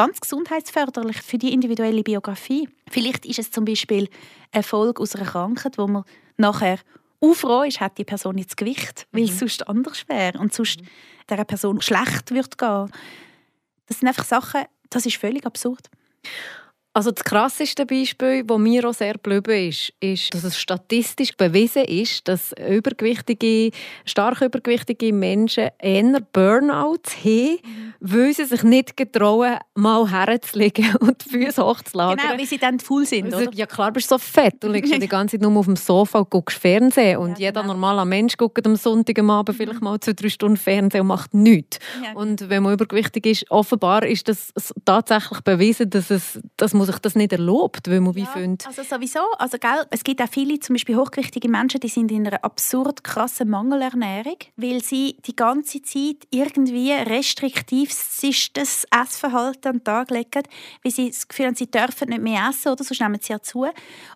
ganz 0.01 0.19
gesundheitsförderlich 0.19 1.21
für 1.21 1.37
die 1.37 1.53
individuelle 1.53 2.03
Biografie. 2.03 2.71
Vielleicht 2.89 3.27
ist 3.27 3.39
es 3.39 3.51
zum 3.51 3.67
Beispiel 3.67 4.09
eine 4.51 4.63
Folge 4.63 5.03
aus 5.03 5.15
einer 5.15 5.27
Krankheit, 5.27 5.77
wo 5.77 5.87
man 5.87 6.05
nachher 6.39 6.79
froh 7.35 7.65
ist, 7.65 7.81
hat 7.81 7.99
die 7.99 8.05
Person 8.05 8.39
jetzt 8.39 8.57
Gewicht, 8.57 9.07
weil 9.13 9.25
es 9.25 9.33
mhm. 9.33 9.39
sonst 9.41 9.69
anders 9.69 10.09
wäre 10.09 10.39
und 10.39 10.55
sonst 10.55 10.81
mhm. 10.81 10.87
dieser 11.29 11.45
Person 11.45 11.83
schlecht 11.83 12.31
wird 12.31 12.57
gehen. 12.57 12.91
Das 13.89 13.99
sind 13.99 14.09
einfach 14.09 14.25
Sachen, 14.25 14.63
das 14.89 15.05
ist 15.05 15.19
völlig 15.19 15.45
absurd. 15.45 15.91
Also 16.93 17.13
das 17.13 17.23
krasseste 17.23 17.87
Beispiel, 17.87 18.43
das 18.43 18.59
mir 18.59 18.89
auch 18.89 18.93
sehr 18.93 19.13
geblieben 19.13 19.69
ist, 19.69 19.93
ist, 20.01 20.35
dass 20.35 20.43
es 20.43 20.59
statistisch 20.59 21.37
bewiesen 21.37 21.85
ist, 21.85 22.27
dass 22.27 22.53
übergewichtige, 22.53 23.71
stark 24.05 24.41
übergewichtige 24.41 25.13
Menschen 25.13 25.69
eher 25.79 26.21
Burnouts 26.33 27.17
haben, 27.25 27.59
mhm. 27.63 27.95
weil 28.01 28.35
sie 28.35 28.45
sich 28.45 28.65
nicht 28.65 28.97
getrauen, 28.97 29.59
mal 29.77 30.11
herzulegen 30.11 30.97
und 31.01 31.25
die 31.25 31.29
Füße 31.29 31.65
hochzulagern. 31.65 32.27
Genau, 32.27 32.39
wie 32.41 32.47
sie 32.47 32.59
dann 32.59 32.81
voll 32.81 33.07
sind, 33.07 33.33
oder? 33.33 33.53
Ja 33.55 33.67
klar, 33.67 33.93
bist 33.93 34.11
du 34.11 34.17
so 34.17 34.19
fett. 34.19 34.57
Du 34.59 34.69
liegst 34.69 34.93
die 34.93 35.07
ganze 35.07 35.39
Zeit 35.39 35.49
nur 35.49 35.57
auf 35.57 35.67
dem 35.67 35.77
Sofa 35.77 36.19
und 36.19 36.31
guckst 36.31 36.59
Fernsehen. 36.59 37.19
Und 37.19 37.39
ja, 37.39 37.51
jeder 37.51 37.63
genau. 37.63 37.75
normale 37.75 38.05
Mensch 38.05 38.37
guckt 38.37 38.67
am 38.67 38.75
Sonntag 38.75 39.17
am 39.21 39.31
Abend 39.31 39.57
mhm. 39.57 39.63
vielleicht 39.63 39.81
mal 39.81 40.01
zwei, 40.01 40.13
drei 40.13 40.29
Stunden 40.29 40.57
Fernsehen 40.57 41.03
und 41.03 41.07
macht 41.07 41.35
nichts. 41.35 41.79
Ja. 42.03 42.15
Und 42.15 42.49
wenn 42.49 42.65
man 42.65 42.73
übergewichtig 42.73 43.27
ist, 43.27 43.49
offenbar 43.49 44.05
ist 44.05 44.27
das 44.27 44.53
tatsächlich 44.85 45.41
bewiesen, 45.43 45.89
dass, 45.89 46.11
es, 46.11 46.41
dass 46.57 46.80
man 46.81 46.87
sich 46.87 46.99
das 46.99 47.15
nicht 47.15 47.33
erlaubt, 47.33 47.89
weil 47.89 48.01
man 48.01 48.15
ja, 48.15 48.23
wie 48.23 48.27
findet. 48.27 48.67
Also 48.67 48.83
sowieso, 48.83 49.21
also 49.39 49.59
gell, 49.59 49.87
es 49.91 50.03
gibt 50.03 50.21
auch 50.23 50.29
viele, 50.29 50.59
zum 50.61 50.75
Beispiel 50.75 50.97
hochgewichtige 50.97 51.49
Menschen, 51.49 51.81
die 51.81 51.89
sind 51.89 52.11
in 52.11 52.27
einer 52.27 52.43
absurd 52.45 53.05
krassen 53.05 53.49
Mangelernährung, 53.51 54.37
weil 54.57 54.83
sie 54.83 55.17
die 55.27 55.37
ganze 55.37 55.83
Zeit 55.83 56.27
irgendwie 56.31 56.93
restriktivstes 56.93 58.87
Essverhalten 58.91 59.69
an 59.71 59.77
den 59.79 59.85
Tag 59.85 60.11
legen, 60.11 60.43
weil 60.83 60.93
sie 60.93 61.11
das 61.11 61.29
Gefühl 61.29 61.47
haben, 61.47 61.55
sie 61.55 61.71
dürfen 61.71 62.09
nicht 62.09 62.23
mehr 62.23 62.49
essen 62.51 62.73
oder 62.73 62.85
sonst 62.85 63.01
nehmen 63.01 63.21
sie 63.21 63.33
ja 63.33 63.41
zu 63.41 63.67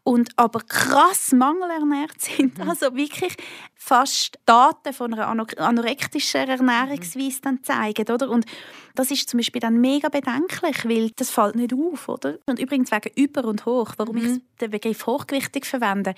und 0.03 0.31
aber 0.37 0.61
krass 0.61 1.33
mangelernährt 1.33 2.21
sind, 2.21 2.59
mhm. 2.59 2.69
also 2.69 2.95
wirklich 2.95 3.37
fast 3.85 4.39
Daten 4.47 4.95
von 4.95 5.13
einer 5.13 5.29
anorektischen 5.59 6.49
Ernährungsweise 6.49 7.43
dann 7.43 7.63
zeigen, 7.63 8.11
oder? 8.11 8.31
Und 8.31 8.47
das 8.95 9.11
ist 9.11 9.29
zum 9.29 9.39
Beispiel 9.39 9.61
dann 9.61 9.79
mega 9.79 10.09
bedenklich, 10.09 10.89
weil 10.89 11.11
das 11.17 11.29
fällt 11.29 11.55
nicht 11.57 11.75
auf, 11.75 12.09
oder? 12.09 12.39
Und 12.47 12.59
übrigens 12.59 12.91
wegen 12.93 13.11
über 13.15 13.45
und 13.45 13.67
hoch, 13.67 13.93
warum 13.99 14.17
mhm. 14.17 14.25
ich 14.25 14.59
den 14.61 14.71
Begriff 14.71 15.05
hochgewichtig 15.05 15.67
verwende, 15.67 16.15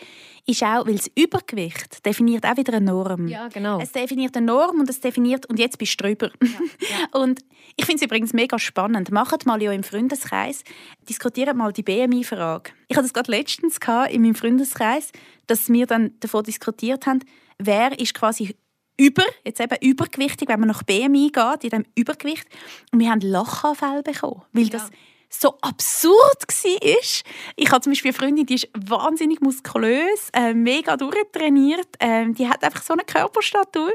ist 0.46 0.62
auch, 0.62 0.86
weil 0.86 0.94
das 0.94 1.10
Übergewicht 1.16 2.06
definiert 2.06 2.44
auch 2.46 2.56
wieder 2.56 2.74
eine 2.74 2.86
Norm. 2.86 3.26
Ja, 3.26 3.48
genau. 3.48 3.80
Es 3.80 3.90
definiert 3.90 4.36
eine 4.36 4.46
Norm 4.46 4.78
und 4.78 4.88
es 4.88 5.00
definiert 5.00 5.46
und 5.46 5.58
jetzt 5.58 5.78
bist 5.78 6.00
du 6.00 6.04
drüber. 6.04 6.30
Ja, 6.40 6.48
ja. 6.48 7.20
und 7.20 7.40
ich 7.76 7.84
finde 7.84 7.96
es 7.96 8.06
übrigens 8.06 8.32
mega 8.32 8.60
spannend. 8.60 9.10
Macht 9.10 9.44
mal 9.44 9.60
ja 9.60 9.72
im 9.72 9.82
Freundeskreis, 9.82 10.62
diskutiert 11.08 11.56
mal 11.56 11.72
die 11.72 11.82
BMI-Frage. 11.82 12.70
Ich 12.86 12.96
hatte 12.96 13.06
das 13.06 13.12
gerade 13.12 13.32
letztens 13.32 13.78
in 14.10 14.22
meinem 14.22 14.36
Freundeskreis, 14.36 15.10
dass 15.46 15.68
wir 15.68 15.86
dann 15.86 16.18
davon 16.20 16.44
diskutiert 16.44 17.06
haben, 17.06 17.20
wer 17.58 17.98
ist 17.98 18.14
quasi 18.14 18.56
über, 18.98 19.24
jetzt 19.44 19.60
eben 19.60 19.76
übergewichtig, 19.80 20.48
wenn 20.48 20.60
man 20.60 20.68
nach 20.68 20.82
BMI 20.82 21.30
geht, 21.32 21.64
in 21.64 21.70
diesem 21.70 21.84
Übergewicht. 21.94 22.46
Und 22.92 23.00
wir 23.00 23.10
haben 23.10 23.20
Lachanfälle 23.20 24.02
bekommen, 24.02 24.42
weil 24.52 24.68
das 24.68 24.90
so 25.28 25.58
absurd 25.60 26.14
war. 26.46 27.22
Ich 27.56 27.70
habe 27.70 27.80
zum 27.80 27.92
Beispiel 27.92 28.10
eine 28.10 28.18
Freundin, 28.18 28.46
die 28.46 28.54
ist 28.54 28.68
wahnsinnig 28.74 29.40
muskulös, 29.40 30.30
äh, 30.32 30.54
mega 30.54 30.96
durchtrainiert. 30.96 31.88
Äh, 31.98 32.30
die 32.32 32.48
hat 32.48 32.62
einfach 32.62 32.82
so 32.82 32.94
eine 32.94 33.02
Körperstatur. 33.04 33.92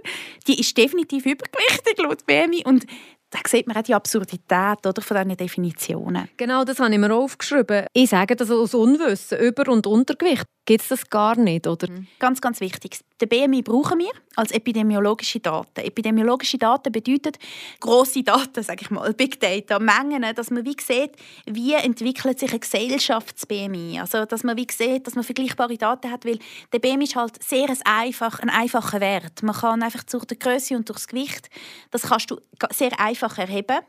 Die 0.48 0.60
ist 0.60 0.78
definitiv 0.78 1.26
übergewichtig 1.26 1.98
laut 1.98 2.26
BMI 2.26 2.64
und 2.66 2.86
da 3.32 3.40
sieht 3.48 3.66
man 3.66 3.78
auch 3.78 3.82
die 3.82 3.94
Absurdität 3.94 4.86
oder, 4.86 5.02
von 5.02 5.16
diesen 5.16 5.38
Definitionen. 5.38 6.28
Genau, 6.36 6.66
das 6.66 6.80
habe 6.80 6.92
ich 6.92 7.00
mir 7.00 7.14
aufgeschrieben. 7.14 7.86
Ich 7.94 8.10
sage 8.10 8.36
das 8.36 8.52
aus 8.52 8.74
Unwissen. 8.74 9.40
Über- 9.40 9.72
und 9.72 9.88
Untergewicht 9.88 10.44
gibt 10.66 10.84
es 10.84 10.90
das 10.90 11.10
gar 11.10 11.36
nicht, 11.36 11.68
oder? 11.68 11.90
Mhm. 11.90 12.08
Ganz, 12.20 12.42
ganz 12.42 12.60
wichtig. 12.60 13.00
Den 13.20 13.30
BMI 13.30 13.62
brauchen 13.62 14.00
wir 14.00 14.12
als 14.36 14.52
epidemiologische 14.52 15.40
Daten. 15.40 15.82
Epidemiologische 15.82 16.58
Daten 16.58 16.92
bedeutet 16.92 17.38
grosse 17.80 18.24
Daten, 18.24 18.64
sage 18.64 18.82
ich 18.82 18.90
mal, 18.90 19.14
Big 19.18 19.40
Data, 19.40 19.80
Mengen, 19.80 20.24
dass 20.36 20.50
man 20.50 20.66
wie 20.66 20.76
sieht, 20.80 21.12
wie 21.46 21.74
entwickelt 21.74 22.40
sich 22.40 22.54
ein 22.54 22.60
Gesellschafts-BMI. 22.60 24.00
Also, 24.00 24.26
dass 24.26 24.44
man 24.44 24.58
wie 24.58 24.68
sieht, 24.72 25.06
dass 25.06 25.16
man 25.16 25.24
vergleichbare 25.24 25.78
Daten 25.78 26.12
hat, 26.12 26.26
weil 26.26 26.40
der 26.72 26.80
BMI 26.80 27.04
ist 27.04 27.16
halt 27.16 27.42
sehr 27.44 27.70
ein, 27.70 27.78
einfach, 27.86 28.40
ein 28.40 28.50
einfacher 28.50 29.02
Wert. 29.02 29.44
Man 29.44 29.56
kann 29.56 29.84
einfach 29.84 30.04
durch 30.04 30.26
die 30.26 30.40
Größe 30.40 30.76
und 30.76 30.88
durchs 30.90 31.08
Gewicht, 31.08 31.50
das 31.92 32.04
kannst 32.04 32.32
du 32.32 32.40
sehr 32.72 33.00
einfach 33.00 33.38
erheben, 33.38 33.80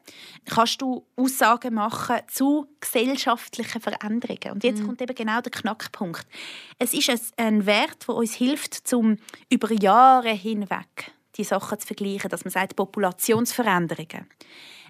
kannst 0.46 0.80
du 0.82 1.04
Aussagen 1.16 1.74
machen 1.74 2.16
zu 2.28 2.66
gesellschaftlichen 2.80 3.80
Veränderungen. 3.80 4.52
Und 4.52 4.64
jetzt 4.64 4.80
mhm. 4.80 4.86
kommt 4.86 5.02
eben 5.02 5.14
genau 5.14 5.40
der 5.40 5.52
Knackpunkt. 5.52 6.26
Es 6.82 6.94
ist 6.94 7.32
ein 7.36 7.64
Wert, 7.64 8.08
der 8.08 8.16
uns 8.16 8.34
hilft, 8.34 8.74
zum 8.74 9.16
über 9.48 9.70
Jahre 9.72 10.30
hinweg 10.30 11.12
die 11.36 11.44
Sachen 11.44 11.78
zu 11.78 11.86
vergleichen, 11.86 12.28
dass 12.28 12.44
man 12.44 12.50
sagt 12.50 12.74
Populationsveränderungen. 12.74 14.26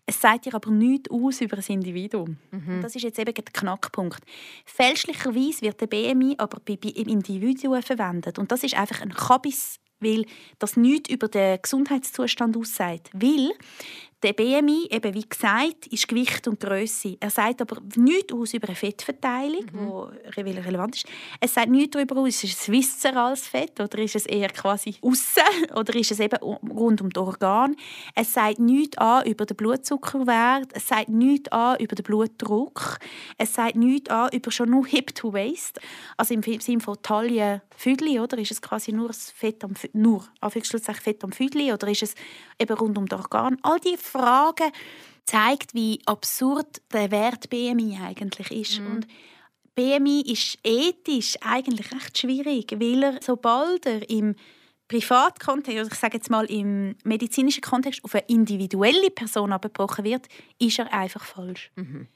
Es 0.06 0.18
sagt 0.18 0.46
dir 0.46 0.54
aber 0.54 0.70
nichts 0.70 1.10
aus 1.10 1.42
über 1.42 1.58
ein 1.58 1.64
Individuum. 1.68 2.38
Mhm. 2.50 2.80
das 2.80 2.96
ist 2.96 3.02
jetzt 3.02 3.18
eben 3.18 3.34
der 3.34 3.44
Knackpunkt. 3.44 4.20
Fälschlicherweise 4.64 5.62
wird 5.62 5.82
der 5.82 5.86
BMI 5.86 6.34
aber 6.38 6.60
bei, 6.64 6.76
bei 6.76 6.88
Individuen 6.88 7.82
verwendet. 7.82 8.38
Und 8.38 8.50
das 8.50 8.64
ist 8.64 8.74
einfach 8.74 9.02
ein 9.02 9.12
Kabis 9.12 9.78
weil 10.02 10.26
das 10.58 10.76
nichts 10.76 11.10
über 11.10 11.28
den 11.28 11.60
Gesundheitszustand 11.62 12.56
aussagt. 12.56 13.10
Weil 13.12 13.52
der 14.22 14.32
BMI, 14.32 14.88
eben 14.90 15.14
wie 15.14 15.28
gesagt, 15.28 15.86
ist 15.88 16.06
Gewicht 16.06 16.46
und 16.46 16.60
Größe. 16.60 17.16
Er 17.18 17.30
sagt 17.30 17.60
aber 17.60 17.80
nichts 17.96 18.32
aus 18.32 18.54
über 18.54 18.68
eine 18.68 18.76
Fettverteilung, 18.76 19.64
mhm. 19.72 20.12
die 20.36 20.58
relevant 20.58 20.96
ist. 20.96 21.06
Es 21.40 21.54
sagt 21.54 21.68
nichts 21.68 21.90
darüber 21.90 22.20
aus, 22.20 22.44
ist 22.44 22.60
es 22.60 22.70
viszerales 22.70 23.48
Fett 23.48 23.80
oder 23.80 23.98
ist 23.98 24.14
es 24.14 24.26
eher 24.26 24.48
quasi 24.48 24.94
außen 25.02 25.42
oder 25.74 25.94
ist 25.96 26.12
es 26.12 26.20
eben 26.20 26.38
rund 26.42 27.00
um 27.00 27.10
das 27.10 27.22
Organ. 27.22 27.76
Es 28.14 28.32
sagt 28.32 28.60
nichts 28.60 28.98
an 28.98 29.26
über 29.26 29.44
den 29.44 29.56
Blutzuckerwert, 29.56 30.70
es 30.72 30.86
sagt 30.86 31.08
nichts 31.08 31.50
an 31.50 31.78
über 31.80 31.96
den 31.96 32.04
Blutdruck, 32.04 32.98
es 33.38 33.54
sagt 33.54 33.76
nichts 33.76 34.10
an 34.10 34.30
über 34.32 34.50
schon 34.50 34.70
nur 34.70 34.86
Hip 34.86 35.14
to 35.14 35.32
Waist, 35.32 35.80
also 36.16 36.34
im 36.34 36.42
Sinne 36.42 36.80
von 36.80 36.96
Taille 37.02 37.62
Füdli, 37.76 38.20
oder 38.20 38.38
ist 38.38 38.52
es 38.52 38.62
quasi 38.62 38.92
nur 38.92 39.08
das 39.08 39.30
Fett 39.30 39.64
am 39.64 39.74
nur 39.92 40.24
Fett 41.02 41.24
am 41.24 41.32
Füdli 41.32 41.72
oder 41.72 41.88
ist 41.88 42.02
es 42.02 42.14
eben 42.58 42.76
rund 42.76 42.98
um 42.98 43.06
das 43.06 43.20
Organ? 43.20 43.56
All 43.62 43.80
die 43.80 43.96
Frage 44.12 44.64
zeigt, 45.24 45.74
wie 45.74 46.00
absurd 46.06 46.82
der 46.92 47.10
Wert 47.10 47.50
BMI 47.50 47.98
eigentlich 48.04 48.50
ist. 48.50 48.80
Mhm. 48.80 48.86
Und 48.86 49.06
BMI 49.74 50.22
ist 50.26 50.58
ethisch 50.64 51.36
eigentlich 51.40 51.92
recht 51.92 52.18
schwierig, 52.18 52.72
weil 52.78 53.02
er, 53.02 53.18
sobald 53.22 53.86
er 53.86 54.08
im 54.10 54.34
Privatkontext, 54.88 55.78
also 55.78 55.90
ich 55.90 55.98
sage 55.98 56.18
jetzt 56.18 56.28
mal 56.28 56.44
im 56.46 56.96
medizinischen 57.04 57.62
Kontext, 57.62 58.04
auf 58.04 58.14
eine 58.14 58.24
individuelle 58.26 59.10
Person 59.10 59.52
abgebrochen 59.52 60.04
wird, 60.04 60.26
ist 60.58 60.78
er 60.78 60.92
einfach 60.92 61.24
falsch. 61.24 61.70
Mhm. 61.76 62.08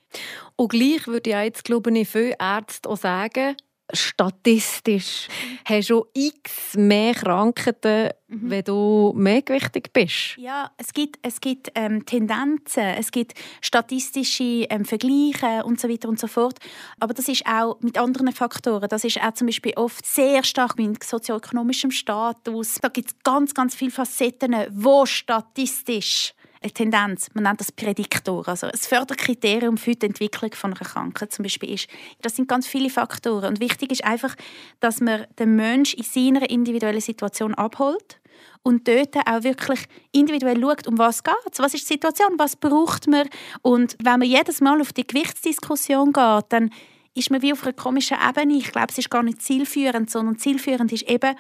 Und 0.57 0.69
gleich 0.69 1.07
würde 1.07 1.31
ich 1.31 1.37
jetzt, 1.37 1.65
glaube 1.65 1.97
ich, 1.99 2.09
viele 2.09 2.37
Ärzte 2.39 2.89
auch 2.89 2.99
sagen, 2.99 3.57
statistisch 3.93 5.29
hast 5.65 5.91
du 5.91 6.07
x 6.13 6.77
mehr 6.77 7.15
Krankheiten, 7.15 8.11
mhm. 8.29 8.51
wenn 8.51 8.65
du 8.65 9.13
mehrgewichtig 9.17 9.93
bist. 9.93 10.37
Ja, 10.39 10.71
es 10.77 10.93
gibt, 10.93 11.19
es 11.23 11.41
gibt 11.41 11.71
ähm, 11.75 12.05
Tendenzen, 12.05 12.83
es 12.99 13.11
gibt 13.11 13.35
statistische 13.61 14.67
ähm, 14.69 14.85
Vergleiche 14.85 15.65
und 15.65 15.81
so 15.81 15.89
weiter 15.89 16.09
und 16.09 16.19
so 16.19 16.27
fort. 16.27 16.59
Aber 16.99 17.15
das 17.15 17.29
ist 17.29 17.47
auch 17.47 17.81
mit 17.81 17.99
anderen 17.99 18.33
Faktoren. 18.33 18.89
Das 18.89 19.05
ist 19.05 19.23
auch 19.23 19.35
zum 19.35 19.47
Beispiel 19.47 19.73
oft 19.77 20.05
sehr 20.05 20.43
stark 20.43 20.77
mit 20.77 21.03
sozioökonomischem 21.03 21.91
Status. 21.91 22.79
Da 22.81 22.89
gibt 22.89 23.11
es 23.11 23.17
ganz, 23.23 23.55
ganz 23.55 23.75
viele 23.75 23.91
Facetten, 23.91 24.55
wo 24.71 25.07
statistisch 25.07 26.35
Tendenz, 26.73 27.29
man 27.35 27.45
nennt 27.45 27.61
das 27.61 27.73
Prädiktor, 27.73 28.47
also 28.49 28.67
ein 28.67 28.77
Förderkriterium 28.77 29.77
für 29.77 29.95
die 29.95 30.07
Entwicklung 30.07 30.53
von 30.55 30.73
einer 30.73 30.81
Krankheit 30.81 31.33
zum 31.33 31.43
Beispiel 31.43 31.75
ist. 31.75 31.89
Das 32.23 32.37
sind 32.37 32.49
ganz 32.49 32.67
viele 32.67 32.91
Faktoren 32.91 33.51
und 33.51 33.61
wichtig 33.61 33.93
ist 33.93 34.05
einfach, 34.05 34.35
dass 34.81 35.01
man 35.01 35.27
den 35.39 35.57
Menschen 35.57 35.99
in 35.99 36.05
seiner 36.05 36.49
individuellen 36.51 37.01
Situation 37.01 37.55
abholt 37.55 38.21
und 38.63 38.89
dort 38.89 39.17
auch 39.17 39.45
wirklich 39.45 39.81
individuell 40.13 40.61
schaut, 40.61 40.87
um 40.89 40.99
was 40.99 41.23
geht 41.23 41.35
Was 41.59 41.75
ist 41.75 41.89
die 41.89 41.95
Situation? 41.95 42.35
Was 42.37 42.57
braucht 42.57 43.07
man? 43.07 43.29
Und 43.63 43.97
wenn 44.03 44.19
man 44.19 44.29
jedes 44.29 44.61
Mal 44.61 44.81
auf 44.81 44.93
die 44.93 45.07
Gewichtsdiskussion 45.07 46.13
geht, 46.13 46.45
dann 46.49 46.71
ist 47.15 47.31
man 47.31 47.43
wie 47.43 47.53
auf 47.53 47.63
einer 47.63 47.73
komischen 47.73 48.19
Ebene. 48.29 48.59
Ich 48.59 48.73
glaube, 48.73 48.89
es 48.91 48.99
ist 48.99 49.11
gar 49.11 49.23
nicht 49.23 49.41
zielführend, 49.41 50.11
sondern 50.11 50.39
zielführend 50.39 50.93
ist 50.93 51.09
eben, 51.09 51.35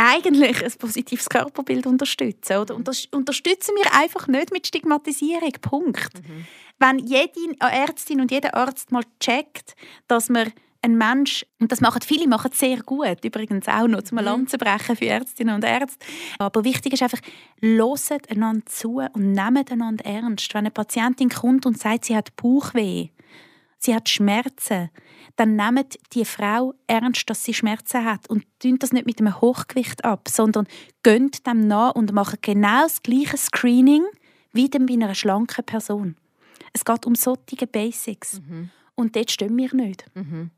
eigentlich 0.00 0.64
ein 0.64 0.72
positives 0.78 1.28
Körperbild 1.28 1.86
unterstützen. 1.86 2.56
Oder? 2.56 2.74
Und 2.74 2.88
das 2.88 3.06
unterstützen 3.06 3.74
wir 3.76 3.92
einfach 3.94 4.26
nicht 4.26 4.52
mit 4.52 4.66
Stigmatisierung. 4.66 5.52
Punkt. 5.60 6.14
Mhm. 6.14 6.46
Wenn 6.78 6.98
jede 6.98 7.54
Ärztin 7.60 8.20
und 8.20 8.30
jeder 8.30 8.54
Arzt 8.54 8.90
mal 8.90 9.04
checkt, 9.20 9.74
dass 10.08 10.30
man 10.30 10.52
ein 10.82 10.96
Mensch, 10.96 11.44
und 11.58 11.70
das 11.70 11.82
machen 11.82 12.00
viele 12.02 12.26
machen 12.26 12.52
sehr 12.54 12.78
gut, 12.82 13.22
übrigens 13.22 13.68
auch 13.68 13.86
noch, 13.86 14.02
zum 14.02 14.18
mhm. 14.18 14.24
Land 14.24 14.50
zu 14.50 14.56
brechen 14.56 14.96
für 14.96 15.06
Ärztinnen 15.06 15.54
und 15.54 15.64
Ärzte. 15.64 16.06
Aber 16.38 16.64
wichtig 16.64 16.94
ist 16.94 17.02
einfach, 17.02 17.20
loset 17.60 18.30
einander 18.30 18.64
zu 18.66 19.02
und 19.12 19.32
nehmt 19.32 19.70
einander 19.70 20.04
ernst. 20.06 20.54
Wenn 20.54 20.60
eine 20.60 20.70
Patientin 20.70 21.28
kommt 21.28 21.66
und 21.66 21.78
sagt, 21.78 22.06
sie 22.06 22.16
hat 22.16 22.34
Bauchweh, 22.36 23.08
sie 23.78 23.94
hat 23.94 24.08
Schmerzen, 24.08 24.88
dann 25.36 25.56
nehmt 25.56 25.98
die 26.12 26.24
Frau 26.24 26.74
ernst, 26.86 27.28
dass 27.28 27.44
sie 27.44 27.54
Schmerzen 27.54 28.04
hat 28.04 28.28
und 28.28 28.44
tun 28.58 28.78
das 28.78 28.92
nicht 28.92 29.06
mit 29.06 29.20
einem 29.20 29.40
Hochgewicht 29.40 30.04
ab, 30.04 30.28
sondern 30.28 30.66
gönnt 31.02 31.46
dem 31.46 31.66
nach 31.66 31.94
und 31.94 32.12
macht 32.12 32.42
genau 32.42 32.82
das 32.82 33.02
gleiche 33.02 33.36
Screening 33.36 34.04
wie 34.52 34.68
bei 34.68 34.92
einer 34.92 35.14
schlanken 35.14 35.64
Person. 35.64 36.16
Es 36.72 36.84
geht 36.84 37.06
um 37.06 37.14
solche 37.14 37.66
Basics. 37.66 38.40
Mhm. 38.40 38.70
Und 38.94 39.16
dort 39.16 39.30
stehen 39.30 39.56
wir 39.56 39.74
nicht. 39.74 40.04
Mhm. 40.14 40.50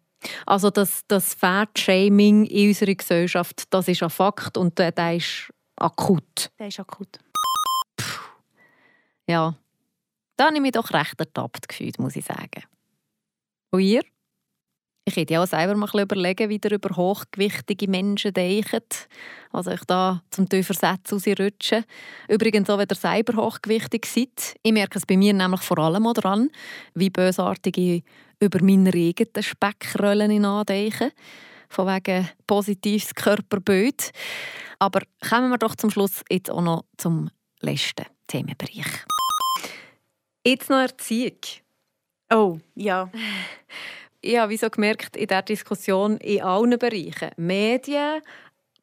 Also 0.47 0.71
das, 0.71 1.03
das 1.09 1.35
Fat-Shaming 1.35 2.45
in 2.47 2.69
unserer 2.69 2.95
Gesellschaft, 2.95 3.65
das 3.71 3.89
ist 3.89 4.03
ein 4.03 4.11
Fakt 4.11 4.57
und 4.57 4.79
der, 4.79 4.93
der 4.93 5.17
ist 5.17 5.53
akut. 5.77 6.51
Der 6.59 6.69
ist 6.69 6.81
akut. 6.81 7.19
Ja, 9.29 9.55
da 10.37 10.47
habe 10.47 10.57
ich 10.57 10.63
mich 10.63 10.73
doch 10.73 10.93
recht 10.93 11.19
ertappt 11.19 11.69
gefühlt, 11.69 11.99
muss 11.99 12.17
ich 12.17 12.25
sagen. 12.25 12.65
Und 13.71 13.81
ihr? 13.81 14.03
Ich 15.05 15.17
hätte 15.17 15.35
ja 15.35 15.43
auch 15.43 15.49
selber 15.49 15.75
mal 15.75 15.89
überlegen, 16.01 16.49
wie 16.49 16.61
ihr 16.63 16.73
über 16.73 16.95
hochgewichtige 16.95 17.89
Menschen 17.89 18.33
denkt. 18.33 19.09
Also 19.51 19.73
ich 19.73 19.83
da 19.85 20.23
zum 20.31 20.45
Übersetzen 20.45 21.19
rausrutschen. 21.19 21.85
Übrigens 22.29 22.71
auch, 22.71 22.79
wenn 22.79 22.87
ihr 22.89 22.97
selber 22.97 23.43
hochgewichtig 23.43 24.07
seid. 24.07 24.55
Ich 24.63 24.73
merke 24.73 24.99
es 24.99 25.07
bei 25.07 25.17
mir 25.17 25.33
nämlich 25.33 25.63
vor 25.63 25.79
allem 25.79 26.07
auch 26.07 26.13
daran, 26.13 26.51
wie 26.95 27.11
bösartig 27.11 27.77
ich 27.79 28.05
über 28.39 28.63
meine 28.63 28.91
eigenen 28.91 29.43
Speckrollen 29.43 30.41
nachdenke. 30.41 31.11
Von 31.69 31.89
wegen 31.89 32.29
positives 32.47 33.13
Körperbild. 33.15 34.13
Aber 34.79 35.01
kommen 35.29 35.51
wir 35.51 35.59
doch 35.59 35.75
zum 35.75 35.91
Schluss 35.91 36.23
jetzt 36.31 36.51
auch 36.51 36.63
noch 36.63 36.85
zum 36.97 37.29
letzten 37.61 38.07
Themenbereich. 38.29 39.05
Jetzt 40.47 40.71
noch 40.71 40.79
Erziehung. 40.79 41.39
Oh, 42.33 42.59
ja. 42.77 43.11
Ich 44.25 44.39
habe 44.39 44.57
so 44.57 44.71
gemerkt, 44.71 45.17
in 45.17 45.27
dieser 45.27 45.43
Diskussion 45.43 46.17
in 46.19 46.43
allen 46.43 46.79
Bereichen. 46.79 47.31
Medien, 47.37 48.23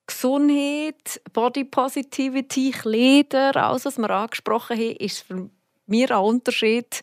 Gesundheit, 0.06 1.22
Body 1.32 1.64
Positivity, 1.64 2.72
Kleider, 2.72 3.56
alles, 3.56 3.86
was 3.86 3.98
wir 3.98 4.10
angesprochen 4.10 4.78
haben, 4.78 4.96
ist 4.98 5.22
für 5.22 5.50
mich 5.88 6.12
ein 6.12 6.18
Unterschied, 6.18 7.02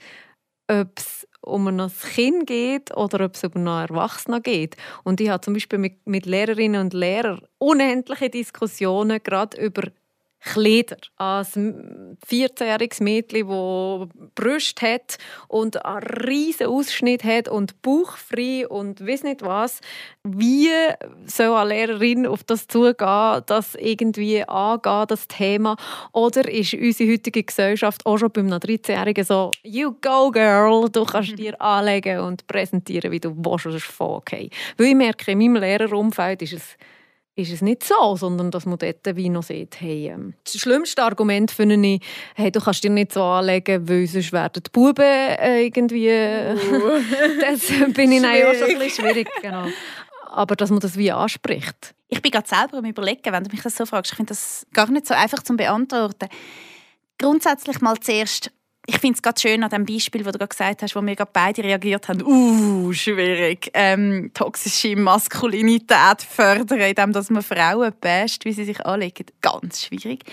ob 0.68 0.98
es 0.98 1.26
um 1.40 1.66
ein 1.68 1.90
Kind 2.14 2.46
geht 2.46 2.94
oder 2.94 3.24
ob 3.24 3.36
es 3.36 3.44
um 3.44 3.52
einen 3.54 3.88
Erwachsenen 3.88 4.42
geht. 4.42 4.76
Und 5.02 5.20
ich 5.20 5.30
habe 5.30 5.40
zum 5.40 5.54
Beispiel 5.54 5.78
mit, 5.78 6.06
mit 6.06 6.26
Lehrerinnen 6.26 6.82
und 6.82 6.92
Lehrern 6.92 7.40
unendliche 7.56 8.28
Diskussionen 8.28 9.22
gerade 9.22 9.56
über 9.64 9.84
Kleider. 10.46 10.96
Als 11.16 11.56
14-jähriges 11.56 13.02
Mädchen, 13.02 13.48
das 13.48 14.30
Brüste 14.36 14.94
hat 14.94 15.18
und 15.48 15.84
einen 15.84 16.02
riesen 16.02 16.68
Ausschnitt 16.68 17.24
hat 17.24 17.48
und 17.48 17.82
bauchfrei 17.82 18.66
und 18.68 19.04
weiß 19.04 19.24
nicht 19.24 19.42
was. 19.42 19.80
Wie 20.22 20.70
soll 21.26 21.56
eine 21.56 21.70
Lehrerin 21.70 22.26
auf 22.26 22.44
das 22.44 22.68
zugehen, 22.68 23.42
das 23.46 23.74
irgendwie 23.74 24.44
angehen, 24.44 25.06
das 25.08 25.26
Thema? 25.26 25.76
Oder 26.12 26.48
ist 26.50 26.74
unsere 26.74 27.12
heutige 27.12 27.42
Gesellschaft 27.42 28.06
auch 28.06 28.16
schon 28.16 28.30
bei 28.30 28.40
einem 28.40 28.52
13-Jährigen 28.52 29.24
so 29.24 29.50
«You 29.64 29.96
go, 30.00 30.30
girl, 30.30 30.88
du 30.88 31.04
kannst 31.04 31.36
dir 31.38 31.60
anlegen 31.60 32.20
und 32.20 32.46
präsentieren, 32.46 33.10
wie 33.10 33.20
du 33.20 33.34
willst, 33.36 33.66
das 33.66 33.74
ist 33.74 33.86
voll 33.86 34.18
okay». 34.18 34.48
Weil 34.76 34.86
ich 34.86 34.94
merke, 34.94 35.32
in 35.32 35.38
meinem 35.38 35.56
Lehrerumfeld 35.56 36.42
ist 36.42 36.52
es 36.52 36.76
ist 37.36 37.52
es 37.52 37.60
nicht 37.60 37.84
so, 37.84 38.16
sondern 38.16 38.50
dass 38.50 38.64
man 38.64 38.78
dort 38.78 39.14
wie 39.14 39.28
noch 39.28 39.42
sieht, 39.42 39.78
hey, 39.80 40.08
ähm, 40.08 40.34
das 40.44 40.54
schlimmste 40.54 41.02
Argument 41.02 41.50
finde 41.50 41.76
ich, 41.86 42.00
hey, 42.34 42.50
du 42.50 42.60
kannst 42.60 42.82
dir 42.82 42.90
nicht 42.90 43.12
so 43.12 43.22
anlegen, 43.22 43.86
weil 43.88 44.06
sonst 44.06 44.32
werden 44.32 44.62
die 44.66 44.70
Buben 44.70 45.04
äh, 45.04 45.66
irgendwie... 45.66 46.08
Uh. 46.08 47.00
das 47.40 47.92
bin 47.92 48.12
ich 48.12 48.24
auch 48.24 48.54
schon 48.54 48.70
ein 48.70 48.78
bisschen 48.78 49.04
schwierig, 49.04 49.28
genau. 49.42 49.66
Aber 50.30 50.56
dass 50.56 50.70
man 50.70 50.80
das 50.80 50.96
wie 50.96 51.12
anspricht. 51.12 51.94
Ich 52.08 52.22
bin 52.22 52.30
gerade 52.30 52.48
selber 52.48 52.78
am 52.78 52.84
überlegen, 52.86 53.32
wenn 53.32 53.44
du 53.44 53.50
mich 53.50 53.62
das 53.62 53.76
so 53.76 53.84
fragst. 53.84 54.12
Ich 54.12 54.16
finde 54.16 54.30
das 54.30 54.66
gar 54.72 54.90
nicht 54.90 55.06
so 55.06 55.14
einfach 55.14 55.42
zu 55.42 55.54
beantworten. 55.56 56.28
Grundsätzlich 57.18 57.80
mal 57.82 57.98
zuerst 58.00 58.50
ich 58.86 58.98
finde 58.98 59.16
es 59.16 59.22
gerade 59.22 59.40
schön 59.40 59.62
an 59.64 59.70
dem 59.70 59.84
Beispiel, 59.84 60.24
wo 60.24 60.30
du 60.30 60.38
gerade 60.38 60.48
gesagt 60.48 60.82
hast, 60.82 60.94
wo 60.94 61.02
wir 61.02 61.16
gerade 61.16 61.30
beide 61.32 61.62
reagiert 61.62 62.08
haben. 62.08 62.22
Uh, 62.24 62.92
schwierig. 62.92 63.70
Ähm, 63.74 64.30
toxische 64.32 64.96
Maskulinität 64.96 66.22
fördern, 66.22 66.80
indem 66.80 67.12
man 67.30 67.42
Frauen 67.42 67.92
basht, 68.00 68.44
wie 68.44 68.52
sie 68.52 68.64
sich 68.64 68.84
anlegen. 68.86 69.26
Ganz 69.40 69.84
schwierig. 69.84 70.24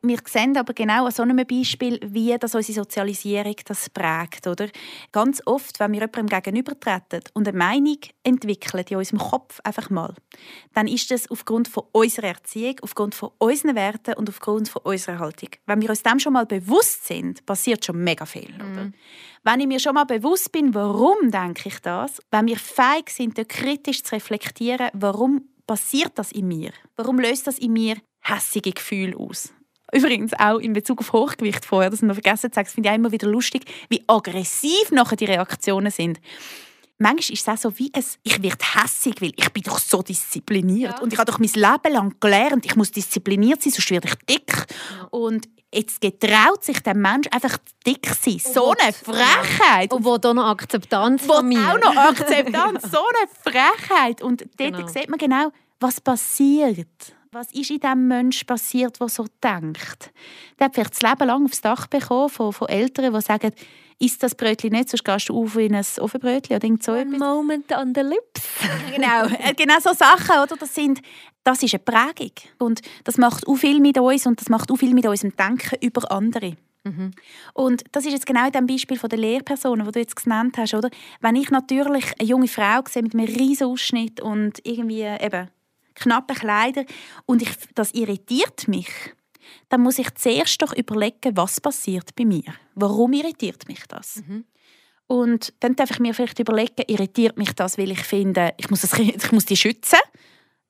Wir 0.00 0.18
sehen 0.28 0.56
aber 0.56 0.74
genau 0.74 1.06
an 1.06 1.10
so 1.10 1.24
einem 1.24 1.44
Beispiel, 1.44 1.98
wie 2.04 2.36
das 2.38 2.54
unsere 2.54 2.76
Sozialisierung 2.76 3.56
das 3.64 3.90
prägt. 3.90 4.46
Oder? 4.46 4.68
Ganz 5.10 5.42
oft, 5.44 5.80
wenn 5.80 5.90
wir 5.92 6.02
jemandem 6.02 6.26
gegenübertreten 6.28 7.22
und 7.34 7.48
eine 7.48 7.58
Meinung 7.58 7.98
entwickeln 8.22 8.84
in 8.88 8.96
unserem 8.96 9.18
Kopf 9.18 9.58
einfach 9.64 9.90
mal, 9.90 10.14
dann 10.72 10.86
ist 10.86 11.10
das 11.10 11.28
aufgrund 11.28 11.66
von 11.66 11.82
unserer 11.90 12.28
Erziehung, 12.28 12.76
aufgrund 12.82 13.16
von 13.16 13.30
unseren 13.38 13.74
Werten 13.74 14.14
und 14.14 14.28
aufgrund 14.28 14.68
von 14.68 14.82
unserer 14.82 15.18
Haltung. 15.18 15.48
Wenn 15.66 15.82
wir 15.82 15.90
uns 15.90 16.04
dem 16.04 16.20
schon 16.20 16.34
mal 16.34 16.46
bewusst 16.46 17.06
sind, 17.06 17.44
passiert 17.44 17.84
schon 17.84 18.02
mega 18.04 18.24
viel. 18.24 18.52
Mhm. 18.52 18.94
Wenn 19.42 19.60
ich 19.60 19.66
mir 19.66 19.80
schon 19.80 19.94
mal 19.94 20.04
bewusst 20.04 20.52
bin, 20.52 20.74
warum 20.74 21.32
denke 21.32 21.70
ich 21.70 21.80
das, 21.80 22.22
wenn 22.30 22.46
wir 22.46 22.56
fähig 22.56 23.10
sind, 23.10 23.34
kritisch 23.48 24.04
zu 24.04 24.14
reflektieren, 24.14 24.90
warum 24.92 25.48
passiert 25.66 26.12
das 26.16 26.30
in 26.30 26.46
mir? 26.46 26.70
Warum 26.94 27.18
löst 27.18 27.48
das 27.48 27.58
in 27.58 27.72
mir 27.72 27.96
hässige 28.20 28.70
Gefühle 28.70 29.16
aus? 29.16 29.52
Übrigens 29.92 30.32
auch 30.38 30.58
in 30.58 30.72
Bezug 30.72 31.00
auf 31.00 31.12
Hochgewicht 31.12 31.64
vorher, 31.64 31.90
das 31.90 32.02
noch 32.02 32.14
vergessen 32.14 32.52
zu 32.52 32.56
sagen, 32.56 32.68
finde 32.68 32.90
ich 32.90 32.94
immer 32.94 33.12
wieder 33.12 33.28
lustig, 33.28 33.64
wie 33.88 34.02
aggressiv 34.06 34.90
nachher 34.90 35.16
die 35.16 35.24
Reaktionen 35.24 35.90
sind. 35.90 36.20
Manchmal 37.00 37.32
ist 37.32 37.42
es 37.42 37.48
auch 37.48 37.56
so 37.56 37.78
wie 37.78 37.92
ein, 37.94 38.04
ich 38.24 38.42
werde 38.42 38.64
hässig, 38.74 39.14
weil 39.20 39.32
ich 39.36 39.48
bin 39.50 39.62
doch 39.62 39.78
so 39.78 40.02
diszipliniert. 40.02 40.94
Ja. 40.96 41.00
Und 41.00 41.12
ich 41.12 41.18
habe 41.18 41.30
doch 41.30 41.38
mein 41.38 41.48
Leben 41.48 41.92
lang 41.92 42.14
gelernt, 42.18 42.66
ich 42.66 42.74
muss 42.74 42.90
diszipliniert 42.90 43.62
sein, 43.62 43.72
sonst 43.72 43.90
werde 43.90 44.08
ich 44.08 44.14
dick. 44.26 44.52
Ja. 44.52 45.06
Und 45.10 45.48
jetzt 45.72 46.00
getraut 46.00 46.64
sich 46.64 46.80
der 46.80 46.96
Mensch 46.96 47.28
einfach 47.30 47.56
dick 47.86 48.06
zu 48.06 48.30
sein. 48.30 48.52
So 48.52 48.74
eine 48.76 48.92
Frechheit. 48.92 49.92
Und 49.92 50.04
wo 50.04 50.18
da 50.18 50.34
noch 50.34 50.46
Akzeptanz 50.46 51.22
wo 51.28 51.34
von 51.34 51.48
mir. 51.48 51.60
auch 51.60 51.78
noch 51.78 51.96
Akzeptanz. 51.96 52.82
so 52.90 52.98
eine 52.98 53.28
Frechheit. 53.42 54.20
Und 54.20 54.42
dort 54.56 54.74
genau. 54.74 54.88
sieht 54.88 55.08
man 55.08 55.18
genau, 55.18 55.52
was 55.80 56.00
passiert. 56.00 57.14
Was 57.38 57.52
ist 57.52 57.70
in 57.70 57.78
diesem 57.78 58.08
Menschen 58.08 58.46
passiert, 58.48 58.98
der 58.98 59.08
so 59.08 59.24
denkt? 59.44 60.10
Der 60.58 60.64
hat 60.64 60.74
vielleicht 60.74 61.00
das 61.00 61.02
Leben 61.02 61.28
lang 61.28 61.44
aufs 61.44 61.60
Dach 61.60 61.86
bekommen 61.86 62.28
von, 62.28 62.52
von 62.52 62.68
Eltern, 62.68 63.14
die 63.14 63.20
sagen, 63.20 63.52
isst 64.00 64.24
das 64.24 64.34
Brötchen 64.34 64.72
nicht, 64.72 64.88
sonst 64.88 65.04
gehst 65.04 65.28
du 65.28 65.40
auf 65.40 65.54
in 65.54 65.76
ein 65.76 65.86
Ofenbrötchen 66.00 66.56
oder 66.56 66.68
so 66.80 66.90
One 66.90 67.02
etwas. 67.02 67.18
moment 67.20 67.72
on 67.76 67.92
the 67.94 68.00
lips. 68.00 68.42
genau, 68.92 69.26
äh, 69.26 69.54
genau 69.54 69.78
so 69.78 69.92
Sachen, 69.92 70.42
oder? 70.42 70.56
Das, 70.56 70.74
sind, 70.74 71.00
das 71.44 71.62
ist 71.62 71.74
eine 71.74 71.84
Prägung. 71.84 72.32
Und 72.58 72.80
das 73.04 73.18
macht 73.18 73.46
auch 73.46 73.54
viel 73.54 73.78
mit 73.78 73.96
uns 73.98 74.26
und 74.26 74.40
das 74.40 74.48
macht 74.48 74.72
auch 74.72 74.76
viel 74.76 74.92
mit 74.92 75.06
unserem 75.06 75.36
Denken 75.36 75.76
über 75.80 76.10
andere. 76.10 76.56
Mhm. 76.82 77.12
Und 77.54 77.84
das 77.92 78.04
ist 78.04 78.14
jetzt 78.14 78.26
genau 78.26 78.46
in 78.46 78.52
dem 78.52 78.66
Beispiel 78.66 78.98
von 78.98 79.10
der 79.10 79.18
Lehrpersonen, 79.20 79.86
wo 79.86 79.92
du 79.92 80.00
jetzt 80.00 80.16
genannt 80.16 80.58
hast, 80.58 80.74
oder? 80.74 80.90
Wenn 81.20 81.36
ich 81.36 81.52
natürlich 81.52 82.04
eine 82.18 82.28
junge 82.28 82.48
Frau 82.48 82.80
sehe 82.88 83.04
mit 83.04 83.14
einem 83.14 83.26
riesen 83.26 83.68
Ausschnitt 83.68 84.20
und 84.20 84.58
irgendwie 84.66 85.02
eben 85.02 85.48
knappe 85.98 86.34
Kleider 86.34 86.84
und 87.26 87.42
ich, 87.42 87.50
das 87.74 87.92
irritiert 87.92 88.68
mich, 88.68 88.88
dann 89.68 89.82
muss 89.82 89.98
ich 89.98 90.12
zuerst 90.14 90.60
doch 90.62 90.74
überlegen, 90.74 91.36
was 91.36 91.60
passiert 91.60 92.14
bei 92.16 92.24
mir. 92.24 92.54
Warum 92.74 93.12
irritiert 93.12 93.68
mich 93.68 93.80
das? 93.88 94.22
Mhm. 94.26 94.44
Und 95.06 95.54
dann 95.60 95.74
darf 95.74 95.90
ich 95.90 95.98
mir 96.00 96.14
vielleicht 96.14 96.38
überlegen, 96.38 96.84
irritiert 96.86 97.38
mich 97.38 97.52
das, 97.52 97.78
weil 97.78 97.90
ich 97.90 98.00
finde, 98.00 98.52
ich 98.58 98.68
muss, 98.70 98.82
das, 98.82 98.92
ich 98.98 99.32
muss 99.32 99.46
die 99.46 99.56
schützen. 99.56 99.98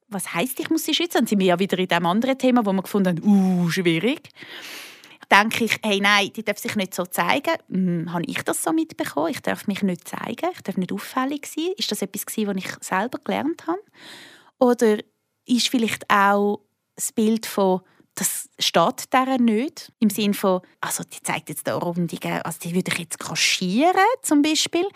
Was 0.08 0.32
heißt, 0.32 0.58
ich 0.60 0.70
muss 0.70 0.84
sie 0.84 0.94
schützen? 0.94 1.18
Dann 1.18 1.26
sind 1.26 1.40
wir 1.40 1.48
ja 1.48 1.58
wieder 1.58 1.78
in 1.78 1.88
dem 1.88 2.06
anderen 2.06 2.38
Thema, 2.38 2.64
wo 2.64 2.72
wir 2.72 2.82
gefunden 2.82 3.18
haben, 3.18 3.28
uh, 3.28 3.68
schwierig. 3.68 4.30
Denke 5.30 5.64
ich, 5.64 5.78
hey, 5.82 6.00
nein, 6.00 6.30
die 6.34 6.42
darf 6.42 6.58
sich 6.58 6.74
nicht 6.76 6.94
so 6.94 7.04
zeigen. 7.04 7.54
Hm, 7.68 8.12
habe 8.12 8.22
ich 8.26 8.42
das 8.42 8.62
so 8.62 8.72
mitbekommen? 8.72 9.28
Ich 9.30 9.42
darf 9.42 9.66
mich 9.66 9.82
nicht 9.82 10.08
zeigen, 10.08 10.48
ich 10.52 10.62
darf 10.62 10.78
nicht 10.78 10.92
auffällig 10.92 11.46
sein. 11.46 11.72
Ist 11.76 11.90
das 11.90 12.00
etwas, 12.00 12.24
was 12.24 12.56
ich 12.56 12.70
selber 12.80 13.18
gelernt 13.22 13.66
habe? 13.66 13.80
Oder 14.58 14.98
ist 15.48 15.68
vielleicht 15.68 16.08
auch 16.10 16.60
das 16.94 17.12
Bild 17.12 17.46
von 17.46 17.80
das 18.18 18.48
steht 18.58 19.12
der 19.12 19.38
nicht. 19.38 19.92
Im 20.00 20.10
Sinne 20.10 20.34
von, 20.34 20.60
also 20.80 21.04
die 21.04 21.22
zeigt 21.22 21.50
jetzt 21.50 21.66
da 21.66 21.76
Rundungen, 21.76 22.42
also 22.42 22.58
die 22.62 22.74
würde 22.74 22.90
ich 22.92 22.98
jetzt 22.98 23.18
kaschieren 23.18 23.94
zum 24.22 24.42
Beispiel. 24.42 24.86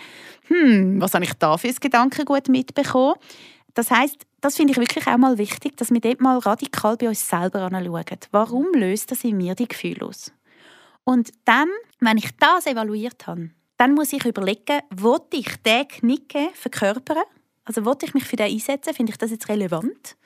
Hm, 0.49 1.01
was 1.01 1.15
habe 1.15 1.25
ich 1.25 1.33
da 1.35 1.57
für 1.57 1.69
ein 1.69 1.77
Gedankengut 1.81 2.49
mitbekommen? 2.49 3.15
Das 3.75 3.91
heißt, 3.91 4.27
das 4.41 4.57
finde 4.57 4.73
ich 4.73 4.79
wirklich 4.79 5.07
auch 5.07 5.19
mal 5.19 5.39
wichtig, 5.39 5.77
dass 5.77 5.91
wir 5.91 6.01
dort 6.01 6.21
mal 6.21 6.39
radikal 6.39 6.97
bei 6.97 7.09
uns 7.09 7.29
selber 7.29 7.63
anschauen. 7.63 8.19
Warum 8.33 8.67
löst 8.75 9.13
das 9.13 9.25
in 9.25 9.37
mir 9.37 9.55
die 9.55 9.69
Gefühle 9.69 10.05
aus? 10.05 10.33
Und 11.05 11.31
dann, 11.45 11.69
wenn 12.01 12.19
ich 12.19 12.31
das 12.39 12.67
evaluiert 12.67 13.27
habe, 13.27 13.51
dann 13.77 13.95
muss 13.95 14.13
ich 14.13 14.25
überlegen, 14.25 14.81
wollte 14.91 15.37
ich 15.37 15.57
diesen 15.65 15.89
Knick 15.89 16.37
verkörpern? 16.55 17.25
Also 17.65 17.85
wollte 17.85 18.07
ich 18.07 18.15
mich 18.15 18.25
für 18.25 18.37
den 18.37 18.53
einsetzen? 18.53 18.95
Finde 18.95 19.13
ich 19.13 19.19
das 19.19 19.31
jetzt 19.31 19.49
relevant? 19.49 20.17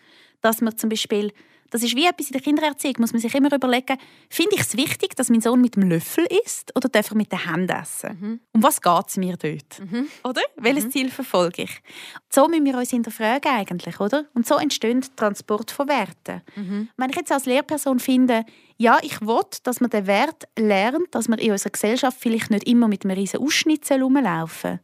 Dass 0.41 0.61
man 0.61 0.77
zum 0.77 0.91
Beispiel, 0.91 1.33
das 1.71 1.83
ist 1.83 1.97
wie 1.97 2.07
etwas 2.07 2.29
in 2.29 2.33
der 2.33 2.41
Kindererziehung, 2.41 2.95
muss 2.99 3.13
man 3.13 3.21
sich 3.21 3.35
immer 3.35 3.53
überlegen, 3.53 3.99
finde 4.31 4.55
ich 4.55 4.61
es 4.61 4.77
wichtig, 4.77 5.17
dass 5.17 5.31
mein 5.31 5.41
Sohn 5.41 5.61
mit 5.61 5.77
dem 5.77 5.89
Löffel 5.89 6.27
isst 6.45 6.75
oder 6.77 6.89
darf 6.89 7.11
er 7.11 7.17
mit 7.17 7.33
den 7.33 7.51
Händen 7.51 7.77
essen? 7.77 8.19
Mhm. 8.21 8.41
Um 8.53 8.63
was 8.63 8.81
geht 8.81 9.09
es 9.09 9.17
mir 9.17 9.37
dort? 9.37 9.81
Mhm. 9.81 10.09
Oder? 10.25 10.43
Welches 10.57 10.85
mhm. 10.85 10.91
Ziel 10.91 11.11
verfolge 11.11 11.63
ich? 11.63 11.83
So 12.31 12.47
müssen 12.49 12.65
wir 12.65 12.79
uns 12.79 12.91
hinterfragen 12.91 13.51
eigentlich, 13.51 13.99
oder? 14.01 14.27
Und 14.35 14.47
so 14.47 14.57
entsteht 14.57 15.17
Transport 15.17 15.71
von 15.71 15.89
Werten. 15.89 16.43
Mhm. 16.55 16.89
Wenn 16.97 17.11
ich 17.11 17.17
jetzt 17.17 17.33
als 17.33 17.47
Lehrperson 17.47 17.99
finde, 17.99 18.45
ja, 18.77 18.99
ich 19.03 19.21
will, 19.23 19.41
dass 19.65 19.81
man 19.81 19.91
den 19.91 20.07
Wert 20.07 20.45
lernt, 20.57 21.15
dass 21.15 21.29
man 21.29 21.39
in 21.39 21.53
unserer 21.53 21.71
Gesellschaft 21.71 22.19
vielleicht 22.21 22.51
nicht 22.51 22.69
immer 22.69 22.89
mit 22.89 23.05
einem 23.05 23.17
riesen 23.17 23.41
Ausschnitt 23.41 23.91
rumlaufen 23.91 24.81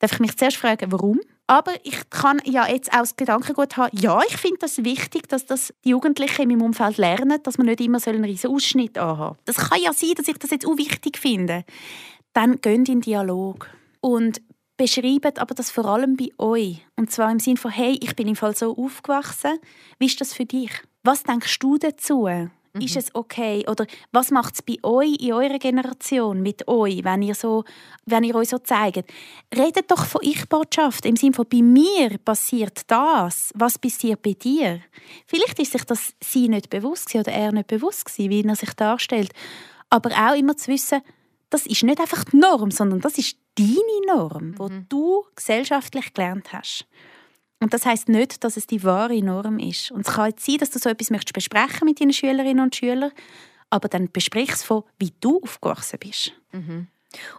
darf 0.00 0.12
ich 0.12 0.18
mich 0.18 0.36
zuerst 0.36 0.56
fragen, 0.56 0.90
warum? 0.90 1.20
Aber 1.50 1.72
ich 1.82 2.08
kann 2.10 2.40
ja 2.44 2.68
jetzt 2.68 2.92
auch 2.92 3.00
das 3.00 3.16
Gedankengut 3.16 3.76
haben, 3.76 3.90
ja, 3.98 4.20
ich 4.22 4.36
finde 4.36 4.58
das 4.60 4.84
wichtig, 4.84 5.28
dass 5.28 5.46
das 5.46 5.74
die 5.84 5.88
Jugendlichen 5.88 6.42
in 6.42 6.48
meinem 6.50 6.62
Umfeld 6.62 6.96
lernen, 6.96 7.42
dass 7.42 7.58
man 7.58 7.66
nicht 7.66 7.80
immer 7.80 7.98
so 7.98 8.08
einen 8.08 8.22
riesen 8.22 8.54
Ausschnitt 8.54 8.96
anhaben 8.96 9.36
Das 9.46 9.56
kann 9.56 9.82
ja 9.82 9.92
sein, 9.92 10.12
dass 10.16 10.28
ich 10.28 10.38
das 10.38 10.52
jetzt 10.52 10.64
auch 10.64 10.76
wichtig 10.76 11.18
finde. 11.18 11.64
Dann 12.34 12.60
gehen 12.60 12.74
in 12.74 12.84
den 12.84 13.00
Dialog 13.00 13.68
und 14.00 14.40
beschreibt 14.76 15.40
aber 15.40 15.56
das 15.56 15.72
vor 15.72 15.86
allem 15.86 16.16
bei 16.16 16.30
euch. 16.38 16.86
Und 16.94 17.10
zwar 17.10 17.32
im 17.32 17.40
Sinne 17.40 17.56
von, 17.56 17.72
hey, 17.72 17.98
ich 18.00 18.14
bin 18.14 18.28
im 18.28 18.36
Fall 18.36 18.54
so 18.54 18.76
aufgewachsen. 18.76 19.58
Wie 19.98 20.06
ist 20.06 20.20
das 20.20 20.32
für 20.32 20.44
dich? 20.44 20.70
Was 21.02 21.24
denkst 21.24 21.58
du 21.58 21.78
dazu? 21.78 22.28
Mhm. 22.72 22.80
Ist 22.82 22.96
es 22.96 23.14
okay? 23.14 23.64
Oder 23.68 23.86
was 24.12 24.30
macht 24.30 24.54
es 24.54 24.62
bei 24.62 24.76
euch 24.82 25.16
in 25.20 25.32
eurer 25.32 25.58
Generation 25.58 26.40
mit 26.40 26.68
euch, 26.68 27.02
wenn 27.02 27.22
ihr, 27.22 27.34
so, 27.34 27.64
wenn 28.06 28.22
ihr 28.22 28.34
euch 28.34 28.50
so 28.50 28.58
zeigt? 28.58 29.10
Redet 29.56 29.90
doch 29.90 30.04
von 30.04 30.20
Ich-Botschaft 30.22 31.04
im 31.06 31.16
Sinne 31.16 31.34
von 31.34 31.46
bei 31.48 31.62
mir 31.62 32.18
passiert 32.18 32.82
das. 32.86 33.50
Was 33.54 33.78
passiert 33.78 34.22
bei 34.22 34.34
dir? 34.34 34.80
Vielleicht 35.26 35.58
ist 35.58 35.72
sich 35.72 35.84
das 35.84 36.14
sie 36.22 36.48
nicht 36.48 36.70
bewusst 36.70 37.14
oder 37.14 37.32
er 37.32 37.52
nicht 37.52 37.66
bewusst 37.66 38.04
gewesen, 38.04 38.30
wie 38.30 38.44
er 38.44 38.56
sich 38.56 38.72
darstellt. 38.74 39.32
Aber 39.88 40.10
auch 40.10 40.36
immer 40.36 40.56
zu 40.56 40.70
wissen, 40.70 41.00
das 41.50 41.66
ist 41.66 41.82
nicht 41.82 42.00
einfach 42.00 42.24
die 42.24 42.36
Norm, 42.36 42.70
sondern 42.70 43.00
das 43.00 43.18
ist 43.18 43.36
deine 43.58 44.06
Norm, 44.06 44.54
mhm. 44.58 44.86
du 44.88 45.24
gesellschaftlich 45.34 46.14
gelernt 46.14 46.52
hast. 46.52 46.86
Und 47.60 47.74
das 47.74 47.84
heißt 47.84 48.08
nicht, 48.08 48.42
dass 48.42 48.56
es 48.56 48.66
die 48.66 48.82
wahre 48.82 49.22
Norm 49.22 49.58
ist. 49.58 49.90
Und 49.90 50.06
es 50.06 50.14
kann 50.14 50.30
jetzt 50.30 50.44
sein, 50.44 50.56
dass 50.58 50.70
du 50.70 50.78
so 50.78 50.88
etwas 50.88 51.10
möchtest 51.10 51.34
besprechen 51.34 51.86
mit 51.86 52.00
deinen 52.00 52.12
Schülerinnen 52.12 52.64
und 52.64 52.74
Schülern, 52.74 53.12
aber 53.68 53.88
dann 53.88 54.10
besprich 54.10 54.50
es 54.50 54.62
von, 54.62 54.84
wie 54.98 55.12
du 55.20 55.40
aufgewachsen 55.42 55.98
bist. 55.98 56.32
Mhm. 56.52 56.88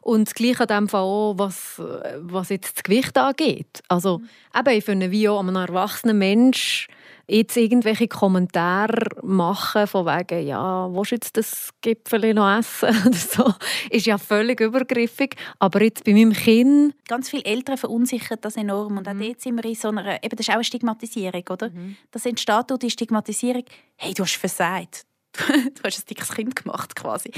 Und 0.01 0.35
gleich 0.35 0.59
an 0.59 0.67
dem 0.67 0.89
Fall 0.89 1.01
auch, 1.01 1.33
was, 1.37 1.81
was 2.17 2.49
jetzt 2.49 2.77
das 2.77 2.83
Gewicht 2.83 3.17
angeht. 3.17 3.81
Also 3.87 4.19
mhm. 4.19 4.29
eben, 4.59 4.77
ich 4.77 4.85
finde, 4.85 5.11
wie 5.11 5.27
auch 5.27 5.39
einem 5.39 5.55
erwachsenen 5.55 6.17
Mensch 6.17 6.87
jetzt 7.31 7.55
irgendwelche 7.55 8.07
Kommentare 8.07 9.07
machen 9.23 9.87
von 9.87 10.05
wegen, 10.05 10.45
ja, 10.45 10.89
willst 10.91 11.11
du 11.11 11.15
jetzt 11.15 11.37
das 11.37 11.69
Gipfel 11.81 12.33
noch 12.33 12.57
essen 12.57 12.89
oder 13.05 13.17
so, 13.17 13.53
ist 13.89 14.05
ja 14.05 14.17
völlig 14.17 14.59
übergriffig. 14.59 15.35
Aber 15.59 15.81
jetzt 15.81 16.03
bei 16.03 16.13
meinem 16.13 16.33
Kind... 16.33 16.93
Ganz 17.07 17.29
viele 17.29 17.45
Eltern 17.45 17.77
verunsichern 17.77 18.37
das 18.41 18.57
enorm 18.57 18.97
und 18.97 19.07
auch 19.07 19.13
mhm. 19.13 19.21
dort 19.21 19.41
sind 19.41 19.55
wir 19.55 19.65
in 19.65 19.75
so 19.75 19.89
einer, 19.89 20.23
eben 20.23 20.35
das 20.35 20.47
ist 20.47 20.49
auch 20.49 20.55
eine 20.55 20.63
Stigmatisierung, 20.63 21.43
oder? 21.49 21.69
Mhm. 21.69 21.95
Das 22.11 22.25
entsteht 22.25 22.69
durch 22.69 22.79
die 22.79 22.89
Stigmatisierung, 22.89 23.63
hey, 23.95 24.13
du 24.13 24.23
hast 24.23 24.35
versagt, 24.35 25.05
du 25.47 25.83
hast 25.83 25.99
ein 25.99 26.05
dickes 26.09 26.29
Kind 26.29 26.55
gemacht 26.55 26.95
quasi. 26.95 27.31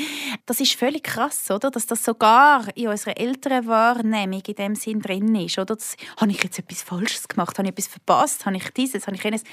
Das 0.46 0.60
ist 0.60 0.74
völlig 0.74 1.04
krass, 1.04 1.50
oder? 1.52 1.70
Dass 1.70 1.86
das 1.86 2.04
sogar 2.04 2.66
in 2.76 2.88
unserer 2.88 3.18
älteren 3.18 3.68
Wahrnehmung 3.68 4.42
in 4.48 4.56
dem 4.56 4.76
Sinn 4.76 5.02
drin 5.02 5.36
ist, 5.36 5.58
oder? 5.60 5.76
Das, 5.76 5.96
habe 6.18 6.32
ich 6.32 6.44
jetzt 6.44 6.60
etwas 6.60 6.84
Falsches 6.84 7.28
gemacht? 7.28 7.58
Habe 7.58 7.68
ich 7.68 7.74
etwas 7.74 7.88
verpasst? 7.88 8.46
Habe 8.46 8.58
ich 8.58 8.70
dieses? 8.72 9.06
Habe 9.06 9.16
ich 9.16 9.24
jenes? 9.24 9.44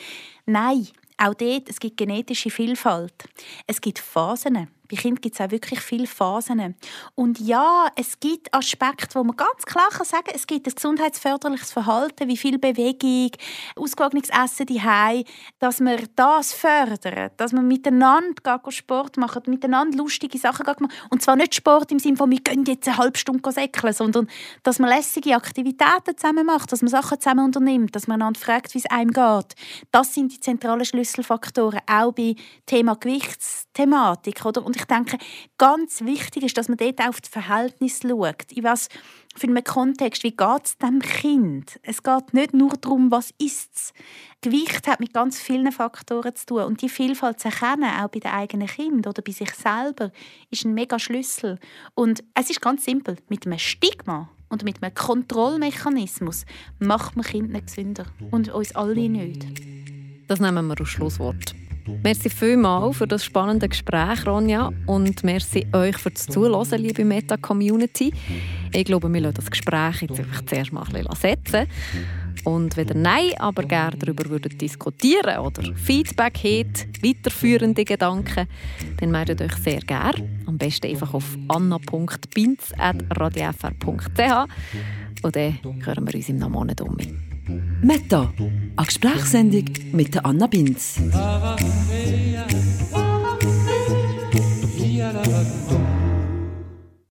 Nein, 0.47 0.89
auch 1.19 1.35
dort, 1.35 1.69
es 1.69 1.79
gibt 1.79 1.99
genetische 1.99 2.51
Vielfalt. 2.51 3.25
Es 3.67 3.81
gibt 3.81 3.99
Phasen. 3.99 4.69
Bei 4.91 4.97
Kindern 4.97 5.21
gibt 5.21 5.35
es 5.35 5.41
auch 5.41 5.51
wirklich 5.51 5.81
viele 5.81 6.07
Phasen. 6.07 6.75
Und 7.15 7.39
ja, 7.39 7.89
es 7.97 8.19
gibt 8.19 8.53
Aspekte, 8.53 9.15
wo 9.19 9.25
man 9.25 9.37
ganz 9.37 9.65
klar 9.65 9.89
kann 9.91 10.05
sagen 10.07 10.31
es 10.35 10.47
gibt 10.47 10.67
ein 10.67 10.75
gesundheitsförderliches 10.75 11.73
Verhalten, 11.73 12.29
wie 12.29 12.37
viel 12.37 12.59
Bewegung, 12.59 13.31
ausgewogenes 13.77 14.31
Essen 14.31 14.67
daheim, 14.67 15.25
dass 15.59 15.81
man 15.81 15.99
das 16.17 16.53
fördert, 16.53 17.33
dass 17.37 17.53
man 17.53 17.69
miteinander 17.69 18.61
Sport 18.69 19.17
macht, 19.17 19.47
miteinander 19.47 19.97
lustige 19.99 20.39
Sachen 20.39 20.67
macht. 20.67 20.93
Und 21.11 21.23
zwar 21.23 21.37
nicht 21.37 21.55
Sport 21.55 21.93
im 21.93 21.99
Sinne 21.99 22.17
von, 22.17 22.31
wir 22.31 22.41
gehen 22.41 22.65
jetzt 22.65 22.89
eine 22.89 22.99
halbe 22.99 23.19
Stunde 23.19 23.53
säckeln, 23.53 23.93
sondern 23.93 24.29
dass 24.63 24.79
man 24.79 24.91
lässige 24.91 25.37
Aktivitäten 25.37 26.17
zusammen 26.17 26.47
macht, 26.47 26.73
dass 26.73 26.83
man 26.83 26.91
Sachen 26.91 27.21
zusammen 27.21 27.45
unternimmt, 27.47 27.95
dass 27.95 28.07
man 28.07 28.21
einander 28.21 28.41
fragt, 28.41 28.75
wie 28.75 28.79
es 28.79 28.87
einem 28.87 29.13
geht. 29.13 29.55
Das 29.93 30.15
sind 30.15 30.33
die 30.33 30.41
zentralen 30.41 30.85
Schlüsselfaktoren, 30.85 31.81
auch 31.87 32.13
bei 32.13 32.35
Thema 32.67 32.97
Gewichtsthematik. 32.97 34.45
Oder? 34.45 34.65
Und 34.65 34.80
ich 34.81 34.87
denke, 34.87 35.19
ganz 35.59 36.03
wichtig 36.03 36.45
ist, 36.45 36.57
dass 36.57 36.69
man 36.69 36.79
dort 36.79 37.01
auf 37.01 37.21
das 37.21 37.31
Verhältnis 37.31 38.01
schaut. 38.03 38.53
In 38.53 38.65
was 38.65 38.89
für 39.37 39.47
einem 39.47 39.63
Kontext, 39.63 40.25
wie 40.25 40.37
geht 40.37 40.65
es 40.65 40.79
dem 40.79 41.01
Kind? 41.01 41.79
Es 41.83 42.03
geht 42.03 42.35
nicht 42.35 42.53
nur 42.55 42.71
darum, 42.71 43.11
was 43.11 43.31
ist 43.39 43.71
es. 43.75 43.93
Gewicht 44.41 44.89
hat 44.89 45.01
mit 45.01 45.13
ganz 45.13 45.39
vielen 45.41 45.71
Faktoren 45.71 46.35
zu 46.35 46.47
tun. 46.47 46.63
Und 46.65 46.83
die 46.83 46.89
Vielfalt 46.89 47.41
zu 47.41 47.49
erkennen, 47.49 47.91
auch 48.01 48.09
bei 48.09 48.19
den 48.19 48.33
eigenen 48.33 48.67
Kindern 48.67 49.11
oder 49.11 49.23
bei 49.23 49.33
sich 49.33 49.53
selber, 49.55 50.11
ist 50.51 50.65
ein 50.65 50.75
mega 50.75 50.99
Schlüssel. 50.99 51.59
Und 51.95 52.25
es 52.35 52.51
ist 52.51 52.61
ganz 52.61 52.85
simpel. 52.85 53.17
Mit 53.29 53.47
einem 53.47 53.59
Stigma 53.59 54.31
und 54.49 54.65
mit 54.65 54.83
einem 54.83 54.95
Kontrollmechanismus 54.95 56.45
macht 56.79 57.17
man 57.17 57.25
Kinder 57.25 57.53
nicht 57.53 57.67
gesünder. 57.69 58.07
Und 58.31 58.49
uns 58.49 58.75
alle 58.75 59.09
nicht. 59.09 59.47
Das 60.27 60.41
nehmen 60.41 60.67
wir 60.67 60.79
als 60.79 60.89
Schlusswort. 60.89 61.55
Merci 62.03 62.31
vielmals 62.31 62.97
für 62.97 63.07
das 63.07 63.25
spannende 63.25 63.69
Gespräch, 63.69 64.27
Ronja. 64.27 64.71
Und 64.87 65.23
merci 65.25 65.67
euch 65.73 65.97
für 65.97 66.11
das 66.11 66.27
Zuhören, 66.27 66.81
liebe 66.81 67.05
Meta-Community. 67.05 68.13
Ich 68.73 68.85
glaube, 68.85 69.13
wir 69.13 69.21
lassen 69.21 69.35
das 69.35 69.51
Gespräch 69.51 70.03
jetzt 70.03 70.19
einfach 70.19 70.43
zuerst 70.47 70.73
mal 70.73 70.83
ein 70.83 70.93
bisschen 70.93 71.17
setzen. 71.17 71.67
Und 72.45 72.77
wenn 72.77 72.89
ihr 72.89 72.95
Nein, 72.95 73.33
aber 73.39 73.63
gerne 73.65 73.97
darüber 73.99 74.31
würdet 74.31 74.61
diskutieren 74.61 75.39
oder 75.39 75.63
Feedback 75.75 76.39
habt, 76.43 76.87
weiterführende 77.05 77.85
Gedanken, 77.85 78.47
dann 78.99 79.11
meldet 79.11 79.43
euch 79.43 79.55
sehr 79.57 79.81
gerne. 79.81 80.29
Am 80.47 80.57
besten 80.57 80.87
einfach 80.87 81.13
auf 81.15 81.37
anna.binz.radiofr.ch 81.49 84.47
und 85.23 85.37
dann 85.37 85.59
hören 85.85 86.07
wir 86.07 86.15
uns 86.15 86.29
im 86.29 86.39
Monat 86.39 86.81
um. 86.81 86.97
Meta, 87.83 88.33
eine 88.77 88.87
Gesprächssendung 88.87 89.65
mit 89.93 90.25
Anna 90.25 90.47
Binz. 90.47 91.01